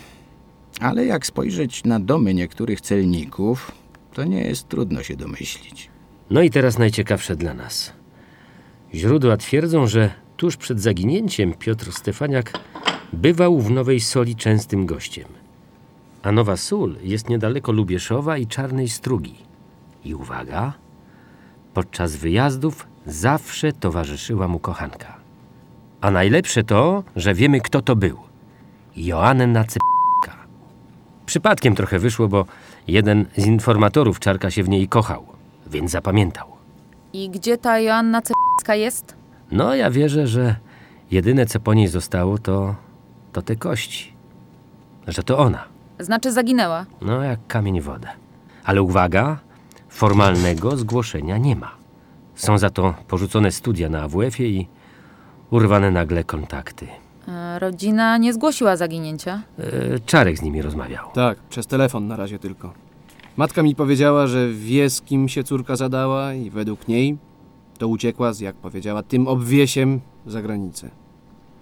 Ale 0.80 1.06
jak 1.06 1.26
spojrzeć 1.26 1.84
na 1.84 2.00
domy 2.00 2.34
niektórych 2.34 2.82
celników, 2.82 3.72
to 4.16 4.24
nie 4.24 4.42
jest 4.42 4.68
trudno 4.68 5.04
się 5.04 5.16
domyślić. 5.16 5.90
No 6.30 6.42
i 6.42 6.50
teraz 6.50 6.78
najciekawsze 6.78 7.36
dla 7.36 7.54
nas. 7.54 7.94
Źródła 8.94 9.38
twierdzą, 9.38 9.88
że 9.88 10.12
tuż 10.38 10.58
przed 10.58 10.82
zaginięciem 10.82 11.54
Piotr 11.54 11.92
Stefaniak 11.92 12.54
bywał 13.14 13.60
w 13.60 13.72
Nowej 13.72 14.00
Soli 14.00 14.36
częstym 14.36 14.86
gościem. 14.86 15.28
A 16.24 16.32
Nowa 16.32 16.58
Sól 16.58 16.96
jest 17.02 17.30
niedaleko 17.30 17.72
Lubieszowa 17.72 18.38
i 18.38 18.48
Czarnej 18.48 18.90
Strugi. 18.90 19.36
I 20.06 20.16
uwaga, 20.16 20.74
podczas 21.74 22.16
wyjazdów 22.16 22.88
zawsze 23.06 23.72
towarzyszyła 23.72 24.48
mu 24.48 24.60
kochanka. 24.60 25.18
A 26.02 26.12
najlepsze 26.12 26.64
to, 26.64 27.04
że 27.16 27.34
wiemy 27.34 27.62
kto 27.62 27.82
to 27.82 27.96
był. 27.96 28.18
Joanna 28.98 29.64
Cepka. 29.64 30.46
Przypadkiem 31.26 31.76
trochę 31.76 32.00
wyszło, 32.00 32.28
bo 32.28 32.46
jeden 32.88 33.26
z 33.38 33.46
informatorów 33.46 34.20
Czarka 34.20 34.52
się 34.52 34.64
w 34.64 34.70
niej 34.70 34.88
kochał, 34.88 35.26
więc 35.68 35.92
zapamiętał. 35.92 36.48
I 37.14 37.30
gdzie 37.30 37.58
ta 37.58 37.80
Joanna 37.80 38.22
Cepska 38.22 38.76
jest? 38.76 39.16
No, 39.52 39.76
ja 39.76 39.92
wierzę, 39.92 40.28
że 40.28 40.56
jedyne 41.12 41.46
co 41.46 41.60
po 41.60 41.74
niej 41.74 41.88
zostało 41.88 42.38
to, 42.38 42.76
to 43.34 43.42
te 43.42 43.56
kości. 43.56 44.14
Że 45.08 45.24
to 45.24 45.38
ona. 45.38 45.64
Znaczy 46.00 46.32
zaginęła. 46.32 46.86
No, 47.02 47.24
jak 47.24 47.40
kamień 47.48 47.82
w 47.82 47.84
wodę. 47.84 48.08
Ale 48.64 48.82
uwaga, 48.82 49.40
formalnego 49.90 50.78
zgłoszenia 50.78 51.38
nie 51.38 51.56
ma. 51.56 51.72
Są 52.36 52.58
za 52.58 52.70
to 52.70 52.94
porzucone 53.08 53.52
studia 53.52 53.90
na 53.90 54.02
AWF-ie 54.02 54.50
i 54.50 54.68
urwane 55.50 55.92
nagle 55.92 56.24
kontakty. 56.24 56.88
E, 57.28 57.60
Rodzina 57.60 58.18
nie 58.18 58.34
zgłosiła 58.34 58.78
zaginięcia. 58.78 59.42
E, 59.60 60.00
Czarek 60.06 60.38
z 60.38 60.42
nimi 60.42 60.62
rozmawiał. 60.62 61.06
Tak, 61.14 61.40
przez 61.40 61.68
telefon 61.68 62.08
na 62.08 62.16
razie 62.16 62.40
tylko. 62.40 62.74
Matka 63.38 63.64
mi 63.64 63.76
powiedziała, 63.76 64.28
że 64.28 64.52
wie 64.54 64.90
z 64.90 65.02
kim 65.02 65.30
się 65.30 65.44
córka 65.44 65.76
zadała 65.76 66.34
i 66.34 66.50
według 66.50 66.88
niej 66.88 67.18
to 67.78 67.88
uciekła 67.88 68.34
z, 68.34 68.40
jak 68.40 68.56
powiedziała, 68.56 69.04
tym 69.04 69.28
obwiesiem 69.28 70.02
za 70.26 70.42
granicę. 70.42 70.90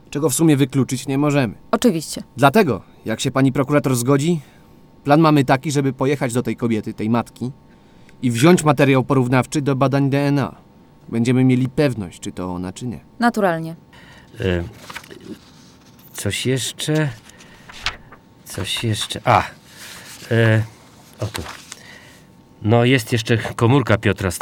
Czego 0.10 0.30
w 0.30 0.34
sumie 0.34 0.58
wykluczyć 0.58 1.08
nie 1.08 1.18
możemy. 1.18 1.54
Oczywiście. 1.72 2.24
Dlatego, 2.38 2.82
jak 3.06 3.20
się 3.20 3.32
pani 3.32 3.52
prokurator 3.52 3.96
zgodzi, 3.96 4.40
plan 5.04 5.20
mamy 5.20 5.46
taki, 5.46 5.72
żeby 5.72 5.94
pojechać 5.94 6.34
do 6.34 6.44
tej 6.44 6.56
kobiety, 6.56 6.94
tej 6.94 7.10
matki 7.10 7.52
i 8.22 8.32
wziąć 8.32 8.64
materiał 8.64 9.04
porównawczy 9.04 9.62
do 9.62 9.76
badań 9.76 10.10
DNA. 10.10 10.56
Będziemy 11.10 11.44
mieli 11.44 11.70
pewność, 11.70 12.20
czy 12.20 12.32
to 12.32 12.54
ona, 12.54 12.74
czy 12.74 12.88
nie. 12.88 13.00
Naturalnie. 13.20 13.76
E, 14.40 14.64
coś 16.24 16.46
jeszcze? 16.46 17.10
Coś 18.46 18.84
jeszcze? 18.84 19.22
A! 19.26 19.44
E, 20.32 20.64
oto. 21.20 21.42
No, 22.62 22.86
jest 22.86 23.12
jeszcze 23.12 23.38
komórka 23.38 23.98
Piotra 23.98 24.30
St- 24.32 24.42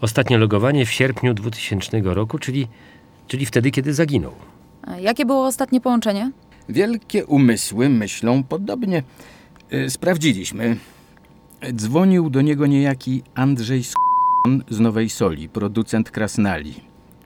Ostatnie 0.00 0.38
logowanie 0.38 0.86
w 0.86 0.90
sierpniu 0.90 1.34
2000 1.34 2.00
roku, 2.04 2.38
czyli, 2.38 2.68
czyli 3.28 3.46
wtedy, 3.46 3.70
kiedy 3.70 3.94
zaginął. 3.94 4.32
A 4.82 4.96
jakie 4.98 5.26
było 5.26 5.46
ostatnie 5.46 5.80
połączenie? 5.80 6.30
Wielkie 6.68 7.26
umysły 7.26 7.88
myślą 7.88 8.42
podobnie. 8.44 9.02
Y, 9.72 9.90
Sprawdziliśmy. 9.90 10.76
Dzwonił 11.72 12.30
do 12.30 12.40
niego 12.40 12.66
niejaki 12.66 13.22
Andrzej 13.34 13.84
z 14.70 14.80
Nowej 14.80 15.10
Soli, 15.10 15.48
producent 15.48 16.10
krasnali. 16.10 16.74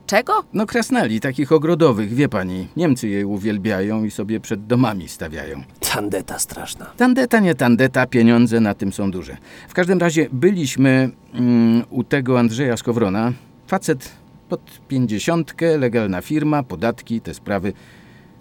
Czego? 0.09 0.45
No 0.53 0.67
krasnali, 0.67 1.21
takich 1.21 1.53
ogrodowych, 1.53 2.15
wie 2.15 2.29
pani. 2.29 2.69
Niemcy 2.77 3.09
je 3.09 3.27
uwielbiają 3.27 4.05
i 4.05 4.11
sobie 4.11 4.41
przed 4.41 4.67
domami 4.67 5.09
stawiają. 5.09 5.63
Tandeta 5.93 6.39
straszna. 6.39 6.87
Tandeta, 6.97 7.41
nie 7.41 7.55
tandeta, 7.55 8.07
pieniądze 8.07 8.61
na 8.61 8.75
tym 8.75 8.93
są 8.93 9.11
duże. 9.11 9.37
W 9.69 9.75
każdym 9.75 9.99
razie 9.99 10.29
byliśmy 10.33 11.11
mm, 11.35 11.83
u 11.91 12.05
tego 12.05 12.39
Andrzeja 12.39 12.77
Skowrona. 12.77 13.33
Facet 13.67 14.13
pod 14.49 14.81
pięćdziesiątkę, 14.89 15.79
legalna 15.79 16.21
firma, 16.21 16.63
podatki, 16.63 17.21
te 17.21 17.35
sprawy. 17.35 17.73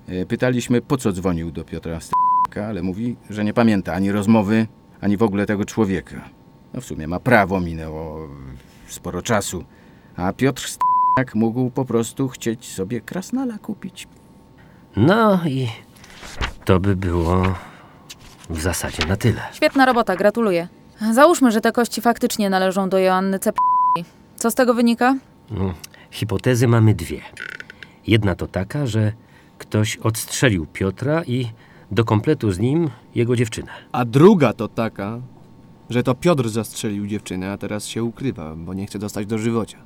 E, 0.08 0.26
Pytaliśmy, 0.26 0.82
po 0.82 0.98
co 0.98 1.12
dzwonił 1.12 1.52
do 1.52 1.64
Piotra 1.64 2.00
Staka, 2.00 2.68
ale 2.68 2.82
mówi, 2.82 3.16
że 3.30 3.44
nie 3.44 3.54
pamięta 3.54 3.94
ani 3.94 4.12
rozmowy, 4.12 4.68
ani 5.02 5.18
w 5.18 5.24
ogóle 5.24 5.46
tego 5.46 5.66
człowieka. 5.66 6.30
No 6.74 6.82
w 6.82 6.86
sumie 6.86 7.08
ma 7.08 7.20
prawo, 7.20 7.60
minęło 7.60 8.28
sporo 8.88 9.22
czasu. 9.22 9.64
A 10.16 10.34
Piotr 10.34 10.68
Stak 11.18 11.36
mógł 11.36 11.70
po 11.70 11.86
prostu 11.86 12.28
chcieć 12.28 12.74
sobie 12.74 13.02
krasnala 13.02 13.58
kupić. 13.58 14.08
No 14.96 15.40
i 15.46 15.68
to 16.66 16.80
by 16.80 16.96
było 16.96 17.44
w 18.50 18.62
zasadzie 18.62 19.06
na 19.06 19.16
tyle. 19.18 19.42
Świetna 19.54 19.86
robota, 19.86 20.16
gratuluję. 20.16 20.68
Załóżmy, 21.14 21.52
że 21.52 21.62
te 21.62 21.72
kości 21.72 22.02
faktycznie 22.02 22.50
należą 22.50 22.90
do 22.90 23.00
Joanny 23.00 23.40
Cepki. 23.40 23.62
Co 24.36 24.52
z 24.52 24.56
tego 24.56 24.74
wynika? 24.74 25.16
No, 25.52 25.74
hipotezy 26.12 26.68
mamy 26.68 26.94
dwie. 26.94 27.22
Jedna 28.08 28.36
to 28.36 28.48
taka, 28.48 28.88
że 28.88 29.12
ktoś 29.58 29.98
odstrzelił 29.98 30.66
Piotra 30.74 31.24
i 31.24 31.48
do 31.92 32.06
kompletu 32.06 32.52
z 32.52 32.60
nim 32.60 32.90
jego 33.16 33.36
dziewczynę. 33.36 33.72
A 33.92 34.06
druga 34.06 34.54
to 34.54 34.68
taka, 34.68 35.20
że 35.90 36.04
to 36.04 36.16
Piotr 36.16 36.50
zastrzelił 36.50 37.08
dziewczynę, 37.08 37.52
a 37.52 37.58
teraz 37.58 37.86
się 37.86 38.04
ukrywa, 38.04 38.56
bo 38.56 38.74
nie 38.74 38.86
chce 38.86 39.00
dostać 39.00 39.26
do 39.26 39.38
żywocia. 39.38 39.78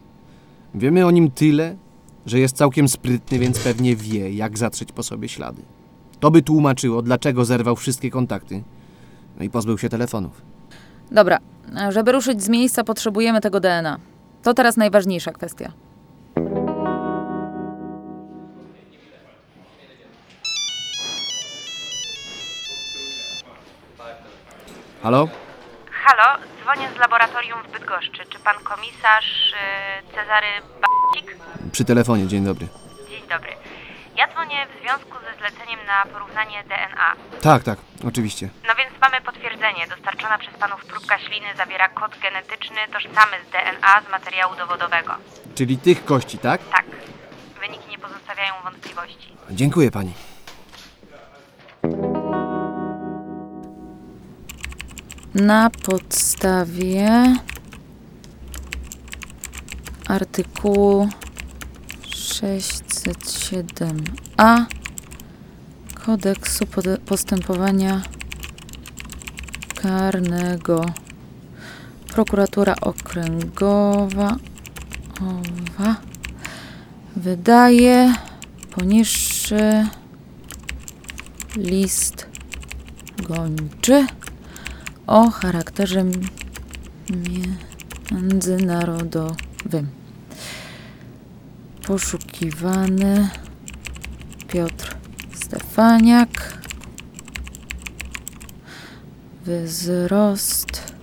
Wiemy 0.76 1.06
o 1.06 1.12
nim 1.12 1.32
tyle, 1.32 1.76
że 2.26 2.40
jest 2.40 2.56
całkiem 2.58 2.88
sprytny, 2.88 3.40
więc 3.40 3.60
pewnie 3.60 3.96
wie, 3.96 4.34
jak 4.34 4.58
zatrzeć 4.58 4.92
po 4.92 5.04
sobie 5.04 5.30
ślady. 5.30 5.62
To 6.20 6.32
by 6.32 6.42
tłumaczyło, 6.42 7.02
dlaczego 7.02 7.46
zerwał 7.46 7.76
wszystkie 7.76 8.10
kontakty. 8.10 8.64
No 9.38 9.44
i 9.46 9.50
pozbył 9.50 9.78
się 9.78 9.90
telefonów. 9.90 10.42
Dobra, 11.12 11.38
żeby 11.90 12.12
ruszyć 12.12 12.44
z 12.44 12.50
miejsca, 12.50 12.84
potrzebujemy 12.84 13.42
tego 13.42 13.60
DNA. 13.60 14.00
To 14.44 14.54
teraz 14.54 14.78
najważniejsza 14.78 15.32
kwestia. 15.32 15.72
Halo? 25.04 25.28
Halo, 25.92 26.40
dzwonię 26.72 26.90
z 26.96 27.00
laboratorium 27.00 27.64
w 27.64 27.72
Bydgoszczy. 27.72 28.26
Czy 28.30 28.40
pan 28.40 28.56
komisarz 28.64 29.54
y, 29.54 30.16
Cezary 30.16 30.48
Bacik? 30.82 31.38
Przy 31.72 31.86
telefonie, 31.86 32.28
dzień 32.28 32.46
dobry. 32.46 32.68
Dzień 33.10 33.28
dobry. 33.30 33.52
Ja 34.16 34.28
dzwonię 34.28 34.68
w 34.68 34.82
związku 34.82 35.18
ze 35.20 35.38
zleceniem 35.40 35.80
na 35.88 36.06
porównanie 36.14 36.64
DNA. 36.64 37.16
Tak, 37.42 37.64
tak, 37.64 37.80
oczywiście. 38.08 38.50
No 38.68 38.76
więc 38.76 38.92
mamy 39.02 39.22
potwierdzenie. 39.22 39.88
Dostarczona 39.88 40.38
przez 40.38 40.54
panów 40.54 40.86
próbka 40.86 41.20
śliny 41.20 41.48
zawiera 41.58 41.90
kod 41.90 42.20
genetyczny 42.20 42.78
tożsamy 42.94 43.36
z 43.48 43.52
DNA 43.52 44.02
z 44.08 44.12
materiału 44.12 44.56
dowodowego. 44.56 45.16
Czyli 45.56 45.78
tych 45.78 46.06
kości, 46.06 46.38
tak? 46.38 46.62
Tak. 46.72 46.86
Wyniki 47.62 47.90
nie 47.90 48.00
pozostawiają 48.00 48.54
wątpliwości. 48.64 49.36
Dziękuję 49.50 49.92
pani. 49.92 50.14
Na 55.36 55.70
podstawie 55.70 57.36
artykułu 60.08 61.10
607a 62.10 64.66
Kodeksu 66.06 66.66
Postępowania 67.06 68.02
Karnego. 69.76 70.86
Prokuratura 72.08 72.76
Okręgowa 72.82 74.36
owa, 75.22 75.96
wydaje 77.16 78.14
poniższy 78.72 79.88
list 81.56 82.28
gończy 83.28 84.06
o 85.12 85.30
charakterze 85.30 86.06
międzynarodowym. 88.12 89.90
Poszukiwany 91.88 93.30
Piotr 94.48 94.96
Stefaniak. 95.34 96.62
Wzrost 99.46 100.94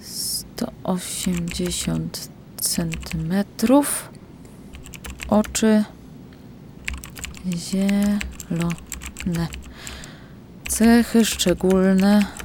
180 0.00 2.28
centymetrów. 2.60 4.08
Oczy 5.28 5.84
zielone. 7.56 9.48
Cechy 10.68 11.24
szczególne 11.24 12.43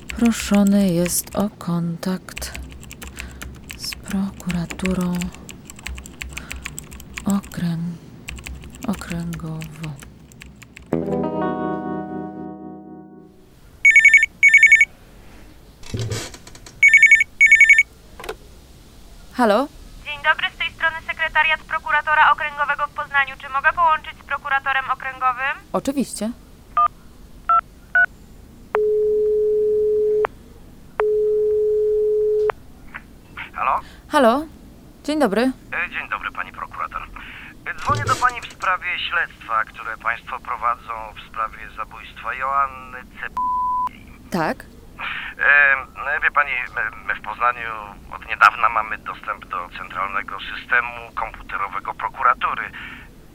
proszony 0.08 0.88
jest 0.88 1.36
o 1.36 1.50
kontakt 1.50 2.58
z 3.76 3.94
prokuraturą 3.94 5.14
okręg 7.24 7.80
okręgową. 8.86 9.90
Halo? 19.36 19.68
Dzień 20.04 20.18
dobry, 20.24 20.46
z 20.54 20.58
tej 20.58 20.70
strony 20.72 20.96
sekretariat 21.06 21.60
prokuratora 21.60 22.32
okręgowego 22.32 22.86
w 22.86 22.90
Poznaniu. 22.90 23.34
Czy 23.40 23.48
mogę 23.48 23.72
połączyć 23.72 24.18
z 24.20 24.24
prokuratorem 24.24 24.90
okręgowym? 24.90 25.54
Oczywiście. 25.72 26.30
Halo? 33.54 33.80
Halo? 34.08 34.46
Dzień 35.04 35.18
dobry. 35.20 35.42
E, 35.72 35.90
Dzień 35.90 36.08
dobry, 36.10 36.32
pani 36.32 36.52
prokurator. 36.52 37.02
E, 37.66 37.74
Dzwonię 37.74 38.04
do 38.04 38.14
pani 38.14 38.40
w 38.40 38.52
sprawie 38.52 38.98
śledztwa, 39.10 39.64
które 39.64 39.96
państwo 39.96 40.38
prowadzą 40.40 40.92
w 41.16 41.28
sprawie 41.30 41.58
zabójstwa 41.76 42.34
Joanny 42.34 42.98
C. 43.02 43.28
Tak? 44.30 44.66
Wie 46.22 46.30
pani, 46.30 46.52
my, 47.06 47.14
w 47.14 47.20
Poznaniu 47.20 47.70
od 48.12 48.28
niedawna 48.28 48.68
mamy 48.68 48.98
dostęp 48.98 49.44
do 49.46 49.68
centralnego 49.78 50.38
systemu 50.40 51.12
komputerowego 51.14 51.94
prokuratury. 51.94 52.70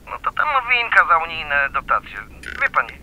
No 0.09 0.17
to 0.19 0.31
ta 0.31 0.45
nowinka 0.45 1.05
za 1.07 1.17
unijne 1.17 1.69
dotacje. 1.69 2.17
Wie 2.61 2.69
pani, 2.69 2.93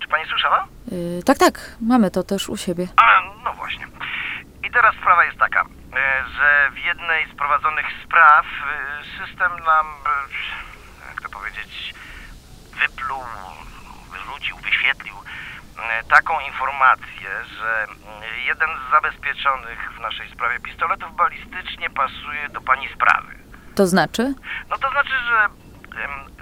czy 0.00 0.08
pani 0.08 0.26
słyszała? 0.26 0.66
Yy, 0.92 1.22
tak, 1.22 1.38
tak. 1.38 1.76
Mamy 1.80 2.10
to 2.10 2.22
też 2.22 2.48
u 2.48 2.56
siebie. 2.56 2.88
A, 2.96 3.22
no 3.44 3.52
właśnie. 3.52 3.86
I 4.62 4.70
teraz 4.70 4.94
sprawa 4.94 5.24
jest 5.24 5.38
taka, 5.38 5.60
e, 5.62 6.24
że 6.36 6.70
w 6.70 6.78
jednej 6.78 7.30
z 7.32 7.34
prowadzonych 7.34 7.86
spraw 8.04 8.46
e, 8.46 9.26
system 9.26 9.52
nam, 9.52 9.86
e, 9.86 11.08
jak 11.08 11.22
to 11.22 11.28
powiedzieć, 11.28 11.94
wypluł, 12.80 13.24
wyrzucił, 14.10 14.56
wyświetlił 14.56 15.23
taką 16.08 16.40
informację, 16.40 17.30
że 17.58 17.84
mm, 17.84 18.22
jeden 18.46 18.68
z 18.68 18.90
zabezpieczonych 18.90 19.92
w 19.96 20.00
naszej 20.00 20.30
sprawie 20.30 20.60
pistoletów 20.60 21.16
balistycznie 21.16 21.90
pasuje 21.90 22.48
do 22.48 22.60
pani 22.60 22.88
sprawy. 22.94 23.34
To 23.74 23.86
znaczy? 23.86 24.34
No 24.70 24.78
to 24.78 24.90
znaczy, 24.90 25.14
że 25.28 25.48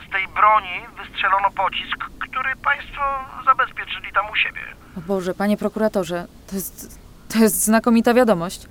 z 0.09 0.13
tej 0.13 0.29
broni 0.29 0.81
wystrzelono 0.97 1.51
pocisk, 1.51 1.97
który 2.21 2.57
państwo 2.57 3.03
zabezpieczyli 3.45 4.13
tam 4.13 4.31
u 4.31 4.37
siebie. 4.37 4.61
O 4.99 5.01
Boże, 5.01 5.35
panie 5.35 5.57
prokuratorze, 5.57 6.27
to 6.51 6.55
jest, 6.55 7.01
to 7.33 7.39
jest 7.39 7.65
znakomita 7.65 8.15
wiadomość. 8.15 8.67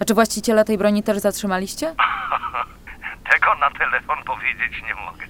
A 0.00 0.04
czy 0.04 0.14
właściciela 0.14 0.64
tej 0.64 0.78
broni 0.78 1.02
też 1.02 1.18
zatrzymaliście? 1.18 1.94
Tego 3.30 3.54
na 3.54 3.70
telefon 3.70 4.24
powiedzieć 4.24 4.82
nie 4.82 4.94
mogę. 4.94 5.26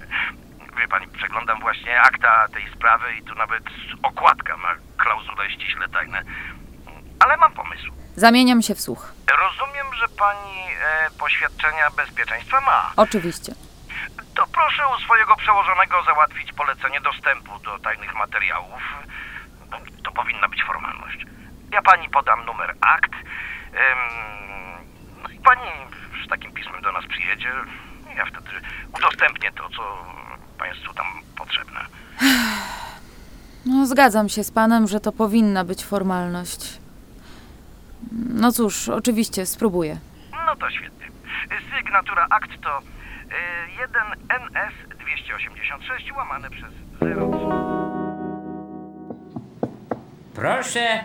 Wie 0.79 0.87
pani, 0.87 1.07
przeglądam 1.07 1.59
właśnie 1.59 2.01
akta 2.01 2.47
tej 2.47 2.69
sprawy 2.75 3.13
i 3.13 3.23
tu 3.23 3.35
nawet 3.35 3.63
okładka 4.03 4.57
ma 4.57 4.75
klauzulę 4.97 5.51
ściśle 5.51 5.89
tajne. 5.89 6.23
Ale 7.19 7.37
mam 7.37 7.53
pomysł. 7.53 7.91
Zamieniam 8.15 8.61
się 8.61 8.75
w 8.75 8.81
słuch. 8.81 9.13
Rozumiem, 9.39 9.93
że 9.93 10.07
pani 10.07 10.59
e, 10.81 11.09
poświadczenia 11.19 11.89
bezpieczeństwa 11.97 12.61
ma. 12.61 12.91
Oczywiście. 12.95 13.53
To 14.35 14.47
proszę 14.47 14.87
u 14.87 14.99
swojego 14.99 15.35
przełożonego 15.35 16.03
załatwić 16.03 16.53
polecenie 16.53 17.01
dostępu 17.01 17.59
do 17.59 17.79
tajnych 17.79 18.15
materiałów. 18.15 18.81
To 20.03 20.11
powinna 20.11 20.47
być 20.47 20.63
formalność. 20.63 21.25
Ja 21.71 21.81
pani 21.81 22.09
podam 22.09 22.45
numer 22.45 22.75
akt. 22.81 23.13
Em, 23.13 23.97
no 25.23 25.29
i 25.29 25.39
pani 25.39 25.71
z 26.25 26.29
takim 26.29 26.53
pismem 26.53 26.81
do 26.81 26.91
nas 26.91 27.05
przyjedzie. 27.05 27.51
Ja 28.15 28.25
wtedy 28.25 28.49
udostępnię 28.93 29.51
to, 29.51 29.69
co 29.69 30.05
państwu 30.59 30.93
tam 30.93 31.05
potrzebne. 31.37 31.79
No, 33.65 33.85
zgadzam 33.87 34.29
się 34.29 34.43
z 34.43 34.51
panem, 34.51 34.87
że 34.87 34.99
to 34.99 35.11
powinna 35.11 35.63
być 35.63 35.85
formalność. 35.85 36.79
No 38.29 38.51
cóż, 38.51 38.89
oczywiście, 38.89 39.45
spróbuję. 39.45 39.97
No 40.45 40.55
to 40.55 40.71
świetnie. 40.71 41.07
Sygnatura 41.77 42.27
akt 42.29 42.49
to 42.61 42.79
y, 42.79 42.83
1 43.81 44.01
NS 44.29 44.97
286 44.99 46.11
łamane 46.11 46.49
przez 46.49 46.71
0. 47.01 47.31
Proszę. 50.35 51.03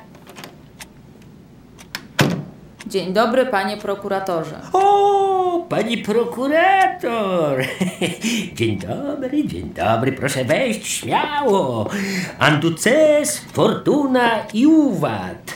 Dzień 2.87 3.13
dobry, 3.13 3.47
panie 3.47 3.77
prokuratorze. 3.77 4.57
O, 4.73 5.67
pani 5.69 5.99
prokurator! 5.99 7.65
Dzień 8.57 8.79
dobry, 8.79 9.49
dzień 9.49 9.71
dobry, 9.75 10.13
proszę 10.13 10.45
wejść 10.45 10.87
śmiało. 10.87 11.91
Anduces, 12.39 13.39
Fortuna 13.53 14.31
i 14.55 14.67
Uwad. 14.67 15.55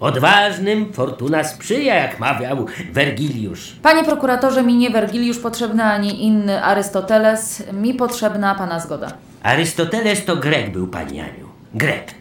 Odważnym 0.00 0.92
fortuna 0.92 1.44
sprzyja, 1.44 1.94
jak 1.94 2.18
mawiał 2.20 2.66
Wergiliusz. 2.92 3.76
Panie 3.82 4.04
prokuratorze, 4.04 4.62
mi 4.62 4.74
nie 4.74 4.90
Wergiliusz 4.90 5.38
potrzebny 5.38 5.84
ani 5.84 6.24
inny 6.26 6.64
Arystoteles, 6.64 7.62
mi 7.72 7.94
potrzebna 7.94 8.54
pana 8.54 8.80
zgoda. 8.80 9.12
Arystoteles 9.42 10.24
to 10.24 10.36
Grek 10.36 10.70
był, 10.72 10.86
pani 10.86 11.20
Aniu. 11.20 11.48
Grek. 11.74 12.14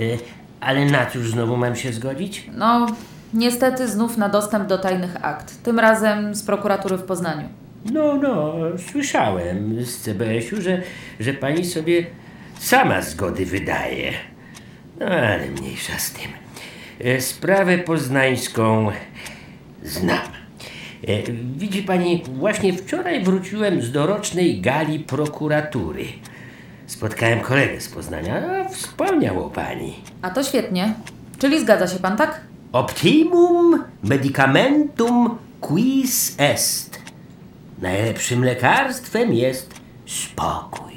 Y, 0.00 0.18
ale 0.60 0.84
na 0.84 1.06
cóż 1.06 1.30
znowu 1.30 1.56
mam 1.56 1.76
się 1.76 1.92
zgodzić? 1.92 2.46
No, 2.54 2.86
niestety 3.34 3.88
znów 3.88 4.16
na 4.16 4.28
dostęp 4.28 4.68
do 4.68 4.78
tajnych 4.78 5.24
akt. 5.24 5.62
Tym 5.62 5.78
razem 5.78 6.34
z 6.34 6.42
prokuratury 6.42 6.96
w 6.96 7.02
Poznaniu. 7.02 7.48
No, 7.92 8.16
no, 8.16 8.54
słyszałem 8.90 9.84
z 9.84 9.96
CBS-u, 9.96 10.62
że, 10.62 10.82
że 11.20 11.34
pani 11.34 11.64
sobie 11.64 12.06
sama 12.58 13.02
zgody 13.02 13.46
wydaje. 13.46 14.12
No, 15.00 15.06
ale 15.06 15.48
mniejsza 15.60 15.98
z 15.98 16.10
tym. 16.12 16.30
E, 17.00 17.20
Sprawę 17.20 17.78
poznańską 17.78 18.90
znam. 19.84 20.18
E, 21.08 21.22
Widzi 21.56 21.82
pani, 21.82 22.22
właśnie 22.32 22.72
wczoraj 22.72 23.24
wróciłem 23.24 23.82
z 23.82 23.92
dorocznej 23.92 24.60
gali 24.60 24.98
prokuratury. 25.00 26.04
Spotkałem 26.86 27.40
kolegę 27.40 27.80
z 27.80 27.88
Poznania, 27.88 28.42
a 28.60 28.68
wspomniał 28.68 29.46
o 29.46 29.50
pani. 29.50 29.94
A 30.22 30.30
to 30.30 30.42
świetnie. 30.42 30.94
Czyli 31.38 31.60
zgadza 31.60 31.86
się 31.86 31.98
pan, 31.98 32.16
tak? 32.16 32.40
Optimum 32.72 33.84
medicamentum 34.02 35.38
quis 35.60 36.34
est. 36.38 37.00
Najlepszym 37.78 38.44
lekarstwem 38.44 39.34
jest 39.34 39.74
spokój. 40.06 40.92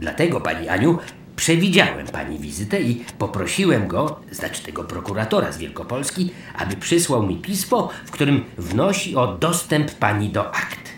Dlatego, 0.00 0.40
pani 0.40 0.68
Aniu, 0.68 0.98
przewidziałem 1.36 2.06
pani 2.06 2.38
wizytę 2.38 2.80
i 2.80 3.04
poprosiłem 3.18 3.88
go, 3.88 4.20
znaczy 4.30 4.62
tego 4.62 4.84
prokuratora 4.84 5.52
z 5.52 5.58
Wielkopolski, 5.58 6.30
aby 6.58 6.76
przysłał 6.76 7.22
mi 7.22 7.36
pismo, 7.36 7.90
w 8.06 8.10
którym 8.10 8.44
wnosi 8.58 9.16
o 9.16 9.26
dostęp 9.26 9.90
pani 9.90 10.28
do 10.28 10.54
akt. 10.54 10.90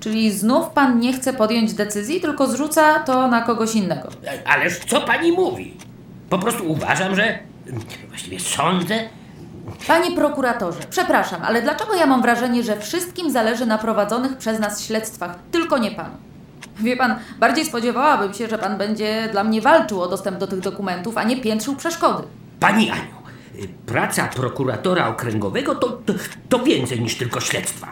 Czyli 0.00 0.32
znów 0.32 0.68
pan 0.68 1.00
nie 1.00 1.12
chce 1.12 1.32
podjąć 1.32 1.74
decyzji, 1.74 2.20
tylko 2.20 2.46
zrzuca 2.46 2.98
to 2.98 3.28
na 3.28 3.42
kogoś 3.42 3.74
innego. 3.74 4.08
Ależ 4.44 4.78
co 4.78 5.00
pani 5.00 5.32
mówi? 5.32 5.74
Po 6.30 6.38
prostu 6.38 6.70
uważam, 6.72 7.16
że. 7.16 7.38
Właściwie 8.08 8.40
sądzę, 8.40 9.08
Panie 9.86 10.16
prokuratorze, 10.16 10.78
przepraszam, 10.90 11.42
ale 11.42 11.62
dlaczego 11.62 11.94
ja 11.94 12.06
mam 12.06 12.22
wrażenie, 12.22 12.62
że 12.62 12.80
wszystkim 12.80 13.30
zależy 13.30 13.66
na 13.66 13.78
prowadzonych 13.78 14.36
przez 14.36 14.60
nas 14.60 14.84
śledztwach, 14.84 15.38
tylko 15.50 15.78
nie 15.78 15.90
panu? 15.90 16.14
Wie 16.78 16.96
pan, 16.96 17.16
bardziej 17.38 17.64
spodziewałabym 17.64 18.34
się, 18.34 18.48
że 18.48 18.58
pan 18.58 18.78
będzie 18.78 19.28
dla 19.32 19.44
mnie 19.44 19.60
walczył 19.60 20.02
o 20.02 20.08
dostęp 20.08 20.38
do 20.38 20.46
tych 20.46 20.60
dokumentów, 20.60 21.18
a 21.18 21.22
nie 21.24 21.36
piętrzył 21.36 21.76
przeszkody. 21.76 22.22
Pani 22.60 22.90
Aniu, 22.90 23.16
praca 23.86 24.28
prokuratora 24.28 25.08
okręgowego 25.08 25.74
to, 25.74 25.88
to, 25.88 26.12
to 26.48 26.58
więcej 26.58 27.00
niż 27.00 27.18
tylko 27.18 27.40
śledztwa. 27.40 27.88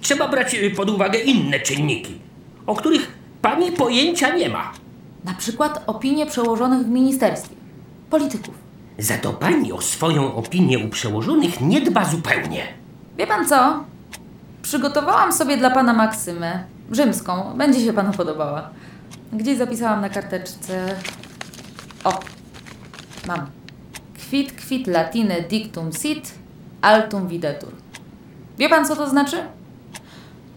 Trzeba 0.00 0.28
brać 0.28 0.54
y, 0.54 0.70
pod 0.70 0.90
uwagę 0.90 1.18
inne 1.18 1.60
czynniki, 1.60 2.18
o 2.66 2.74
których 2.74 3.12
pani 3.42 3.72
pojęcia 3.72 4.36
nie 4.36 4.48
ma. 4.48 4.72
Na 5.24 5.34
przykład 5.34 5.82
opinie 5.86 6.26
przełożonych 6.26 6.86
w 6.86 6.88
ministerstwie, 6.88 7.54
polityków. 8.10 8.69
Za 9.00 9.18
to 9.18 9.32
pani 9.32 9.72
o 9.72 9.80
swoją 9.80 10.34
opinię 10.34 10.78
u 10.78 10.88
przełożonych 10.88 11.60
nie 11.60 11.80
dba 11.80 12.04
zupełnie. 12.04 12.62
Wie 13.18 13.26
pan 13.26 13.46
co? 13.46 13.84
Przygotowałam 14.62 15.32
sobie 15.32 15.56
dla 15.56 15.70
pana 15.70 15.92
maksymę 15.92 16.64
rzymską. 16.92 17.56
Będzie 17.56 17.80
się 17.80 17.92
panu 17.92 18.12
podobała. 18.12 18.70
Gdzieś 19.32 19.58
zapisałam 19.58 20.00
na 20.00 20.08
karteczce. 20.08 20.96
O, 22.04 22.20
mam. 23.26 23.46
Quid 24.30 24.66
quid 24.68 24.86
latine 24.86 25.42
dictum 25.42 25.92
sit, 25.92 26.34
altum 26.82 27.28
videtur. 27.28 27.72
Wie 28.58 28.68
pan, 28.68 28.86
co 28.86 28.96
to 28.96 29.10
znaczy? 29.10 29.36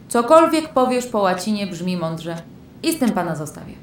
Cokolwiek 0.10 0.70
powiesz 0.70 1.06
po 1.06 1.20
łacinie 1.20 1.68
brzmi 1.68 1.98
mądrze. 1.98 2.36
I 2.84 2.94
z 2.94 3.00
tym 3.00 3.12
pana 3.12 3.36
zostawię. 3.36 3.74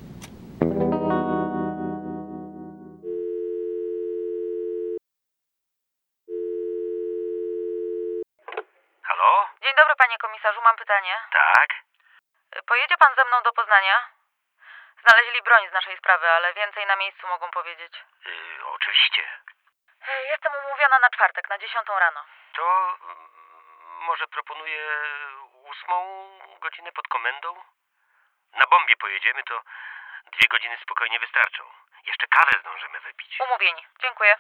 Panie 10.10 10.18
komisarzu, 10.18 10.62
mam 10.62 10.76
pytanie. 10.76 11.16
Tak? 11.32 11.68
Pojedzie 12.66 12.96
pan 12.96 13.14
ze 13.14 13.24
mną 13.24 13.42
do 13.42 13.52
Poznania? 13.52 14.08
Znaleźli 15.06 15.42
broń 15.42 15.68
z 15.68 15.72
naszej 15.72 15.96
sprawy, 15.96 16.30
ale 16.30 16.54
więcej 16.54 16.86
na 16.86 16.96
miejscu 16.96 17.26
mogą 17.26 17.50
powiedzieć. 17.50 18.04
Y, 18.26 18.66
oczywiście. 18.66 19.28
Jestem 20.30 20.52
umówiona 20.54 20.98
na 20.98 21.10
czwartek, 21.10 21.48
na 21.48 21.58
dziesiątą 21.58 21.98
rano. 21.98 22.24
To 22.52 22.96
mm, 23.02 23.28
może 24.00 24.26
proponuję 24.26 24.82
ósmą 25.52 26.28
godzinę 26.60 26.92
pod 26.92 27.08
komendą? 27.08 27.64
Na 28.52 28.66
bombie 28.66 28.96
pojedziemy, 28.96 29.42
to 29.42 29.62
dwie 30.32 30.48
godziny 30.48 30.78
spokojnie 30.82 31.18
wystarczą. 31.18 31.64
Jeszcze 32.06 32.26
kawę 32.26 32.52
zdążymy 32.60 33.00
wypić. 33.00 33.40
Umówieni. 33.40 33.86
Dziękuję. 34.00 34.36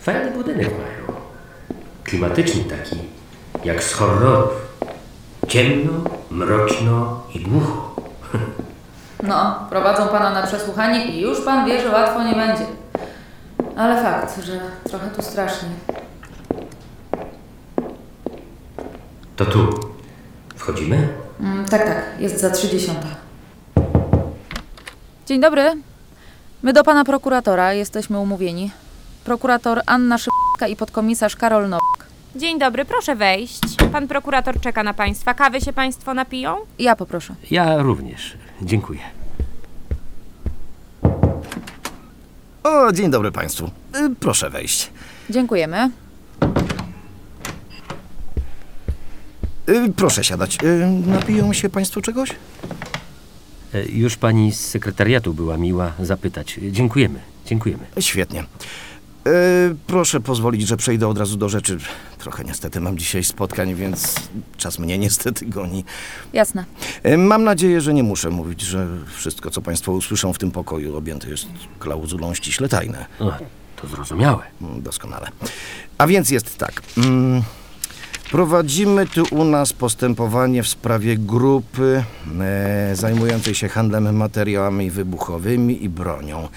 Fajny 0.00 0.30
budynek 0.30 0.68
mają. 0.70 1.20
Klimatyczny 2.04 2.64
taki, 2.64 2.96
jak 3.64 3.84
z 3.84 3.92
horrorów. 3.92 4.50
Ciemno, 5.48 5.92
mroczno 6.30 7.22
i 7.34 7.40
głucho. 7.40 7.90
No, 9.22 9.66
prowadzą 9.70 10.08
pana 10.08 10.30
na 10.30 10.46
przesłuchanie 10.46 11.04
i 11.04 11.20
już 11.20 11.40
pan 11.40 11.66
wie, 11.66 11.80
że 11.80 11.90
łatwo 11.90 12.22
nie 12.22 12.34
będzie. 12.34 12.64
Ale 13.76 14.02
fakt, 14.02 14.44
że 14.44 14.60
trochę 14.84 15.10
tu 15.10 15.22
strasznie. 15.22 15.68
To 19.36 19.46
tu. 19.46 19.80
Wchodzimy? 20.56 21.08
Mm, 21.40 21.64
tak, 21.64 21.84
tak, 21.84 22.02
jest 22.18 22.40
za 22.40 22.50
30. 22.50 22.90
Dzień 25.26 25.40
dobry. 25.40 25.62
My 26.62 26.72
do 26.72 26.84
pana 26.84 27.04
prokuratora 27.04 27.72
jesteśmy 27.72 28.18
umówieni. 28.18 28.70
Prokurator 29.24 29.80
Anna 29.86 30.18
Szybka 30.18 30.66
i 30.68 30.76
podkomisarz 30.76 31.36
Karol 31.36 31.68
Nowak. 31.68 32.06
Dzień 32.36 32.58
dobry, 32.58 32.84
proszę 32.84 33.16
wejść. 33.16 33.60
Pan 33.92 34.08
prokurator 34.08 34.60
czeka 34.60 34.82
na 34.82 34.94
państwa. 34.94 35.34
Kawy 35.34 35.60
się 35.60 35.72
państwo 35.72 36.14
napiją? 36.14 36.56
Ja 36.78 36.96
poproszę. 36.96 37.34
Ja 37.50 37.78
również. 37.82 38.36
Dziękuję. 38.62 39.00
O, 42.62 42.92
dzień 42.92 43.10
dobry 43.10 43.32
Państwu. 43.32 43.70
Y, 43.96 44.14
Proszę 44.20 44.50
wejść. 44.50 44.90
Dziękujemy. 45.30 45.90
Y, 49.68 49.92
Proszę 49.96 50.24
siadać. 50.24 50.58
Y, 50.64 50.86
Napiją 51.06 51.52
się 51.52 51.68
Państwo 51.68 52.00
czegoś? 52.02 52.30
E, 53.74 53.84
Już 53.86 54.16
pani 54.16 54.52
z 54.52 54.60
sekretariatu 54.60 55.34
była 55.34 55.56
miła 55.56 55.92
zapytać. 56.00 56.58
Dziękujemy. 56.70 57.20
Dziękujemy. 57.46 57.86
Świetnie. 58.00 58.44
Y, 59.26 59.74
Proszę 59.86 60.20
pozwolić, 60.20 60.68
że 60.68 60.76
przejdę 60.76 61.08
od 61.08 61.18
razu 61.18 61.36
do 61.36 61.48
rzeczy. 61.48 61.78
Trochę 62.18 62.44
niestety 62.44 62.80
mam 62.80 62.98
dzisiaj 62.98 63.24
spotkań, 63.24 63.74
więc 63.74 64.14
czas 64.56 64.78
mnie 64.78 64.98
niestety 64.98 65.46
goni. 65.46 65.84
Jasne. 66.32 66.64
Y, 67.06 67.18
Mam 67.18 67.44
nadzieję, 67.44 67.80
że 67.80 67.94
nie 67.94 68.02
muszę 68.02 68.30
mówić, 68.30 68.60
że 68.60 68.86
wszystko, 69.16 69.50
co 69.50 69.62
Państwo 69.62 69.92
usłyszą 69.92 70.32
w 70.32 70.38
tym 70.38 70.50
pokoju, 70.50 70.96
objęte 70.96 71.28
jest 71.30 71.46
klauzulą 71.78 72.34
ściśle 72.34 72.68
tajne. 72.68 73.06
O, 73.18 73.32
to 73.82 73.88
zrozumiałe. 73.88 74.42
Mm, 74.62 74.82
Doskonale. 74.82 75.28
A 75.98 76.06
więc 76.06 76.30
jest 76.30 76.58
tak. 76.58 76.82
Mm, 76.96 77.42
Prowadzimy 78.30 79.06
tu 79.06 79.24
u 79.30 79.44
nas 79.44 79.72
postępowanie 79.72 80.62
w 80.62 80.68
sprawie 80.68 81.16
grupy 81.16 82.04
e, 82.40 82.90
zajmującej 82.96 83.54
się 83.54 83.68
handlem 83.68 84.16
materiałami 84.16 84.90
wybuchowymi 84.90 85.84
i 85.84 85.88
bronią. 85.88 86.48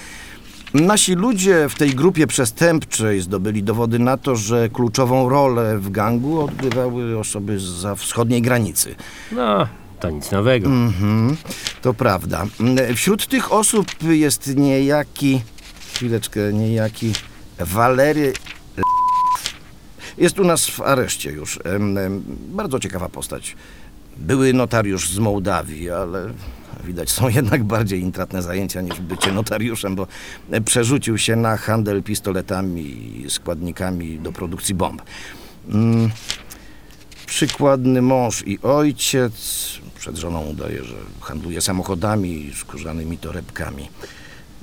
Nasi 0.73 1.13
ludzie 1.13 1.69
w 1.69 1.75
tej 1.75 1.95
grupie 1.95 2.27
przestępczej 2.27 3.21
zdobyli 3.21 3.63
dowody 3.63 3.99
na 3.99 4.17
to, 4.17 4.35
że 4.35 4.69
kluczową 4.69 5.29
rolę 5.29 5.77
w 5.77 5.91
gangu 5.91 6.41
odgrywały 6.41 7.19
osoby 7.19 7.59
za 7.59 7.95
wschodniej 7.95 8.41
granicy. 8.41 8.95
No, 9.31 9.67
to 9.99 10.09
nic 10.09 10.31
nowego. 10.31 10.67
Mhm, 10.67 11.37
to 11.81 11.93
prawda. 11.93 12.45
Wśród 12.95 13.27
tych 13.27 13.51
osób 13.51 13.87
jest 14.03 14.55
niejaki, 14.55 15.41
chwileczkę, 15.93 16.53
niejaki 16.53 17.13
Walery 17.59 18.33
Jest 20.17 20.39
u 20.39 20.43
nas 20.43 20.67
w 20.67 20.81
areszcie 20.81 21.31
już. 21.31 21.59
Bardzo 22.29 22.79
ciekawa 22.79 23.09
postać. 23.09 23.55
Były 24.17 24.53
notariusz 24.53 25.09
z 25.09 25.19
Mołdawii, 25.19 25.89
ale 25.89 26.33
widać 26.83 27.09
są 27.09 27.29
jednak 27.39 27.63
bardziej 27.63 28.01
intratne 28.01 28.41
zajęcia 28.41 28.81
niż 28.81 28.99
bycie 28.99 29.31
notariuszem, 29.31 29.95
bo 29.95 30.07
przerzucił 30.65 31.17
się 31.17 31.35
na 31.35 31.57
handel 31.57 32.03
pistoletami 32.03 32.81
i 33.25 33.29
składnikami 33.29 34.19
do 34.19 34.31
produkcji 34.31 34.75
bomb. 34.75 35.01
Mm, 35.69 36.09
Przykładny 37.25 38.01
mąż 38.01 38.43
i 38.47 38.59
ojciec. 38.61 39.33
Przed 39.99 40.17
żoną 40.17 40.45
udaje, 40.45 40.83
że 40.83 40.95
handluje 41.21 41.61
samochodami 41.61 42.45
i 42.45 42.53
skórzanymi 42.55 43.17
torebkami. 43.17 43.89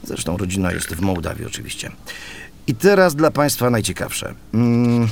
Zresztą 0.05 0.37
rodzina 0.37 0.73
jest 0.73 0.95
w 0.95 1.01
Mołdawii 1.01 1.47
oczywiście. 1.47 1.91
I 2.67 2.75
teraz 2.75 3.15
dla 3.15 3.31
Państwa 3.31 3.71
najciekawsze. 3.71 4.35
Mm, 4.55 5.09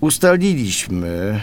ustaliliśmy, 0.00 1.40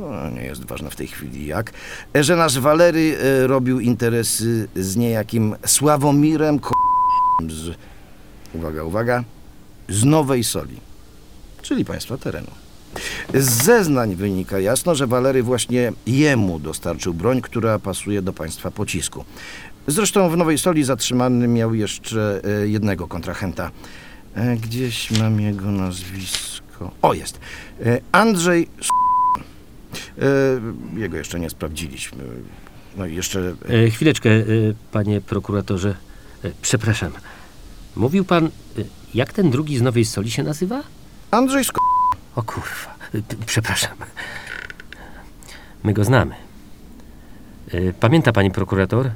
no 0.00 0.30
nie 0.30 0.42
jest 0.42 0.64
ważne 0.64 0.90
w 0.90 0.96
tej 0.96 1.06
chwili 1.06 1.46
jak, 1.46 1.72
że 2.14 2.36
nasz 2.36 2.58
Walery 2.58 3.16
e, 3.20 3.46
robił 3.46 3.80
interesy 3.80 4.68
z 4.76 4.96
niejakim 4.96 5.56
Sławomirem 5.66 6.58
Ko... 6.58 6.70
z, 7.48 7.76
uwaga, 8.54 8.82
uwaga, 8.84 9.24
z 9.88 10.04
Nowej 10.04 10.44
Soli, 10.44 10.76
czyli 11.62 11.84
Państwa 11.84 12.16
terenu. 12.16 12.50
Z 13.34 13.64
zeznań 13.64 14.14
wynika 14.14 14.58
jasno, 14.58 14.94
że 14.94 15.06
Walery 15.06 15.42
właśnie 15.42 15.92
jemu 16.06 16.58
dostarczył 16.58 17.14
broń, 17.14 17.40
która 17.40 17.78
pasuje 17.78 18.22
do 18.22 18.32
państwa 18.32 18.70
pocisku. 18.70 19.24
Zresztą 19.86 20.30
w 20.30 20.36
Nowej 20.36 20.58
Soli 20.58 20.84
zatrzymany 20.84 21.48
miał 21.48 21.74
jeszcze 21.74 22.40
e, 22.62 22.68
jednego 22.68 23.08
kontrahenta. 23.08 23.70
E, 24.34 24.56
Gdzieś 24.56 25.10
mam 25.20 25.40
jego 25.40 25.66
nazwisko. 25.70 26.90
O, 27.02 27.14
jest. 27.14 27.40
E, 27.86 28.00
Andrzej 28.12 28.68
S- 28.80 28.86
e, 28.86 29.13
Jego 30.96 31.16
jeszcze 31.16 31.40
nie 31.40 31.50
sprawdziliśmy. 31.50 32.24
No 32.96 33.06
i 33.06 33.14
jeszcze... 33.14 33.54
E, 33.86 33.90
chwileczkę, 33.90 34.30
e, 34.30 34.42
panie 34.92 35.20
prokuratorze. 35.20 35.94
E, 36.44 36.50
przepraszam. 36.62 37.12
Mówił 37.96 38.24
pan, 38.24 38.46
e, 38.46 38.50
jak 39.14 39.32
ten 39.32 39.50
drugi 39.50 39.78
z 39.78 39.82
Nowej 39.82 40.04
Soli 40.04 40.30
się 40.30 40.42
nazywa? 40.42 40.82
Andrzej 41.30 41.64
Sk... 41.64 41.78
O 42.36 42.42
kurwa, 42.42 42.94
e, 43.14 43.18
przepraszam. 43.46 43.96
My 45.84 45.92
go 45.92 46.04
znamy. 46.04 46.34
E, 47.72 47.92
Pamięta 47.92 48.32
pani 48.32 48.50
prokurator? 48.50 49.10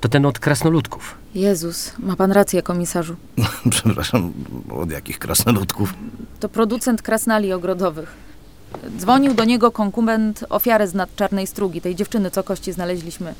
To 0.00 0.08
ten 0.08 0.26
od 0.26 0.38
krasnoludków. 0.38 1.14
Jezus, 1.34 1.92
ma 1.98 2.16
pan 2.16 2.32
rację, 2.32 2.62
komisarzu. 2.62 3.16
Przepraszam, 3.70 4.32
od 4.70 4.90
jakich 4.90 5.18
krasnoludków? 5.18 5.94
To 6.40 6.48
producent 6.48 7.02
krasnali 7.02 7.52
ogrodowych. 7.52 8.14
Dzwonił 8.98 9.34
do 9.34 9.44
niego 9.44 9.70
konkubent 9.70 10.44
ofiary 10.48 10.88
z 10.88 10.94
nad 10.94 11.16
Czarnej 11.16 11.46
Strugi, 11.46 11.80
tej 11.80 11.94
dziewczyny, 11.94 12.30
co 12.30 12.42
kości 12.42 12.72
znaleźliśmy. 12.72 13.34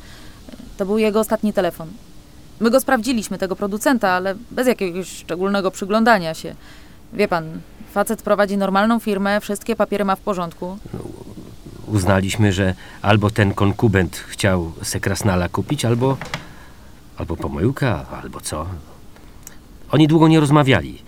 To 0.77 0.87
był 0.87 0.99
jego 0.99 1.21
ostatni 1.21 1.53
telefon. 1.53 1.89
My 2.61 2.71
go 2.71 2.81
sprawdziliśmy, 2.81 3.39
tego 3.39 3.57
producenta, 3.57 4.11
ale 4.11 4.35
bez 4.51 4.67
jakiegoś 4.67 5.09
szczególnego 5.09 5.71
przyglądania 5.71 6.35
się. 6.35 6.55
Wie 7.13 7.29
pan, 7.29 7.61
facet 7.93 8.23
prowadzi 8.23 8.57
normalną 8.57 8.99
firmę, 8.99 9.41
wszystkie 9.41 9.77
papiery 9.77 10.05
ma 10.05 10.17
w 10.17 10.21
porządku. 10.21 10.79
Uznaliśmy, 11.87 12.53
że 12.53 12.75
albo 13.03 13.31
ten 13.31 13.55
konkubent 13.55 14.17
chciał 14.17 14.73
se 14.83 15.01
krasnala 15.01 15.49
kupić, 15.49 15.85
albo, 15.85 16.17
albo 17.17 17.37
pomyłka, 17.37 18.07
albo 18.23 18.41
co. 18.41 18.67
Oni 19.91 20.09
długo 20.09 20.29
nie 20.29 20.41
rozmawiali. 20.41 21.03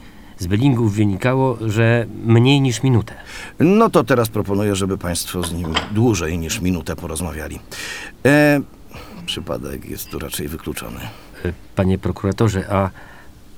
Z 0.45 0.47
bylingów 0.47 0.95
wynikało, 0.95 1.59
że 1.67 2.07
mniej 2.25 2.61
niż 2.61 2.83
minutę. 2.83 3.15
No 3.61 3.91
to 3.91 4.05
teraz 4.05 4.29
proponuję, 4.29 4.77
żeby 4.77 4.99
Państwo 4.99 5.43
z 5.43 5.53
nim 5.53 5.75
dłużej 5.93 6.39
niż 6.39 6.61
minutę 6.61 6.97
porozmawiali. 6.97 7.59
E, 8.27 8.61
przypadek 9.27 9.85
jest 9.89 10.11
tu 10.11 10.19
raczej 10.19 10.49
wykluczony. 10.49 11.01
E, 11.45 11.53
Panie 11.77 11.99
prokuratorze, 11.99 12.65
a 12.73 12.91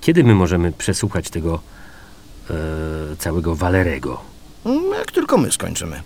kiedy 0.00 0.24
my 0.24 0.34
możemy 0.34 0.72
przesłuchać 0.72 1.30
tego 1.30 1.60
e, 2.50 2.54
całego 3.18 3.54
Walerego? 3.56 4.20
Mm, 4.66 4.84
Jak 4.98 5.12
tylko 5.12 5.38
my 5.38 5.52
skończymy. 5.52 6.02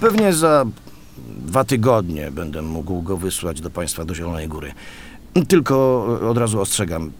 Pewnie 0.00 0.32
za 0.32 0.64
dwa 1.46 1.64
tygodnie 1.64 2.30
będę 2.30 2.62
mógł 2.62 3.02
go 3.02 3.16
wysłać 3.16 3.60
do 3.60 3.70
Państwa 3.70 4.04
do 4.04 4.14
Zielonej 4.14 4.48
Góry. 4.48 4.72
Tylko 5.48 6.04
od 6.30 6.38
razu 6.38 6.60
ostrzegam, 6.60 7.10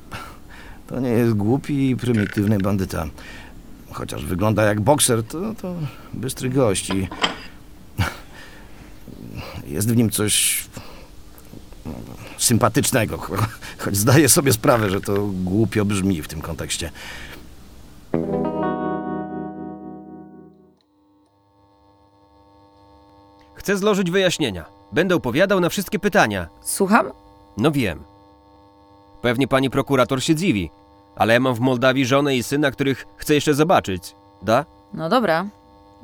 to 0.90 1.00
nie 1.00 1.08
jest 1.08 1.34
głupi 1.34 1.90
i 1.90 1.96
prymitywny 1.96 2.58
bandyta. 2.58 3.06
Chociaż 3.92 4.24
wygląda 4.24 4.62
jak 4.62 4.80
bokser, 4.80 5.24
to, 5.24 5.54
to 5.62 5.74
bystry 6.14 6.50
gość 6.50 6.90
i 6.90 7.08
jest 9.66 9.92
w 9.92 9.96
nim 9.96 10.10
coś 10.10 10.64
sympatycznego, 12.38 13.16
cho- 13.16 13.46
choć 13.84 13.96
zdaję 13.96 14.28
sobie 14.28 14.52
sprawę, 14.52 14.90
że 14.90 15.00
to 15.00 15.26
głupio 15.26 15.84
brzmi 15.84 16.22
w 16.22 16.28
tym 16.28 16.40
kontekście. 16.40 16.90
Chcę 23.54 23.76
złożyć 23.76 24.10
wyjaśnienia. 24.10 24.64
Będę 24.92 25.14
opowiadał 25.14 25.60
na 25.60 25.68
wszystkie 25.68 25.98
pytania. 25.98 26.48
Słucham? 26.62 27.10
No 27.56 27.72
wiem. 27.72 28.02
Pewnie 29.22 29.48
pani 29.48 29.70
prokurator 29.70 30.22
się 30.22 30.34
dziwi, 30.34 30.70
ale 31.20 31.34
ja 31.34 31.40
mam 31.40 31.54
w 31.54 31.60
Mołdawii 31.60 32.06
żonę 32.06 32.36
i 32.36 32.42
syna, 32.42 32.70
których 32.70 33.06
chcę 33.16 33.34
jeszcze 33.34 33.54
zobaczyć. 33.54 34.14
Da? 34.42 34.64
No 34.94 35.08
dobra, 35.08 35.46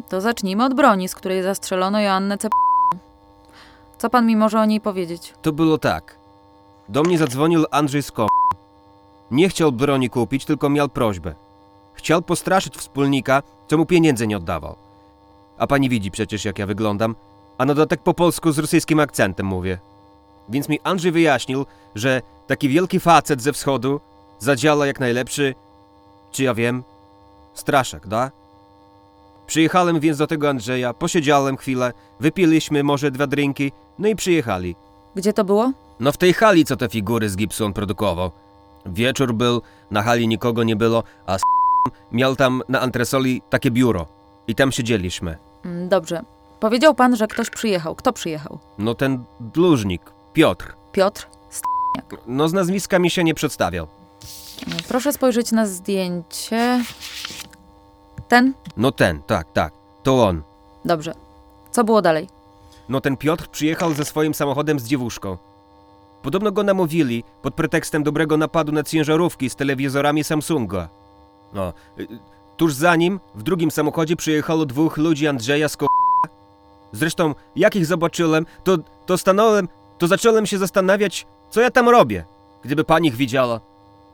to 0.08 0.20
zacznijmy 0.20 0.64
od 0.64 0.74
broni, 0.74 1.08
z 1.08 1.14
której 1.14 1.42
zastrzelono 1.42 2.00
Joannę 2.00 2.38
Cep... 2.38 2.52
Co 3.98 4.10
pan 4.10 4.26
mi 4.26 4.36
może 4.36 4.60
o 4.60 4.64
niej 4.64 4.80
powiedzieć? 4.80 5.34
To 5.42 5.52
było 5.52 5.78
tak. 5.78 6.18
Do 6.88 7.02
mnie 7.02 7.18
zadzwonił 7.18 7.64
Andrzej 7.70 8.02
Sko. 8.02 8.26
Nie 9.30 9.48
chciał 9.48 9.72
broni 9.72 10.10
kupić, 10.10 10.44
tylko 10.44 10.70
miał 10.70 10.88
prośbę. 10.88 11.34
Chciał 11.94 12.22
postraszyć 12.22 12.76
wspólnika, 12.76 13.42
co 13.68 13.78
mu 13.78 13.86
pieniędzy 13.86 14.26
nie 14.26 14.36
oddawał. 14.36 14.76
A 15.58 15.66
pani 15.66 15.88
widzi 15.88 16.10
przecież, 16.10 16.44
jak 16.44 16.58
ja 16.58 16.66
wyglądam, 16.66 17.14
a 17.58 17.64
na 17.64 17.74
dodatek 17.74 18.02
po 18.02 18.14
polsku 18.14 18.52
z 18.52 18.58
rosyjskim 18.58 19.00
akcentem 19.00 19.46
mówię. 19.46 19.78
Więc 20.48 20.68
mi 20.68 20.80
Andrzej 20.84 21.12
wyjaśnił, 21.12 21.66
że 21.94 22.22
taki 22.46 22.68
wielki 22.68 23.00
facet 23.00 23.42
ze 23.42 23.52
wschodu 23.52 24.00
zadziała 24.38 24.86
jak 24.86 25.00
najlepszy, 25.00 25.54
czy 26.30 26.42
ja 26.44 26.54
wiem, 26.54 26.82
straszak, 27.54 28.08
da? 28.08 28.30
Przyjechałem 29.46 30.00
więc 30.00 30.18
do 30.18 30.26
tego 30.26 30.48
Andrzeja, 30.48 30.94
posiedziałem 30.94 31.56
chwilę, 31.56 31.92
wypiliśmy 32.20 32.82
może 32.84 33.10
dwa 33.10 33.26
drinki, 33.26 33.72
no 33.98 34.08
i 34.08 34.16
przyjechali. 34.16 34.76
Gdzie 35.14 35.32
to 35.32 35.44
było? 35.44 35.72
No 36.00 36.12
w 36.12 36.16
tej 36.16 36.32
hali, 36.32 36.64
co 36.64 36.76
te 36.76 36.88
figury 36.88 37.30
z 37.30 37.36
gipsu 37.36 37.64
on 37.64 37.72
produkował. 37.72 38.30
Wieczór 38.86 39.34
był, 39.34 39.62
na 39.90 40.02
hali 40.02 40.28
nikogo 40.28 40.62
nie 40.64 40.76
było, 40.76 41.02
a 41.26 41.38
z 41.38 41.42
miał 42.12 42.36
tam 42.36 42.62
na 42.68 42.80
antresoli 42.80 43.42
takie 43.50 43.70
biuro. 43.70 44.06
I 44.48 44.54
tam 44.54 44.72
siedzieliśmy. 44.72 45.38
Mm, 45.64 45.88
Dobrze. 45.88 46.22
Powiedział 46.60 46.94
pan, 46.94 47.16
że 47.16 47.26
ktoś 47.26 47.50
przyjechał. 47.50 47.94
Kto 47.94 48.12
przyjechał? 48.12 48.58
No 48.78 48.94
ten 48.94 49.24
dłużnik, 49.40 50.02
Piotr. 50.32 50.74
Piotr? 50.92 51.26
No 52.26 52.48
z 52.48 52.52
nazwiska 52.52 52.98
mi 52.98 53.10
się 53.10 53.24
nie 53.24 53.34
przedstawiał. 53.34 53.86
Proszę 54.88 55.12
spojrzeć 55.12 55.52
na 55.52 55.66
zdjęcie. 55.66 56.84
Ten? 58.28 58.54
No 58.76 58.92
ten, 58.92 59.22
tak, 59.22 59.52
tak, 59.52 59.72
to 60.02 60.24
on. 60.24 60.42
Dobrze. 60.84 61.14
Co 61.70 61.84
było 61.84 62.02
dalej? 62.02 62.28
No 62.88 63.00
ten 63.00 63.16
Piotr 63.16 63.48
przyjechał 63.48 63.94
ze 63.94 64.04
swoim 64.04 64.34
samochodem 64.34 64.80
z 64.80 64.84
dziewuszką. 64.84 65.36
Podobno 66.22 66.52
go 66.52 66.62
namówili 66.62 67.24
pod 67.42 67.54
pretekstem 67.54 68.02
dobrego 68.02 68.36
napadu 68.36 68.72
na 68.72 68.82
ciężarówki 68.82 69.50
z 69.50 69.56
telewizorami 69.56 70.24
Samsunga. 70.24 70.88
No, 71.52 71.72
y, 71.98 72.06
tuż 72.56 72.74
za 72.74 72.96
nim 72.96 73.20
w 73.34 73.42
drugim 73.42 73.70
samochodzie 73.70 74.16
przyjechało 74.16 74.66
dwóch 74.66 74.96
ludzi 74.96 75.28
Andrzeja 75.28 75.68
z 75.68 75.76
ko... 75.76 75.86
Zresztą, 76.92 77.34
jak 77.56 77.76
ich 77.76 77.86
zobaczyłem, 77.86 78.46
to, 78.64 78.78
to 79.06 79.18
stanąłem, 79.18 79.68
to 79.98 80.06
zacząłem 80.06 80.46
się 80.46 80.58
zastanawiać, 80.58 81.26
co 81.50 81.60
ja 81.60 81.70
tam 81.70 81.88
robię, 81.88 82.24
gdyby 82.64 82.84
pani 82.84 83.08
ich 83.08 83.16
widziała. 83.16 83.60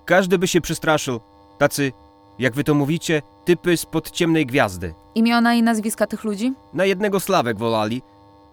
Każdy 0.05 0.39
by 0.39 0.49
się 0.49 0.61
przestraszył. 0.61 1.21
Tacy, 1.59 1.93
jak 2.39 2.55
wy 2.55 2.65
to 2.65 2.75
mówicie, 2.75 3.23
typy 3.45 3.77
spod 3.77 4.11
ciemnej 4.11 4.47
gwiazdy. 4.47 4.95
Imiona 5.15 5.55
i 5.55 5.63
nazwiska 5.63 6.07
tych 6.07 6.25
ludzi? 6.25 6.53
Na 6.75 6.85
jednego 6.85 7.21
Sławek 7.21 7.59
wolali, 7.59 8.03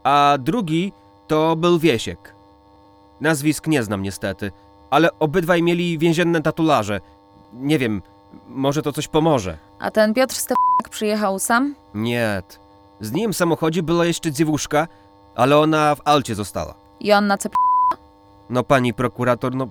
a 0.04 0.38
drugi 0.39 0.93
to 1.28 1.56
był 1.56 1.80
Wiesiek. 1.80 2.36
Nazwisk 3.22 3.68
nie 3.68 3.84
znam 3.84 4.02
niestety, 4.02 4.52
ale 4.89 5.20
obydwaj 5.20 5.64
mieli 5.64 5.97
więzienne 5.97 6.41
tatularze. 6.41 7.02
Nie 7.54 7.80
wiem, 7.80 8.02
może 8.47 8.82
to 8.82 8.91
coś 8.93 9.08
pomoże. 9.08 9.58
A 9.80 9.91
ten 9.91 10.14
Piotr 10.14 10.36
Stefaniak 10.36 10.89
przyjechał 10.89 11.39
sam? 11.39 11.76
Nie. 11.93 12.43
Z 13.02 13.12
nim 13.12 13.34
w 13.34 13.38
samochodzie 13.38 13.84
była 13.84 14.06
jeszcze 14.06 14.32
dziewuszka, 14.32 14.88
ale 15.36 15.58
ona 15.58 15.95
w 15.95 16.02
Alcie 16.06 16.36
została. 16.36 16.74
Joanna 17.02 17.38
Cep... 17.38 17.54
No 18.50 18.64
pani 18.64 18.93
prokurator, 18.93 19.56
no... 19.56 19.68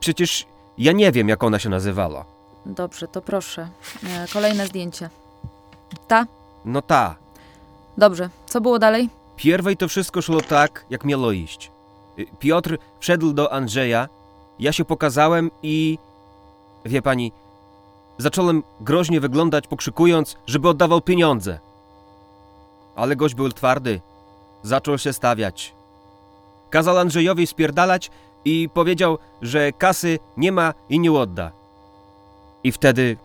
Przecież 0.00 0.46
ja 0.78 0.92
nie 0.92 1.12
wiem, 1.12 1.28
jak 1.28 1.44
ona 1.44 1.58
się 1.58 1.68
nazywała. 1.68 2.24
Dobrze, 2.66 3.08
to 3.08 3.22
proszę. 3.22 3.68
E, 4.06 4.26
Kolejne 4.32 4.66
zdjęcie. 4.66 5.10
Ta? 6.08 6.26
No 6.64 6.82
ta. 6.82 7.16
Dobrze. 7.98 8.28
Co 8.46 8.60
było 8.60 8.78
dalej? 8.78 9.08
Pierwej 9.36 9.76
to 9.76 9.88
wszystko 9.88 10.22
szło 10.22 10.40
tak, 10.40 10.84
jak 10.90 11.04
miało 11.04 11.32
iść. 11.32 11.70
Y, 12.18 12.26
Piotr 12.38 12.78
wszedł 13.00 13.32
do 13.32 13.52
Andrzeja, 13.52 14.08
ja 14.58 14.72
się 14.72 14.84
pokazałem 14.84 15.50
i... 15.62 15.98
Wie 16.84 17.02
pani, 17.02 17.32
zacząłem 18.18 18.62
groźnie 18.80 19.20
wyglądać, 19.20 19.66
pokrzykując, 19.66 20.36
żeby 20.46 20.68
oddawał 20.68 21.00
pieniądze. 21.00 21.58
Ale 22.96 23.16
gość 23.16 23.34
był 23.34 23.48
twardy. 23.48 24.00
Zaczął 24.62 24.98
się 24.98 25.12
stawiać. 25.12 25.74
kazał 26.70 26.98
Andrzejowi 26.98 27.46
spierdalać 27.46 28.10
i 28.46 28.68
powiedział, 28.74 29.18
że 29.42 29.72
kasy 29.72 30.18
nie 30.36 30.52
ma 30.52 30.74
i 30.88 31.00
nie 31.00 31.12
odda. 31.12 31.50
I 32.64 32.72
wtedy. 32.72 33.16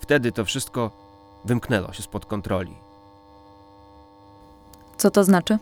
Wtedy 0.00 0.32
to 0.32 0.44
wszystko 0.44 0.90
wymknęło 1.44 1.92
się 1.92 2.02
spod 2.02 2.26
kontroli. 2.26 2.74
Co 4.96 5.10
to 5.10 5.24
znaczy? 5.24 5.58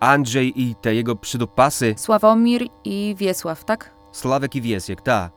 Andrzej 0.00 0.62
i 0.62 0.74
te 0.74 0.94
jego 0.94 1.16
przydupasy, 1.16 1.94
Sławomir 1.98 2.68
i 2.84 3.14
Wiesław, 3.18 3.64
tak? 3.64 3.90
Sławek 4.12 4.54
i 4.54 4.60
Wiesiek, 4.60 5.02
ta. 5.02 5.30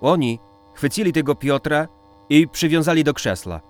Oni 0.00 0.38
chwycili 0.74 1.12
tego 1.12 1.34
Piotra 1.34 1.88
i 2.28 2.48
przywiązali 2.48 3.04
do 3.04 3.14
krzesła. 3.14 3.60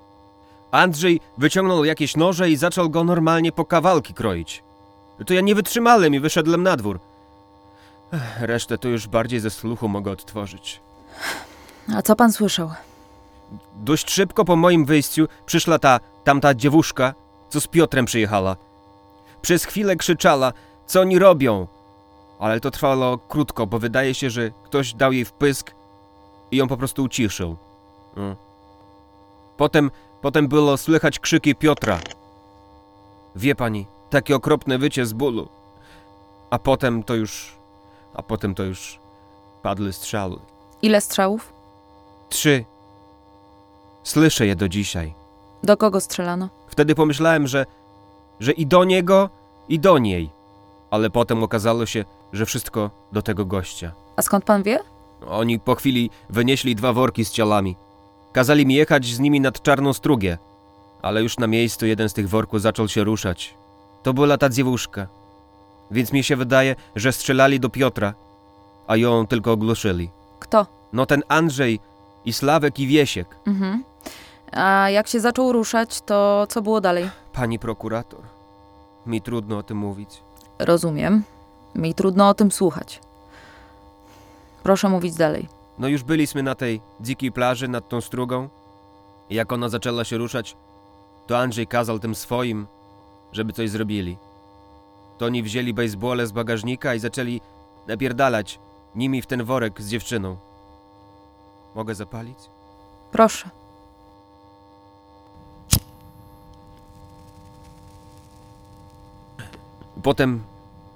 Andrzej 0.71 1.21
wyciągnął 1.39 1.85
jakieś 1.85 2.17
noże 2.17 2.51
i 2.51 2.57
zaczął 2.57 2.91
go 2.91 3.05
normalnie 3.05 3.53
po 3.53 3.65
kawałki 3.65 4.15
kroić. 4.15 4.66
To 5.27 5.35
ja 5.35 5.41
nie 5.41 5.55
wytrzymałem 5.55 6.15
i 6.15 6.21
wyszedłem 6.21 6.63
na 6.63 6.77
dwór. 6.77 7.01
Ech, 8.13 8.41
Resztę 8.41 8.79
to 8.79 8.89
już 8.89 9.07
bardziej 9.07 9.41
ze 9.41 9.51
słuchu 9.51 9.89
mogę 9.89 10.11
odtworzyć. 10.11 10.81
A 11.97 12.03
co 12.03 12.17
pan 12.17 12.33
słyszał? 12.33 12.71
Dość 13.77 14.11
szybko 14.11 14.45
po 14.45 14.57
moim 14.57 14.85
wyjściu 14.85 15.29
przyszła 15.47 15.79
ta 15.79 16.01
tamta 16.25 16.55
dziewuszka, 16.55 17.15
co 17.49 17.61
z 17.61 17.67
Piotrem 17.67 18.05
przyjechała. 18.05 18.57
Przez 19.43 19.65
chwilę 19.65 19.97
krzyczała, 19.97 20.53
co 20.87 21.01
oni 21.01 21.19
robią. 21.19 21.67
Ale 22.39 22.61
to 22.61 22.71
trwało 22.71 23.19
krótko, 23.19 23.67
bo 23.67 23.79
wydaje 23.79 24.15
się, 24.15 24.31
że 24.31 24.51
ktoś 24.65 24.95
dał 24.95 25.13
jej 25.13 25.25
wpysk 25.25 25.75
i 26.51 26.57
ją 26.57 26.69
po 26.69 26.77
prostu 26.77 27.03
uciszył. 27.03 27.57
Mm. 28.17 28.37
Potem, 29.57 29.91
potem 30.23 30.49
było 30.49 30.77
słychać 30.77 31.19
krzyki 31.19 31.55
Piotra. 31.55 31.99
Wie 33.37 33.55
pani, 33.55 33.87
takie 34.11 34.37
okropne 34.37 34.79
wycie 34.79 35.07
z 35.07 35.13
bólu. 35.13 35.49
A 36.51 36.59
potem 36.59 37.03
to 37.03 37.15
już, 37.15 37.57
a 38.15 38.23
potem 38.23 38.55
to 38.55 38.63
już 38.63 38.99
padły 39.63 39.93
strzały. 39.93 40.39
Ile 40.83 41.01
strzałów? 41.01 41.53
Trzy. 42.29 42.65
Słyszę 44.03 44.47
je 44.47 44.57
do 44.57 44.69
dzisiaj. 44.69 45.15
Do 45.63 45.77
kogo 45.77 46.01
strzelano? 46.01 46.49
Wtedy 46.69 46.95
pomyślałem, 46.95 47.47
że, 47.47 47.67
że 48.41 48.53
i 48.53 48.67
do 48.67 48.85
niego, 48.85 49.31
i 49.69 49.79
do 49.81 49.99
niej. 49.99 50.31
Ale 50.91 51.11
potem 51.11 51.43
okazało 51.43 51.87
się, 51.87 52.05
że 52.33 52.47
wszystko 52.47 52.91
do 53.13 53.23
tego 53.23 53.45
gościa. 53.45 53.93
A 54.17 54.23
skąd 54.23 54.45
pan 54.45 54.63
wie? 54.63 54.79
Oni 55.29 55.61
po 55.61 55.75
chwili 55.75 56.11
wynieśli 56.31 56.75
dwa 56.75 56.93
worki 56.93 57.25
z 57.25 57.31
ciałami. 57.31 57.77
Kazali 58.33 58.67
mi 58.67 58.75
jechać 58.75 59.07
z 59.07 59.19
nimi 59.21 59.41
nad 59.41 59.63
Czarną 59.63 59.93
Strugę. 59.93 60.39
Ale 61.03 61.23
już 61.23 61.39
na 61.39 61.47
miejscu 61.47 61.87
jeden 61.87 62.09
z 62.09 62.13
tych 62.13 62.29
worków 62.29 62.61
zaczął 62.63 62.89
się 62.89 63.05
ruszać. 63.05 63.55
To 64.07 64.15
była 64.15 64.39
ta 64.39 64.49
dziewuszka. 64.49 65.07
Więc 65.91 66.13
mi 66.13 66.25
się 66.25 66.37
wydaje, 66.37 66.77
że 66.97 67.13
strzelali 67.13 67.61
do 67.61 67.69
Piotra, 67.69 68.15
a 68.87 68.97
ją 68.97 69.27
tylko 69.27 69.53
ogłuszyli. 69.53 70.11
Kto? 70.39 70.67
No 70.93 71.07
ten 71.07 71.23
Andrzej 71.29 71.81
i 72.25 72.33
Sławek 72.33 72.79
i 72.79 72.87
Wiesiek. 72.87 73.37
Mhm. 73.47 73.85
A 74.53 74.91
jak 74.91 75.09
się 75.09 75.21
zaczął 75.21 75.53
ruszać, 75.53 76.01
to 76.01 76.47
co 76.49 76.63
było 76.63 76.81
dalej? 76.81 77.11
Pani 77.33 77.59
prokurator, 77.59 78.21
mi 79.07 79.23
trudno 79.23 79.59
o 79.59 79.63
tym 79.63 79.79
mówić. 79.79 80.23
Rozumiem. 80.59 81.23
Mi 81.75 81.95
trudno 81.95 82.29
o 82.29 82.35
tym 82.35 82.51
słuchać. 82.51 83.01
Proszę 84.63 84.89
mówić 84.89 85.15
dalej. 85.15 85.49
No 85.79 85.89
już 85.89 86.03
byliśmy 86.03 86.43
na 86.43 86.55
tej 86.55 86.81
dzikiej 87.01 87.33
plaży 87.33 87.69
nad 87.69 87.89
tą 87.89 88.01
strugą. 88.01 88.49
I 89.31 89.35
jak 89.35 89.53
ona 89.53 89.69
zaczęła 89.69 90.05
się 90.05 90.19
ruszać, 90.19 90.57
to 91.27 91.39
Andrzej 91.39 91.67
kazał 91.67 91.99
tym 91.99 92.15
swoim, 92.15 92.67
żeby 93.33 93.53
coś 93.53 93.71
zrobili. 93.71 94.17
To 95.19 95.27
oni 95.27 95.43
wzięli 95.43 95.75
bejsbole 95.75 96.27
z 96.27 96.33
bagażnika 96.33 96.95
i 96.95 96.99
zaczęli 96.99 97.41
napierdalać 97.89 98.59
nimi 98.95 99.23
w 99.23 99.27
ten 99.27 99.45
worek 99.45 99.83
z 99.83 99.89
dziewczyną. 99.89 100.37
Mogę 101.75 101.95
zapalić? 101.95 102.39
Proszę. 103.13 103.51
Potem, 110.03 110.43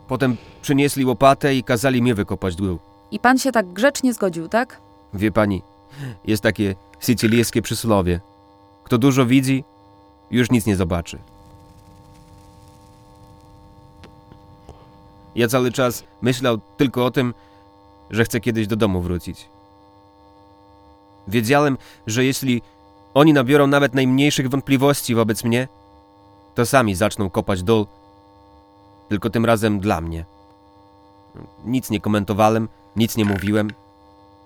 potem 0.09 0.37
przynieśli 0.63 1.05
łopatę 1.05 1.55
i 1.55 1.65
kazali 1.65 2.03
mnie 2.03 2.15
wykopać 2.15 2.57
dół. 2.57 2.79
I 3.11 3.19
pan 3.19 3.39
się 3.39 3.53
tak 3.53 3.67
grzecznie 3.73 4.15
zgodził, 4.15 4.49
tak? 4.49 4.81
Wie 5.15 5.33
pani, 5.33 5.63
jest 6.25 6.43
takie 6.43 6.75
sycylijskie 7.01 7.63
przysłowie. 7.63 8.21
Kto 8.85 8.99
dużo 8.99 9.27
widzi, 9.27 9.65
już 10.31 10.51
nic 10.51 10.67
nie 10.67 10.77
zobaczy. 10.77 11.19
Ja 15.35 15.49
cały 15.49 15.73
czas 15.73 16.05
myślał 16.23 16.59
tylko 16.77 17.05
o 17.05 17.11
tym, 17.11 17.35
że 18.11 18.25
chcę 18.25 18.41
kiedyś 18.41 18.67
do 18.67 18.77
domu 18.77 19.01
wrócić. 19.01 19.49
Wiedziałem, 21.29 21.79
że 22.07 22.25
jeśli 22.25 22.63
oni 23.15 23.33
nabiorą 23.33 23.67
nawet 23.67 23.95
najmniejszych 23.95 24.49
wątpliwości 24.49 25.15
wobec 25.15 25.45
mnie, 25.45 25.69
to 26.55 26.67
sami 26.67 26.95
zaczną 26.95 27.31
kopać 27.31 27.63
dół, 27.63 27.87
tylko 29.09 29.31
tym 29.31 29.45
razem 29.45 29.81
dla 29.81 30.01
mnie. 30.01 30.25
Nic 31.65 31.91
nie 31.91 32.01
komentowałem, 32.01 32.69
nic 32.97 33.17
nie 33.17 33.25
mówiłem, 33.25 33.71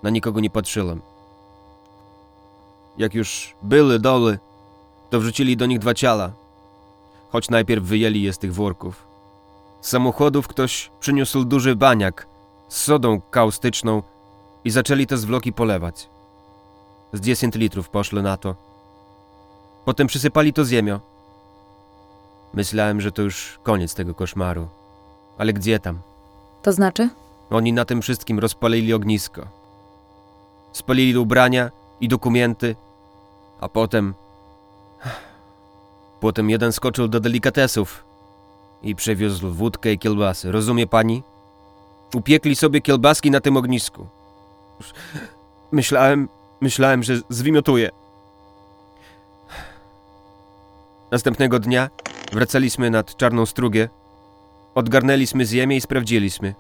na 0.03 0.11
nikogo 0.11 0.41
nie 0.41 0.51
patrzyłem. 0.51 1.01
Jak 2.99 3.15
już 3.15 3.55
były 3.63 3.99
doły, 3.99 4.39
to 5.11 5.21
wrzucili 5.21 5.57
do 5.57 5.67
nich 5.67 5.79
dwa 5.79 5.95
ciała, 5.95 6.33
choć 7.31 7.51
najpierw 7.51 7.85
wyjęli 7.85 8.23
je 8.23 8.33
z 8.33 8.39
tych 8.39 8.55
worków. 8.55 9.14
Z 9.85 9.89
samochodów 9.89 10.49
ktoś 10.49 10.91
przyniósł 11.01 11.45
duży 11.45 11.77
baniak 11.77 12.27
z 12.69 12.77
sodą 12.77 13.21
kaustyczną 13.21 14.03
i 14.65 14.71
zaczęli 14.71 15.07
te 15.07 15.17
zwłoki 15.17 15.53
polewać. 15.53 16.09
Z 17.13 17.21
10 17.21 17.55
litrów 17.55 17.89
poszło 17.89 18.23
na 18.23 18.37
to. 18.37 18.55
Potem 19.85 20.07
przysypali 20.07 20.53
to 20.53 20.65
ziemią. 20.65 21.01
Myślałem, 22.55 23.01
że 23.01 23.13
to 23.13 23.23
już 23.23 23.59
koniec 23.63 23.95
tego 23.95 24.15
koszmaru. 24.15 24.69
Ale 25.39 25.53
gdzie 25.53 25.79
tam? 25.79 25.99
To 26.63 26.73
znaczy? 26.73 27.09
Oni 27.51 27.73
na 27.73 27.85
tym 27.85 28.03
wszystkim 28.03 28.39
rozpalili 28.39 28.95
ognisko. 28.95 29.47
Spalili 30.73 31.19
ubrania 31.19 31.71
i 32.01 32.09
dokumenty, 32.09 32.77
a 33.61 33.69
potem. 33.69 34.15
Potem 36.21 36.51
jeden 36.51 36.73
skoczył 36.73 37.09
do 37.09 37.21
delikatesów 37.21 38.04
i 38.85 38.95
przywiózł 38.95 39.51
wódkę 39.51 39.93
i 39.93 39.99
kielbasy. 39.99 40.53
Rozumie 40.53 40.87
pani? 40.87 41.23
Upiekli 42.15 42.57
sobie 42.57 42.81
kielbaski 42.81 43.31
na 43.31 43.41
tym 43.41 43.57
ognisku. 43.57 44.07
Myślałem, 45.73 46.29
myślałem, 46.61 47.03
że 47.03 47.15
zwymiotuję. 47.29 47.91
Następnego 51.11 51.59
dnia 51.59 51.91
wracaliśmy 52.33 52.91
nad 52.91 53.17
Czarną 53.17 53.47
Strugę. 53.47 53.89
Odgarnęliśmy 54.75 55.47
ziemię 55.47 55.77
i 55.77 55.81
sprawdziliśmy. 55.81 56.55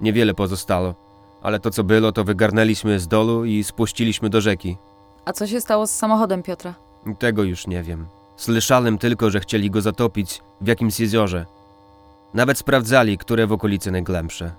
Niewiele 0.00 0.34
pozostało, 0.34 0.94
ale 1.42 1.60
to 1.60 1.70
co 1.70 1.84
było, 1.84 2.12
to 2.12 2.24
wygarnęliśmy 2.24 3.00
z 3.00 3.08
dolu 3.08 3.44
i 3.44 3.64
spuściliśmy 3.64 4.30
do 4.30 4.40
rzeki. 4.40 4.76
A 5.24 5.32
co 5.32 5.46
się 5.46 5.60
stało 5.60 5.86
z 5.86 5.90
samochodem 5.90 6.42
Piotra? 6.42 6.74
Tego 7.18 7.42
już 7.42 7.66
nie 7.66 7.82
wiem. 7.82 8.06
Słyszałem 8.38 8.98
tylko, 8.98 9.30
że 9.30 9.40
chcieli 9.40 9.70
go 9.70 9.80
zatopić 9.80 10.42
w 10.60 10.66
jakimś 10.66 11.00
jeziorze. 11.00 11.46
Nawet 12.34 12.58
sprawdzali, 12.58 13.18
które 13.18 13.46
w 13.46 13.52
okolicy 13.52 13.90
najgłębsze. 13.90 14.50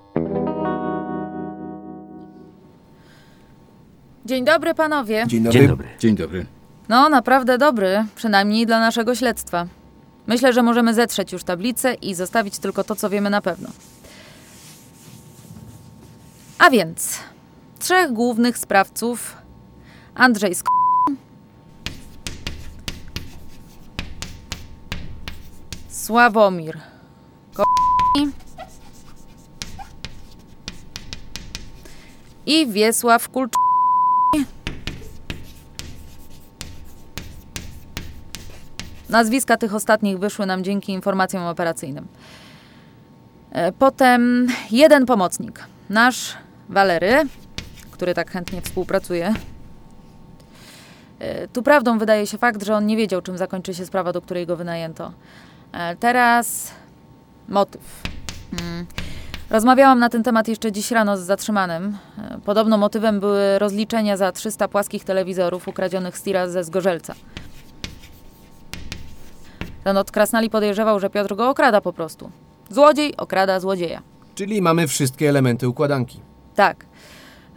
Dzień 4.26 4.46
dobry, 4.46 4.74
panowie. 4.74 5.24
Dzień 5.28 5.44
dobry. 5.44 5.88
Dzień 6.00 6.16
dobry. 6.16 6.46
No, 6.90 7.10
naprawdę 7.10 7.58
dobry, 7.58 8.06
przynajmniej 8.16 8.66
dla 8.66 8.80
naszego 8.80 9.16
śledztwa. 9.16 9.68
Myślę, 10.28 10.54
że 10.54 10.64
możemy 10.64 10.94
zetrzeć 10.94 11.32
już 11.32 11.44
tablicę 11.44 11.94
i 11.94 12.16
zostawić 12.16 12.60
tylko 12.60 12.84
to, 12.84 12.96
co 12.96 13.10
wiemy 13.10 13.30
na 13.30 13.42
pewno. 13.42 13.70
A 16.58 16.70
więc 16.70 17.20
trzech 17.80 18.12
głównych 18.12 18.58
sprawców: 18.58 19.38
Andrzej 20.16 20.56
Sk. 20.56 20.79
Sławomir 26.10 26.78
Ko... 27.54 27.64
i 32.46 32.68
Wiesław 32.68 33.30
Kulcz. 33.30 33.54
Nazwiska 39.10 39.58
tych 39.58 39.76
ostatnich 39.76 40.20
wyszły 40.20 40.46
nam 40.46 40.64
dzięki 40.64 40.92
informacjom 40.92 41.44
operacyjnym. 41.44 42.08
E, 43.52 43.72
Potem 43.72 44.48
jeden 44.72 45.06
pomocnik, 45.06 45.64
nasz 45.90 46.38
Walery, 46.70 47.28
który 47.92 48.14
tak 48.14 48.32
chętnie 48.32 48.62
współpracuje. 48.62 49.34
E, 51.20 51.48
Tu 51.48 51.64
prawdą 51.64 51.98
wydaje 51.98 52.28
się 52.28 52.38
fakt, 52.38 52.64
że 52.64 52.76
on 52.76 52.86
nie 52.86 52.98
wiedział, 52.98 53.22
czym 53.22 53.38
zakończy 53.38 53.74
się 53.74 53.86
sprawa, 53.86 54.14
do 54.14 54.22
której 54.22 54.46
go 54.46 54.56
wynajęto. 54.56 55.12
E, 55.74 55.96
Teraz 55.96 56.72
motyw. 57.50 57.82
Mm. 58.62 58.86
Rozmawiałam 59.50 60.00
na 60.00 60.10
ten 60.10 60.24
temat 60.24 60.48
jeszcze 60.48 60.72
dziś 60.72 60.92
rano 60.92 61.18
z 61.18 61.22
zatrzymanym. 61.22 61.98
E, 62.18 62.40
Podobno 62.46 62.78
motywem 62.78 63.20
były 63.20 63.60
rozliczenia 63.60 64.18
za 64.18 64.32
300 64.32 64.68
płaskich 64.68 65.04
telewizorów 65.04 65.68
ukradzionych 65.68 66.18
z 66.18 66.24
tira 66.24 66.48
ze 66.48 66.64
Zgorzelca. 66.64 67.14
Ten 69.84 69.98
od 69.98 70.12
Krasnali 70.12 70.50
podejrzewał, 70.50 71.00
że 71.00 71.10
Piotr 71.10 71.36
go 71.36 71.50
okrada 71.50 71.82
po 71.82 71.94
prostu. 71.94 72.32
Złodziej 72.70 73.18
okrada 73.18 73.60
złodzieja. 73.60 74.02
Czyli 74.36 74.62
mamy 74.62 74.88
wszystkie 74.88 75.30
elementy 75.30 75.68
układanki. 75.70 76.20
Tak. 76.56 76.86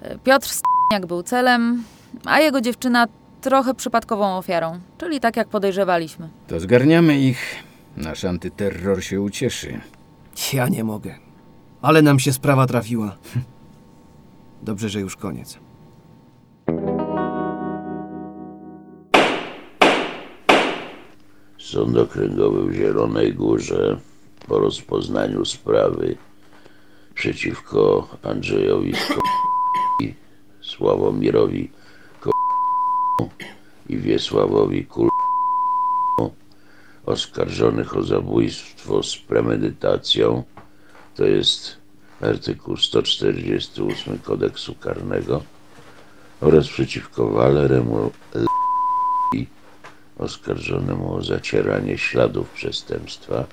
E, 0.03 0.19
Piotr 0.19 0.49
Staniak 0.49 1.07
był 1.07 1.23
celem, 1.23 1.85
a 2.25 2.41
jego 2.41 2.61
dziewczyna 2.61 3.07
trochę 3.41 3.75
przypadkową 3.75 4.37
ofiarą, 4.39 4.79
czyli 4.99 5.21
tak 5.21 5.37
jak 5.37 5.49
podejrzewaliśmy. 5.49 6.29
To 6.49 6.61
zgarniamy 6.61 7.19
ich. 7.19 7.39
Nasz 7.97 8.24
antyterror 8.24 9.03
się 9.05 9.20
ucieszy. 9.20 9.80
Ja 10.53 10.68
nie 10.68 10.84
mogę. 10.84 11.14
Ale 11.82 12.03
nam 12.03 12.18
się 12.18 12.32
sprawa 12.32 12.66
trafiła. 12.66 13.16
Dobrze, 14.62 14.88
że 14.88 15.01
już 15.01 15.16
koniec. 15.16 15.59
Sąd 21.59 21.97
Okręgowy 21.97 22.66
w 22.66 22.74
Zielonej 22.74 23.34
Górze 23.34 23.99
po 24.49 24.59
rozpoznaniu 24.59 25.45
sprawy 25.45 26.16
przeciwko 27.14 28.09
Andrzejowi 28.22 28.93
Sławomirowi 30.61 31.70
Ko- 32.20 32.30
i 33.88 33.97
Wiesławowi 33.97 34.86
Kul 34.86 35.09
oskarżonych 37.07 37.96
o 37.96 38.03
zabójstwo 38.03 39.03
z 39.03 39.16
premedytacją, 39.16 40.44
to 41.16 41.24
jest 41.24 41.76
artykuł 42.20 42.76
148 42.76 44.18
kodeksu 44.18 44.74
karnego 44.74 45.42
oraz 46.40 46.68
przeciwko 46.68 47.30
Waleremu 47.30 48.11
L 48.34 48.46
oskarżonemu 50.18 51.14
o 51.14 51.22
zacieranie 51.22 51.98
śladów 51.98 52.50
przestępstwa, 52.50 53.44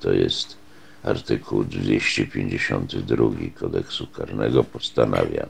to 0.00 0.12
jest 0.12 0.56
artykuł 1.02 1.64
252 1.64 3.30
kodeksu 3.54 4.06
karnego, 4.06 4.64
postanawia 4.64 5.46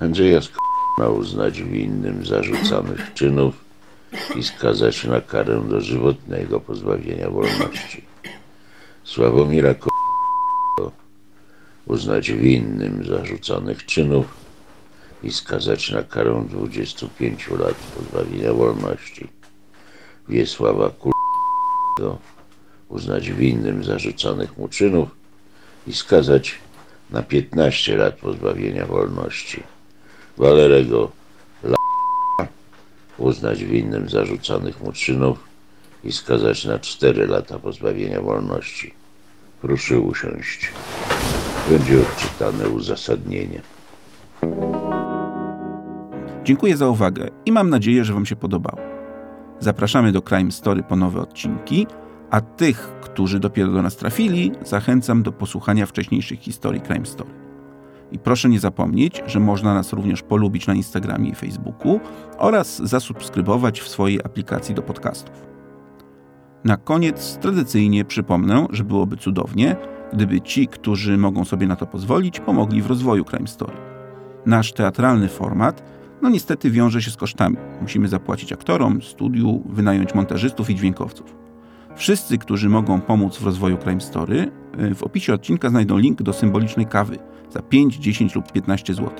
Andrzeja 0.00 0.40
Sk- 0.40 0.58
ma 0.98 1.08
uznać 1.08 1.62
winnym 1.62 2.26
zarzucanych 2.26 3.14
czynów 3.14 3.67
i 4.36 4.42
skazać 4.42 5.04
na 5.04 5.20
karę 5.20 5.62
dożywotnego 5.68 6.60
pozbawienia 6.60 7.30
wolności. 7.30 8.04
Sławomira 9.04 9.74
Ko- 9.74 9.90
uznać 11.86 12.32
winnym 12.32 13.04
zarzucanych 13.06 13.86
czynów 13.86 14.26
i 15.22 15.32
skazać 15.32 15.90
na 15.90 16.02
karę 16.02 16.46
25 16.48 17.48
lat 17.50 17.74
pozbawienia 17.74 18.52
wolności. 18.52 19.28
Wiesława 20.28 20.90
Kulego 20.90 22.18
uznać 22.88 23.30
winnym 23.30 23.84
zarzucanych 23.84 24.58
mu 24.58 24.68
czynów 24.68 25.08
i 25.86 25.92
skazać 25.92 26.54
na 27.10 27.22
15 27.22 27.96
lat 27.96 28.14
pozbawienia 28.14 28.86
wolności. 28.86 29.62
Walerego 30.36 31.10
uznać 33.18 33.64
winnym 33.64 34.08
zarzucanych 34.08 34.82
mu 34.82 34.92
czynów 34.92 35.38
i 36.04 36.12
skazać 36.12 36.64
na 36.64 36.78
4 36.78 37.26
lata 37.26 37.58
pozbawienia 37.58 38.20
wolności. 38.20 38.94
Proszę 39.62 40.00
usiąść. 40.00 40.72
Będzie 41.70 42.00
odczytane 42.00 42.68
uzasadnienie. 42.68 43.60
Dziękuję 46.44 46.76
za 46.76 46.88
uwagę 46.88 47.28
i 47.46 47.52
mam 47.52 47.70
nadzieję, 47.70 48.04
że 48.04 48.14
Wam 48.14 48.26
się 48.26 48.36
podobało. 48.36 48.78
Zapraszamy 49.60 50.12
do 50.12 50.22
Crime 50.22 50.52
Story 50.52 50.82
po 50.82 50.96
nowe 50.96 51.20
odcinki, 51.20 51.86
a 52.30 52.40
tych, 52.40 52.88
którzy 53.00 53.40
dopiero 53.40 53.72
do 53.72 53.82
nas 53.82 53.96
trafili, 53.96 54.52
zachęcam 54.64 55.22
do 55.22 55.32
posłuchania 55.32 55.86
wcześniejszych 55.86 56.40
historii 56.40 56.80
Crime 56.80 57.06
Story. 57.06 57.47
I 58.12 58.18
proszę 58.18 58.48
nie 58.48 58.60
zapomnieć, 58.60 59.22
że 59.26 59.40
można 59.40 59.74
nas 59.74 59.92
również 59.92 60.22
polubić 60.22 60.66
na 60.66 60.74
Instagramie 60.74 61.30
i 61.30 61.34
Facebooku 61.34 62.00
oraz 62.38 62.78
zasubskrybować 62.78 63.80
w 63.80 63.88
swojej 63.88 64.20
aplikacji 64.24 64.74
do 64.74 64.82
podcastów. 64.82 65.46
Na 66.64 66.76
koniec 66.76 67.38
tradycyjnie 67.38 68.04
przypomnę, 68.04 68.66
że 68.70 68.84
byłoby 68.84 69.16
cudownie, 69.16 69.76
gdyby 70.12 70.40
ci, 70.40 70.68
którzy 70.68 71.18
mogą 71.18 71.44
sobie 71.44 71.66
na 71.66 71.76
to 71.76 71.86
pozwolić, 71.86 72.40
pomogli 72.40 72.82
w 72.82 72.86
rozwoju 72.86 73.24
Crime 73.24 73.48
Story. 73.48 73.76
Nasz 74.46 74.72
teatralny 74.72 75.28
format, 75.28 75.82
no 76.22 76.28
niestety 76.28 76.70
wiąże 76.70 77.02
się 77.02 77.10
z 77.10 77.16
kosztami. 77.16 77.56
Musimy 77.80 78.08
zapłacić 78.08 78.52
aktorom, 78.52 79.02
studiu, 79.02 79.62
wynająć 79.68 80.14
montażystów 80.14 80.70
i 80.70 80.74
dźwiękowców. 80.74 81.36
Wszyscy, 81.96 82.38
którzy 82.38 82.68
mogą 82.68 83.00
pomóc 83.00 83.38
w 83.38 83.44
rozwoju 83.44 83.76
Crime 83.76 84.00
Story, 84.00 84.50
y, 84.80 84.94
w 84.94 85.02
opisie 85.02 85.34
odcinka 85.34 85.68
znajdą 85.68 85.98
link 85.98 86.22
do 86.22 86.32
symbolicznej 86.32 86.86
kawy 86.86 87.18
za 87.50 87.62
5, 87.62 87.96
10 87.96 88.34
lub 88.34 88.52
15 88.52 88.94
zł. 88.94 89.10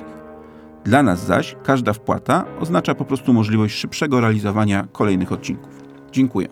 Dla 0.83 1.03
nas 1.03 1.25
zaś 1.25 1.55
każda 1.63 1.93
wpłata 1.93 2.45
oznacza 2.59 2.95
po 2.95 3.05
prostu 3.05 3.33
możliwość 3.33 3.75
szybszego 3.75 4.21
realizowania 4.21 4.87
kolejnych 4.91 5.31
odcinków. 5.31 5.83
Dziękuję. 6.11 6.47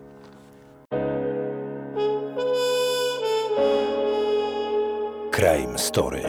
Crime 5.32 5.78
Story. 5.78 6.22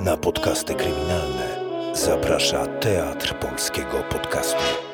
Na 0.00 0.16
podcasty 0.16 0.74
kryminalne 0.74 1.58
zaprasza 1.94 2.66
Teatr 2.66 3.34
Polskiego 3.34 4.02
Podcastu. 4.10 4.87